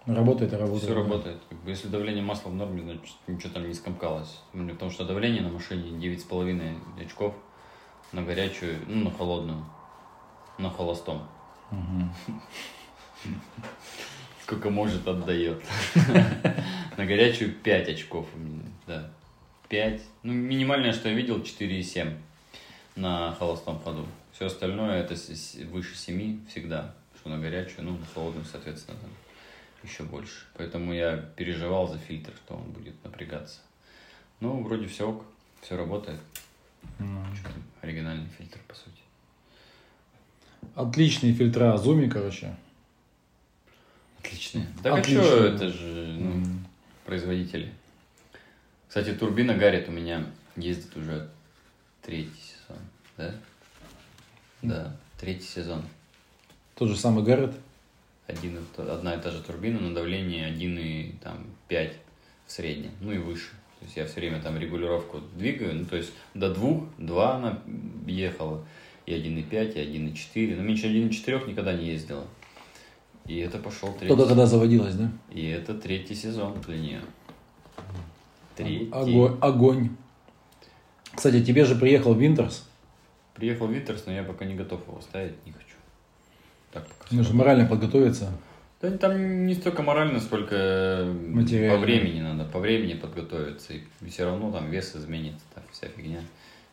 Работает 0.05 0.53
и 0.53 0.55
работает. 0.55 0.83
Все 0.83 0.93
да. 0.93 1.01
работает. 1.01 1.37
Как 1.49 1.57
бы, 1.59 1.69
если 1.69 1.89
давление 1.89 2.23
масла 2.23 2.49
в 2.49 2.55
норме, 2.55 2.81
значит 2.81 3.15
ничего 3.27 3.53
там 3.53 3.67
не 3.67 3.73
скомкалось. 3.73 4.39
Ну, 4.53 4.69
Потому 4.69 4.89
что 4.89 5.03
давление 5.05 5.41
на 5.41 5.49
машине 5.49 5.89
9,5 5.99 7.05
очков 7.05 7.35
на 8.13 8.21
горячую, 8.23 8.77
ну, 8.87 9.03
на 9.03 9.11
холодную, 9.11 9.65
на 10.57 10.69
холостом. 10.69 11.23
Мгм. 11.71 12.13
Сколько 14.43 14.69
может 14.69 15.05
отдает. 15.05 15.61
На 16.97 17.05
горячую 17.05 17.53
5 17.53 17.89
очков. 17.89 18.25
у 18.33 18.39
меня, 18.39 18.63
Да. 18.87 19.09
5. 19.69 20.01
Ну, 20.23 20.33
минимальное, 20.33 20.93
что 20.93 21.09
я 21.09 21.15
видел, 21.15 21.39
4,7 21.41 22.15
на 22.95 23.33
холостом 23.35 23.79
ходу. 23.79 24.07
Все 24.31 24.45
остальное 24.45 25.01
это 25.03 25.15
выше 25.71 25.95
7 25.95 26.47
всегда. 26.47 26.93
Что 27.19 27.29
на 27.29 27.39
горячую, 27.39 27.83
ну, 27.85 27.97
на 27.97 28.05
холодную, 28.05 28.45
соответственно, 28.45 28.97
там 28.99 29.09
еще 29.83 30.03
больше. 30.03 30.45
Поэтому 30.55 30.93
я 30.93 31.17
переживал 31.17 31.87
за 31.87 31.97
фильтр, 31.97 32.31
что 32.45 32.55
он 32.55 32.71
будет 32.71 33.03
напрягаться. 33.03 33.59
Ну, 34.39 34.61
вроде 34.63 34.87
все 34.87 35.09
ок, 35.09 35.25
все 35.61 35.75
работает. 35.75 36.19
Там, 36.97 37.35
оригинальный 37.81 38.29
фильтр, 38.37 38.59
по 38.67 38.75
сути. 38.75 39.01
Отличные 40.75 41.33
фильтра 41.33 41.73
Азуми, 41.73 42.07
короче. 42.07 42.55
Отличные. 44.19 44.67
Так 44.83 44.93
а 44.93 44.97
Отличные, 44.97 45.23
что, 45.25 45.39
да. 45.49 45.55
это 45.55 45.69
же 45.69 46.17
ну, 46.19 46.31
М. 46.31 46.67
производители. 47.05 47.73
Кстати, 48.87 49.13
турбина 49.13 49.55
Гаррит 49.55 49.89
у 49.89 49.91
меня 49.91 50.25
ездит 50.55 50.95
уже 50.95 51.29
третий 52.01 52.31
сезон, 52.31 52.81
да? 53.17 53.33
Да, 54.61 54.95
третий 55.19 55.45
сезон. 55.45 55.83
Тот 56.75 56.89
же 56.89 56.95
самый 56.95 57.23
Гаррет. 57.23 57.53
Один, 58.27 58.59
одна 58.77 59.15
и 59.15 59.21
та 59.21 59.31
же 59.31 59.41
турбина 59.41 59.79
на 59.79 59.93
давлении 59.93 60.45
1,5 60.49 61.93
в 62.45 62.51
среднем, 62.51 62.91
ну 62.99 63.13
и 63.13 63.17
выше. 63.17 63.51
То 63.79 63.85
есть 63.85 63.97
я 63.97 64.05
все 64.05 64.15
время 64.19 64.41
там 64.41 64.57
регулировку 64.57 65.21
двигаю, 65.37 65.75
ну 65.75 65.85
то 65.85 65.95
есть 65.95 66.11
до 66.33 66.53
двух, 66.53 66.85
два 66.97 67.35
она 67.35 67.61
ехала, 68.05 68.65
и 69.05 69.13
1,5, 69.13 69.73
и 69.75 69.97
1,4, 69.97 70.55
но 70.55 70.63
меньше 70.63 70.87
1,4 70.87 71.49
никогда 71.49 71.73
не 71.73 71.87
ездила. 71.87 72.27
И 73.25 73.37
это 73.37 73.59
пошел 73.59 73.93
третий, 73.93 74.07
Тогда, 74.07 74.25
когда 74.25 74.45
заводилась, 74.45 74.95
да? 74.95 75.11
и 75.31 75.45
это 75.45 75.73
третий 75.73 76.15
сезон 76.15 76.59
для 76.61 76.77
нее. 76.77 77.01
Третий. 78.57 78.89
Огонь. 78.91 79.37
Огонь. 79.41 79.89
Кстати, 81.15 81.43
тебе 81.43 81.65
же 81.65 81.75
приехал 81.75 82.13
Винтерс. 82.13 82.67
Приехал 83.35 83.67
Витерс, 83.67 84.03
но 84.05 84.13
я 84.13 84.23
пока 84.23 84.45
не 84.45 84.55
готов 84.55 84.87
его 84.87 84.99
ставить, 85.01 85.33
не 85.45 85.51
хочу. 85.51 85.75
Так 86.71 86.87
пока 86.87 87.15
Нужно 87.15 87.35
морально 87.35 87.65
подготовиться. 87.67 88.31
Да 88.81 88.91
там 88.91 89.45
не 89.47 89.55
столько 89.55 89.81
морально, 89.81 90.19
сколько 90.19 91.07
по 91.33 91.77
времени 91.77 92.21
надо, 92.21 92.45
по 92.45 92.59
времени 92.59 92.93
подготовиться. 92.93 93.73
И 93.73 94.09
все 94.09 94.25
равно 94.25 94.51
там 94.51 94.69
вес 94.69 94.95
изменится, 94.95 95.43
там 95.55 95.63
вся 95.71 95.87
фигня. 95.87 96.21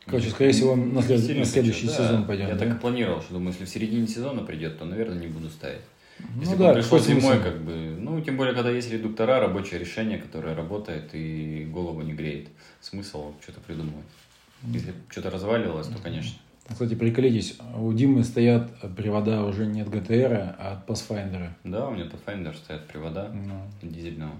Короче, 0.07 0.29
скорее 0.29 0.53
всего, 0.53 0.77
на 0.77 1.01
след- 1.01 1.39
на 1.39 1.45
следующий 1.47 1.87
хочу, 1.87 1.99
да. 1.99 2.07
сезон 2.09 2.25
пойдем, 2.27 2.49
Я 2.49 2.55
да? 2.57 2.67
так 2.67 2.77
и 2.77 2.79
планировал, 2.79 3.23
что 3.23 3.33
думаю, 3.33 3.53
если 3.53 3.65
в 3.65 3.69
середине 3.71 4.07
сезона 4.07 4.43
придет, 4.43 4.79
то, 4.79 4.85
наверное, 4.85 5.19
не 5.19 5.29
буду 5.29 5.49
ставить. 5.49 5.81
Если 6.19 6.45
Ну 6.45 6.51
бы 6.53 6.57
да, 6.59 6.69
он 6.71 6.75
пришел 6.75 6.99
зимой, 6.99 7.41
как 7.41 7.61
бы, 7.63 7.97
ну, 7.99 8.21
тем 8.21 8.37
более, 8.37 8.55
когда 8.55 8.71
есть 8.71 8.91
редуктора, 8.91 9.41
рабочее 9.41 9.81
решение, 9.81 10.19
которое 10.19 10.55
работает 10.55 11.11
и 11.15 11.65
голову 11.71 12.03
не 12.03 12.13
греет. 12.13 12.49
Смысл 12.81 13.35
что-то 13.43 13.61
придумывать. 13.61 14.07
Если 14.63 14.95
что-то 15.11 15.31
разваливалось, 15.31 15.89
то, 15.89 15.99
конечно. 16.03 16.39
Кстати, 16.67 16.95
приколитесь, 16.95 17.59
у 17.77 17.93
Димы 17.93 18.25
стоят 18.25 18.71
привода 18.97 19.45
уже 19.45 19.67
не 19.67 19.83
от 19.83 19.89
GTR, 19.89 20.55
а 20.59 20.73
от 20.73 20.89
Pathfinder. 20.89 21.51
Да, 21.63 21.89
у 21.89 21.95
меня 21.95 22.05
Pathfinder 22.07 22.55
стоят 22.57 22.87
привода 22.89 23.31
Ну, 23.35 23.61
дизельного. 23.83 24.33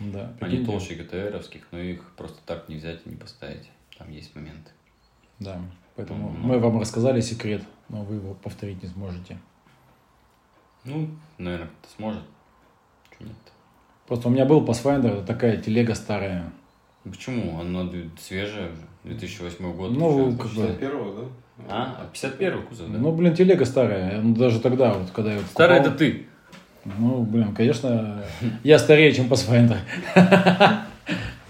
да. 0.00 0.32
Они 0.40 0.64
толще 0.64 0.94
ГТРовских, 0.96 1.68
но 1.70 1.78
их 1.78 2.02
просто 2.16 2.38
так 2.44 2.68
не 2.68 2.74
взять 2.76 3.02
и 3.06 3.10
не 3.10 3.16
поставить. 3.16 3.70
Там 3.96 4.10
есть 4.10 4.34
моменты. 4.34 4.70
Да, 5.38 5.60
поэтому 5.94 6.30
Ну. 6.36 6.48
мы 6.48 6.58
вам 6.58 6.80
рассказали 6.80 7.20
секрет, 7.20 7.62
но 7.88 8.02
вы 8.02 8.16
его 8.16 8.34
повторить 8.34 8.82
не 8.82 8.88
сможете. 8.88 9.38
Ну, 10.84 11.08
наверное, 11.38 11.66
кто-то 11.66 11.94
сможет. 11.96 12.22
Чего 13.10 13.28
нет 13.28 13.36
Просто 14.06 14.28
у 14.28 14.30
меня 14.30 14.44
был 14.44 14.64
Pathfinder, 14.64 15.18
это 15.18 15.26
такая 15.26 15.56
телега 15.56 15.94
старая. 15.94 16.52
Почему? 17.04 17.60
Она 17.60 17.88
свежая 18.18 18.72
уже. 18.72 18.82
2008 19.04 19.72
год. 19.76 19.92
Ну, 19.92 20.36
как 20.36 20.50
бы- 20.50 20.62
61-го, 20.62 21.22
да? 21.22 21.26
А, 21.68 22.06
51 22.12 22.62
кузов, 22.66 22.90
да? 22.90 22.98
Ну, 22.98 23.12
блин, 23.12 23.34
телега 23.34 23.64
старая. 23.64 24.20
Ну, 24.20 24.34
даже 24.34 24.60
тогда, 24.60 24.94
вот, 24.94 25.10
когда 25.10 25.32
я 25.32 25.38
вот 25.38 25.46
Старый 25.46 25.78
покупал- 25.78 25.94
это 25.94 25.98
ты. 25.98 26.26
Ну, 26.84 27.22
блин, 27.22 27.54
конечно, 27.54 28.24
я 28.64 28.78
старее, 28.78 29.12
чем 29.12 29.26
Pathfinder. 29.26 29.78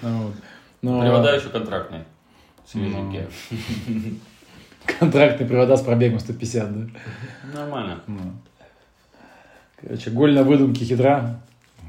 Ну. 0.03 0.33
Но 0.81 1.03
Привода 1.03 1.35
еще 1.37 1.51
контрактные. 1.51 2.07
Свеженькие. 2.65 3.29
контрактные 4.99 5.47
привода 5.47 5.77
с 5.77 5.83
пробегом 5.83 6.19
150, 6.19 6.73
да? 6.73 6.91
Нормально. 7.55 8.01
Короче, 9.81 10.11
голь 10.11 10.35
на 10.35 10.43
выдумке 10.43 10.85
хитра. 10.85 11.41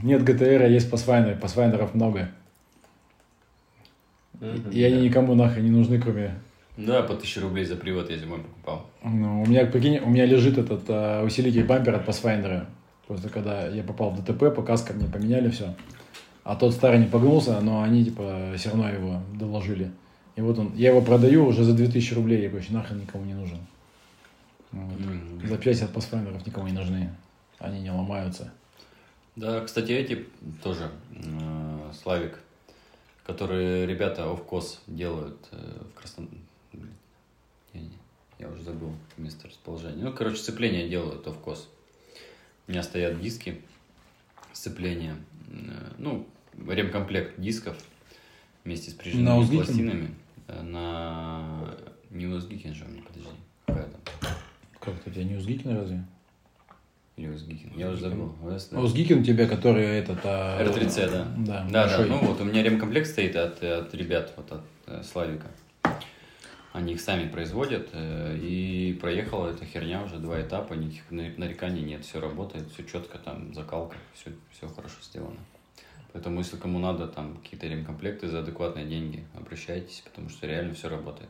Нет 0.02 0.22
GTR, 0.22 0.70
есть 0.72 0.90
Pathfinder. 0.92 1.40
Pathfinder 1.40 1.90
много. 1.94 2.30
Мгм. 4.40 4.72
И 4.72 4.84
они 4.84 5.02
никому 5.02 5.36
нахрен 5.36 5.64
не 5.64 5.72
нужны, 5.72 6.02
кроме... 6.02 6.36
Да, 6.78 7.04
по 7.04 7.14
1000 7.14 7.42
рублей 7.42 7.66
за 7.66 7.76
привод 7.76 8.10
я 8.10 8.18
зимой 8.18 8.40
покупал. 8.40 8.88
Ну, 9.04 9.44
у 9.44 9.46
меня, 9.46 9.66
прикинь, 9.66 10.00
у 10.00 10.10
меня 10.10 10.26
лежит 10.26 10.58
этот 10.58 10.84
а, 10.88 11.24
усилитель 11.24 11.66
бампера 11.66 11.98
от 11.98 12.08
Pathfinder. 12.08 12.66
Просто 13.08 13.30
когда 13.30 13.68
я 13.68 13.84
попал 13.84 14.12
в 14.12 14.24
ДТП, 14.24 14.56
по 14.56 14.64
каскам 14.64 14.98
мне 14.98 15.08
поменяли 15.08 15.50
все. 15.50 15.76
А 16.44 16.56
тот 16.56 16.74
старый 16.74 17.00
не 17.00 17.06
погнулся, 17.06 17.60
но 17.62 17.84
они, 17.84 18.06
типа, 18.06 18.54
все 18.58 18.70
равно 18.70 18.90
его 18.90 19.22
доложили. 19.38 19.92
И 20.36 20.42
вот 20.42 20.58
он, 20.58 20.74
я 20.76 20.90
его 20.90 21.02
продаю 21.02 21.46
уже 21.46 21.64
за 21.64 21.74
2000 21.74 22.14
рублей, 22.14 22.42
я 22.42 22.50
короче, 22.50 22.74
нахрен 22.74 23.00
никому 23.00 23.26
не 23.26 23.34
нужен. 23.34 23.60
Вот. 24.72 25.00
Мгм. 25.00 25.48
Запчасти 25.48 25.84
от 25.84 25.92
Pathfinder 25.92 26.42
никому 26.46 26.68
не 26.68 26.74
нужны. 26.74 27.10
Они 27.62 27.80
не 27.80 27.92
ломаются. 27.92 28.52
Да, 29.36 29.62
кстати, 29.64 29.92
эти 29.92 30.26
тоже, 30.64 30.92
э, 31.16 31.92
Славик, 31.94 32.40
которые 33.24 33.86
ребята 33.86 34.30
офкос 34.32 34.82
делают 34.88 35.38
э, 35.52 35.84
в 35.90 35.94
Красном... 35.98 36.28
Я, 37.74 37.82
я 38.40 38.50
уже 38.50 38.64
забыл 38.64 38.94
место 39.18 39.48
расположения. 39.48 40.04
Ну, 40.04 40.12
короче, 40.12 40.38
сцепление 40.38 40.90
делают 40.90 41.26
офкос. 41.28 41.70
У 42.68 42.72
меня 42.72 42.84
стоят 42.84 43.22
диски 43.22 43.62
сцепления. 44.54 45.16
э, 45.50 45.92
Ну, 46.00 46.28
ремкомплект 46.68 47.40
дисков 47.40 47.78
вместе 48.66 48.90
с 48.92 48.96
На 48.96 49.00
прижимными 49.04 49.38
Узгикин? 49.40 49.66
пластинами. 49.66 50.16
э, 50.48 50.62
На... 50.64 51.76
Не 52.10 52.26
Узгикен 52.26 52.74
же 52.74 52.84
у 52.86 52.88
меня, 52.90 53.04
подожди. 53.04 53.30
Какая 53.68 53.86
там? 53.88 54.02
Как 54.80 54.96
это 54.96 55.10
у 55.10 55.14
тебя 55.14 55.24
не 55.24 55.36
Узгикин 55.36 55.78
разве? 55.78 56.04
Или 57.22 57.30
Узгикен? 57.30 57.72
Я 57.76 57.90
уже 57.90 58.02
забыл. 58.02 58.34
Узгикин 58.72 59.20
у 59.20 59.24
тебя, 59.24 59.48
который 59.48 59.86
этот... 59.86 60.20
а, 60.24 60.60
R3C, 60.64 61.12
да. 61.12 61.28
Да, 61.38 61.68
Да, 61.70 61.98
да. 61.98 62.06
Ну 62.06 62.18
вот, 62.18 62.42
у 62.42 62.44
меня 62.46 62.64
ремкомплект 62.64 63.08
стоит 63.08 63.36
от, 63.36 63.62
от 63.62 63.94
ребят, 63.94 64.34
вот 64.38 64.52
от 64.52 64.62
э, 64.88 65.04
Славика. 65.04 65.46
Они 66.74 66.94
их 66.94 67.02
сами 67.02 67.28
производят, 67.30 67.90
э, 67.94 68.38
и 68.42 68.98
проехала 69.00 69.50
эта 69.50 69.66
херня 69.66 70.02
уже 70.04 70.18
два 70.18 70.42
этапа, 70.42 70.74
никаких 70.74 71.12
на- 71.12 71.32
нареканий 71.38 71.84
нет, 71.84 72.04
все 72.06 72.20
работает, 72.20 72.72
все 72.72 72.84
четко, 72.86 73.20
там 73.20 73.54
закалка, 73.54 73.98
все, 74.16 74.32
все 74.52 74.68
хорошо 74.68 74.96
сделано. 75.04 75.38
Поэтому, 76.14 76.40
если 76.40 76.58
кому 76.58 76.80
надо 76.80 77.08
там 77.08 77.38
какие-то 77.38 77.68
ремкомплекты 77.68 78.30
за 78.30 78.40
адекватные 78.40 78.86
деньги, 78.88 79.24
обращайтесь, 79.38 80.02
потому 80.06 80.30
что 80.30 80.48
реально 80.48 80.74
все 80.74 80.90
работает. 80.90 81.30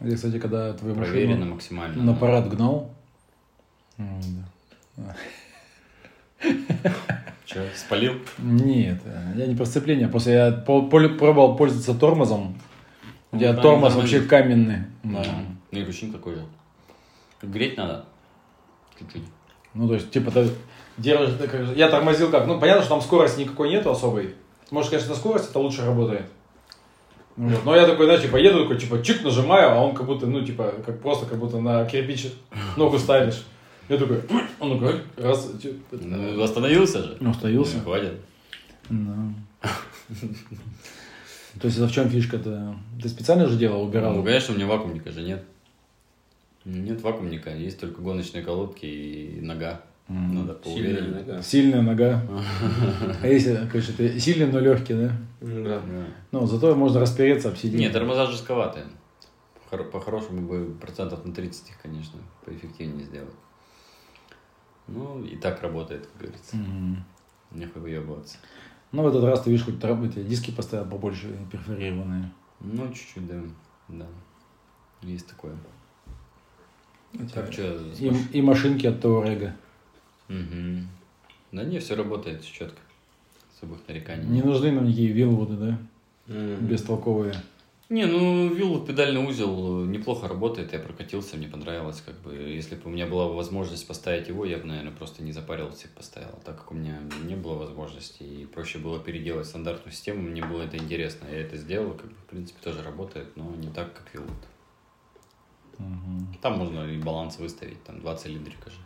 Я, 0.00 0.16
кстати, 0.16 0.40
когда 0.40 0.72
твою 0.72 0.96
Проверено 0.96 1.34
машину 1.36 1.54
максимально. 1.54 2.02
на 2.02 2.12
да. 2.14 2.18
парад 2.18 2.48
гнал, 2.48 2.90
м, 3.98 4.20
да. 4.22 4.48
Че, 7.44 7.70
спалил? 7.74 8.14
Нет, 8.38 9.00
я 9.36 9.46
не 9.46 9.54
про 9.54 9.66
сцепление, 9.66 10.08
просто 10.08 10.30
я 10.30 10.52
пробовал 10.52 11.56
пользоваться 11.56 11.94
тормозом. 11.94 12.56
У 13.32 13.38
тебя 13.38 13.50
Ну, 13.50 13.56
да, 13.56 13.62
тормоз 13.62 13.94
вообще 13.94 14.20
каменный. 14.20 14.84
Да. 15.02 15.24
Ну 15.70 15.78
и 15.78 15.84
ручник 15.84 16.12
такой 16.12 16.36
же. 16.36 16.44
Греть 17.42 17.76
надо. 17.76 18.04
Чуть-чуть. 18.98 19.24
Ну, 19.74 19.88
то 19.88 19.94
есть, 19.94 20.10
типа, 20.10 20.30
ты 20.30 20.48
делаешь... 20.96 21.32
Я 21.74 21.88
тормозил 21.88 22.30
как? 22.30 22.46
Ну, 22.46 22.60
понятно, 22.60 22.82
что 22.82 22.90
там 22.90 23.02
скорости 23.02 23.40
никакой 23.40 23.70
нету 23.70 23.90
особой. 23.90 24.34
Может, 24.70 24.90
конечно, 24.90 25.10
на 25.10 25.16
скорости 25.16 25.50
это 25.50 25.58
лучше 25.58 25.84
работает. 25.84 26.26
Ну, 27.36 27.48
вот. 27.48 27.64
Но 27.64 27.74
я 27.74 27.86
такой, 27.86 28.06
знаешь, 28.06 28.22
типа, 28.22 28.36
еду, 28.36 28.62
такой, 28.62 28.78
типа, 28.78 29.02
чик 29.02 29.24
нажимаю, 29.24 29.72
а 29.72 29.82
он 29.82 29.94
как 29.94 30.06
будто, 30.06 30.26
ну, 30.26 30.42
типа, 30.42 30.72
как 30.86 31.02
просто, 31.02 31.26
как 31.26 31.38
будто 31.38 31.60
на 31.60 31.84
кирпич 31.84 32.32
ногу 32.76 32.98
ставишь. 32.98 33.44
Я 33.88 33.98
такой, 33.98 34.22
он 34.60 34.78
такой, 34.78 35.02
раз, 35.16 35.50
типа, 35.60 35.96
Ну, 36.00 36.42
остановился 36.42 37.02
же. 37.02 37.16
ну, 37.20 37.30
остановился. 37.30 37.76
Ну, 37.78 37.82
хватит. 37.84 38.12
Ну. 38.88 39.34
То 41.60 41.66
есть, 41.66 41.76
это 41.76 41.86
в 41.86 41.92
чем 41.92 42.08
фишка-то? 42.08 42.76
Ты 43.00 43.08
специально 43.08 43.46
же 43.46 43.56
делал, 43.56 43.82
убирал? 43.84 44.12
Ну, 44.14 44.24
конечно, 44.24 44.54
у 44.54 44.56
меня 44.56 44.66
вакуумника 44.66 45.12
же 45.12 45.22
нет. 45.22 45.44
Нет 46.64 47.00
вакуумника, 47.02 47.54
есть 47.54 47.78
только 47.78 48.00
гоночные 48.00 48.42
колодки 48.42 48.86
и 48.86 49.40
нога. 49.40 49.82
Надо 50.08 50.58
Сильная 50.64 50.94
поувереннее. 50.96 51.10
нога. 51.20 51.42
Сильная 51.42 51.82
нога. 51.82 52.22
А 53.22 53.26
если, 53.26 53.68
конечно, 53.70 53.94
ты 53.96 54.18
сильный, 54.18 54.46
но 54.46 54.58
легкий, 54.60 54.94
да? 54.94 55.12
Да. 55.40 55.82
Ну, 56.32 56.46
зато 56.46 56.74
можно 56.74 57.00
распереться 57.00 57.48
об 57.50 57.56
сиденье. 57.56 57.86
Нет, 57.86 57.92
тормоза 57.92 58.26
жестковатые. 58.26 58.86
Хор- 59.70 59.84
По-хорошему 59.90 60.42
бы 60.46 60.74
процентов 60.80 61.24
на 61.24 61.32
30 61.34 61.70
их, 61.70 61.78
конечно, 61.82 62.18
поэффективнее 62.44 63.06
сделать. 63.06 63.32
Ну, 64.86 65.24
и 65.24 65.36
так 65.36 65.62
работает, 65.62 66.06
как 66.06 66.22
говорится. 66.22 66.56
Мгм. 66.56 67.04
Нехуй 67.52 67.82
выебываться. 67.82 68.38
Ну, 68.92 69.02
в 69.02 69.06
этот 69.08 69.24
раз 69.24 69.42
ты 69.42 69.50
видишь, 69.50 69.64
хоть 69.64 69.78
эти 69.82 70.22
диски 70.22 70.50
поставил 70.50 70.86
побольше 70.86 71.36
перфорированные. 71.50 72.30
Ну, 72.60 72.88
чуть-чуть, 72.92 73.26
да. 73.26 73.40
Да. 73.88 74.06
Есть 75.02 75.26
такое. 75.26 75.54
Эти- 77.12 77.32
Так, 77.32 77.52
что? 77.52 77.76
И, 77.98 78.12
и 78.32 78.42
машинки 78.42 78.86
от 78.86 79.04
Touareg. 79.04 79.52
Да 81.52 81.64
не, 81.64 81.78
все 81.78 81.94
работает 81.94 82.44
четко. 82.44 82.80
Особых 83.56 83.86
нареканий. 83.86 84.26
Не 84.26 84.42
нужны 84.42 84.72
нам 84.72 84.84
никакие 84.86 85.12
вилвуды, 85.12 85.54
да? 85.56 85.78
Мгм. 86.26 86.66
Бестолковые. 86.66 87.34
Не, 87.90 88.06
ну, 88.06 88.48
вилл 88.48 88.84
педальный 88.84 89.22
узел 89.22 89.84
неплохо 89.84 90.26
работает, 90.26 90.72
я 90.72 90.78
прокатился, 90.78 91.36
мне 91.36 91.48
понравилось, 91.48 92.00
как 92.00 92.18
бы, 92.22 92.34
если 92.34 92.76
бы 92.76 92.82
у 92.86 92.88
меня 92.88 93.06
была 93.06 93.28
возможность 93.28 93.86
поставить 93.86 94.28
его, 94.28 94.46
я 94.46 94.56
бы, 94.56 94.64
наверное, 94.64 94.92
просто 94.92 95.22
не 95.22 95.32
запарился 95.32 95.88
и 95.88 95.90
поставил, 95.94 96.40
так 96.46 96.56
как 96.56 96.72
у 96.72 96.74
меня 96.74 96.98
не 97.24 97.36
было 97.36 97.56
возможности, 97.56 98.22
и 98.22 98.46
проще 98.46 98.78
было 98.78 98.98
переделать 98.98 99.46
стандартную 99.46 99.92
систему, 99.92 100.22
мне 100.22 100.42
было 100.42 100.62
это 100.62 100.78
интересно, 100.78 101.26
я 101.30 101.40
это 101.40 101.58
сделал, 101.58 101.92
как 101.92 102.08
бы, 102.08 102.14
в 102.14 102.24
принципе, 102.30 102.58
тоже 102.62 102.82
работает, 102.82 103.36
но 103.36 103.54
не 103.54 103.68
так, 103.68 103.92
как 103.92 104.14
вилл. 104.14 104.24
Там 106.40 106.58
можно 106.58 106.86
и 106.90 106.96
баланс 106.98 107.38
выставить, 107.38 107.82
там 107.84 108.00
два 108.00 108.16
цилиндрика 108.16 108.70
же. 108.70 108.78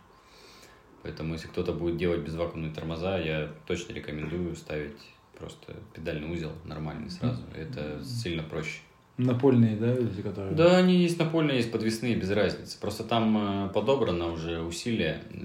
Поэтому, 1.03 1.33
если 1.33 1.47
кто-то 1.47 1.71
будет 1.71 1.95
делать 1.95 2.19
безвакуумные 2.19 2.73
тормоза, 2.73 3.17
я 3.17 3.49
точно 3.65 3.93
рекомендую 3.93 4.55
ставить 4.57 4.99
просто 5.37 5.73
педальный 5.93 6.29
узел 6.29 6.51
нормальный 6.65 7.09
сразу. 7.09 7.41
Это 7.55 8.03
сильно 8.03 8.43
проще. 8.43 8.79
Напольные, 9.19 9.75
да, 9.75 9.91
эти, 9.93 10.21
которые? 10.21 10.55
Да, 10.55 10.77
они 10.77 10.95
есть 10.95 11.19
напольные, 11.19 11.57
есть 11.57 11.71
подвесные, 11.71 12.15
без 12.15 12.31
разницы. 12.31 12.79
Просто 12.79 13.03
там 13.03 13.65
э, 13.65 13.69
подобрано 13.73 14.31
уже 14.31 14.61
усилие. 14.61 15.21
э, 15.31 15.43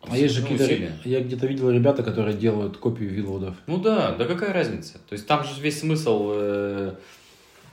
А 0.00 0.16
есть 0.16 0.34
же 0.34 0.40
ну, 0.40 0.46
какие-то... 0.48 0.64
усилия. 0.64 0.92
Я 1.04 1.20
где-то 1.20 1.46
видел 1.46 1.70
ребята, 1.70 2.02
которые 2.02 2.34
делают 2.34 2.78
копию 2.78 3.10
виллодов. 3.10 3.56
Ну 3.66 3.78
да, 3.78 4.14
да 4.14 4.24
какая 4.24 4.54
разница? 4.54 4.94
То 5.06 5.12
есть 5.12 5.26
там 5.26 5.44
же 5.44 5.60
весь 5.60 5.80
смысл 5.80 6.30
э, 6.32 6.94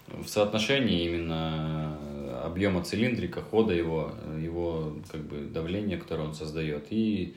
в 0.08 0.28
соотношении 0.28 1.06
именно 1.06 1.98
объема 2.44 2.84
цилиндрика, 2.84 3.42
хода 3.42 3.74
его, 3.74 4.12
его 4.38 4.98
как 5.10 5.22
бы 5.22 5.48
давления, 5.48 5.98
которое 5.98 6.24
он 6.24 6.34
создает, 6.34 6.88
и 6.90 7.36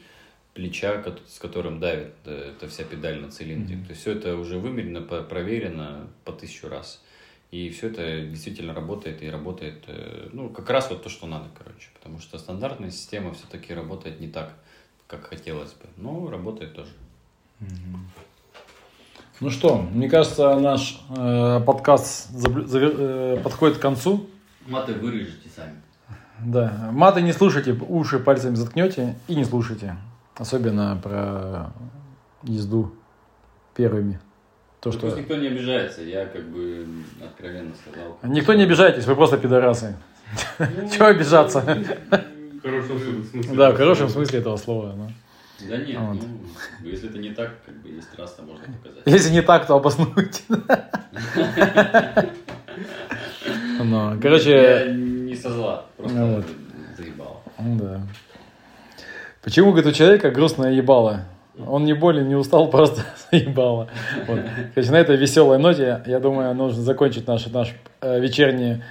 плеча, 0.55 1.03
с 1.29 1.39
которым 1.39 1.81
давит 1.81 2.15
эта 2.25 2.69
вся 2.69 2.85
педаль 2.85 3.21
на 3.21 3.31
цилиндрик. 3.31 3.79
Мгм. 3.79 3.85
То 3.87 3.91
есть 3.91 4.01
все 4.01 4.13
это 4.13 4.37
уже 4.37 4.59
вымерено, 4.59 5.01
проверено 5.01 6.09
по 6.25 6.33
тысячу 6.33 6.69
раз. 6.69 7.03
И 7.55 7.71
все 7.71 7.87
это 7.87 8.23
действительно 8.23 8.75
работает 8.75 9.23
и 9.23 9.31
работает, 9.31 9.85
э, 9.87 10.29
ну, 10.33 10.49
как 10.49 10.69
раз 10.71 10.91
вот 10.91 11.05
то, 11.05 11.09
что 11.09 11.29
надо, 11.29 11.45
короче. 11.57 11.89
Потому 11.95 12.19
что 12.19 12.37
стандартная 12.37 12.91
система 12.91 13.33
все-таки 13.33 13.73
работает 13.73 14.19
не 14.19 14.27
так, 14.27 14.55
как 15.07 15.27
хотелось 15.27 15.71
бы. 15.71 15.87
Но 15.97 16.29
работает 16.29 16.75
тоже. 16.75 16.91
Ну 19.39 19.51
что, 19.51 19.83
мне 19.83 20.09
кажется, 20.09 20.59
наш 20.59 21.01
э, 21.17 21.61
подкаст 21.65 22.33
забл- 22.33 22.67
завер- 22.67 22.97
э, 22.99 23.41
подходит 23.41 23.79
к 23.79 23.81
концу. 23.81 24.29
Маты 24.67 24.95
вырежете 24.95 25.49
сами. 25.49 25.81
Да, 26.41 26.91
маты 26.91 27.23
не 27.23 27.33
слушайте, 27.33 27.73
уши 27.73 28.19
пальцами 28.19 28.57
заткнете 28.57 29.17
и 29.29 29.37
не 29.37 29.45
слушайте. 29.45 29.97
Особенно 30.35 30.99
про 31.01 31.73
езду 32.43 32.93
первыми. 33.77 34.19
То, 34.85 34.91
Ну, 34.91 34.99
что... 34.99 35.07
Пусть 35.07 35.17
никто 35.17 35.37
не 35.37 35.47
обижается, 35.47 36.03
я 36.03 36.27
как 36.27 36.43
бы 36.45 36.87
откровенно 37.25 37.73
сказал. 37.75 38.19
Никто 38.23 38.53
не 38.53 38.65
обижайтесь, 38.65 39.07
вы 39.07 39.17
просто 39.17 39.39
пидорасы. 39.39 39.97
Чего 40.93 41.07
обижаться? 41.07 41.61
В 41.61 42.61
хорошем 42.63 43.25
смысле. 43.31 43.57
Да, 43.57 43.71
в 43.73 43.77
хорошем 43.77 44.09
смысле 44.11 44.39
этого 44.41 44.57
слова. 44.59 44.93
ну. 44.97 45.09
Да 45.69 45.77
нет, 45.79 45.99
Вот. 45.99 46.17
ну, 46.83 46.89
если 46.89 47.09
это 47.09 47.19
не 47.19 47.31
так, 47.31 47.51
как 47.65 47.75
бы 47.77 47.89
есть 47.89 48.09
раз, 48.19 48.35
то 48.35 48.43
можно 48.43 48.65
показать. 48.83 49.03
Если 49.07 49.31
не 49.33 49.41
так, 49.43 49.67
то 49.67 49.75
обоснуйте. 49.77 50.43
Ну, 53.79 54.15
Я 54.15 54.21
короче, 54.21 54.93
не 54.95 55.35
со 55.37 55.51
зла, 55.51 55.87
просто 55.97 56.17
Ну 56.19 56.43
заебал. 56.97 57.43
да. 57.59 58.01
Почему, 59.43 59.73
говорит, 59.73 59.91
у 59.91 59.93
человека 59.95 60.31
грустное 60.31 60.73
ебало? 60.73 61.25
Он 61.59 61.85
не 61.85 61.93
болен, 61.93 62.29
не 62.29 62.35
устал, 62.35 62.69
просто 62.71 63.03
заебало. 63.31 63.89
Вот. 64.27 64.41
Короче, 64.75 64.91
на 64.91 64.97
этой 64.97 65.17
веселой 65.17 65.59
ноте, 65.59 66.03
я 66.07 66.21
думаю, 66.21 66.55
нужно 66.55 66.83
закончить 66.83 67.27
наш, 67.27 67.47
наш 67.47 67.73
э, 68.01 68.21
вечерний 68.21 68.83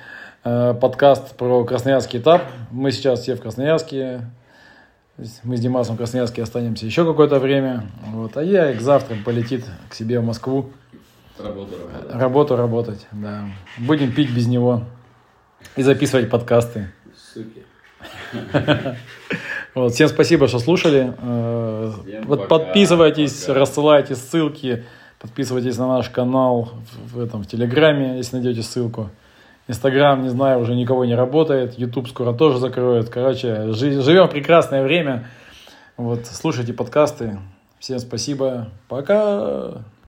э, 0.43 0.74
подкаст 0.80 1.36
про 1.36 1.66
красноярский 1.66 2.20
этап. 2.20 2.43
Мы 2.72 2.91
сейчас 2.91 3.22
все 3.22 3.36
в 3.36 3.41
Красноярске. 3.41 4.22
Мы 5.43 5.57
с 5.57 5.59
Димасом 5.59 5.95
в 5.95 5.97
Красноярске 5.97 6.41
останемся 6.41 6.86
еще 6.86 7.05
какое-то 7.05 7.39
время. 7.39 7.86
Вот. 8.07 8.38
А 8.38 8.43
я 8.43 8.74
завтра 8.80 9.16
полетит 9.24 9.66
к 9.89 9.93
себе 9.93 10.20
в 10.20 10.26
Москву. 10.26 10.72
Работа, 11.38 11.76
работа. 11.78 12.20
Работу 12.20 12.55
работать, 12.55 13.07
да. 13.11 13.45
Будем 13.78 14.14
пить 14.14 14.32
без 14.34 14.47
него 14.47 14.84
и 15.76 15.84
записывать 15.84 16.30
подкасты. 16.30 16.91
Суки. 17.34 17.64
Вот, 19.76 19.93
всем 19.93 20.07
спасибо, 20.07 20.47
что 20.47 20.59
слушали. 20.59 21.13
Э, 21.19 21.91
Всем 22.05 22.24
Вот 22.28 22.47
пока, 22.47 22.65
подписывайтесь, 22.65 23.41
пока. 23.45 23.59
рассылайте 23.59 24.15
ссылки, 24.15 24.84
подписывайтесь 25.19 25.78
на 25.78 25.88
наш 25.88 26.09
канал 26.09 26.69
в, 27.07 27.15
в 27.15 27.19
этом 27.19 27.43
в 27.43 27.47
Телеграме, 27.47 28.17
если 28.17 28.36
найдете 28.38 28.61
ссылку. 28.61 29.09
Инстаграм, 29.67 30.21
не 30.21 30.30
знаю, 30.30 30.59
уже 30.59 30.76
никого 30.76 31.05
не 31.05 31.15
работает. 31.15 31.80
Ютуб 31.80 32.07
скоро 32.09 32.34
тоже 32.34 32.59
закроют. 32.59 33.09
Короче, 33.09 33.71
жи- 33.71 34.01
живем 34.01 34.28
прекрасное 34.28 34.84
время. 34.84 35.28
Вот, 35.97 36.26
слушайте 36.26 36.74
подкасты. 36.74 37.39
Всем 37.80 37.99
спасибо. 37.99 38.67
Пока. 38.89 39.84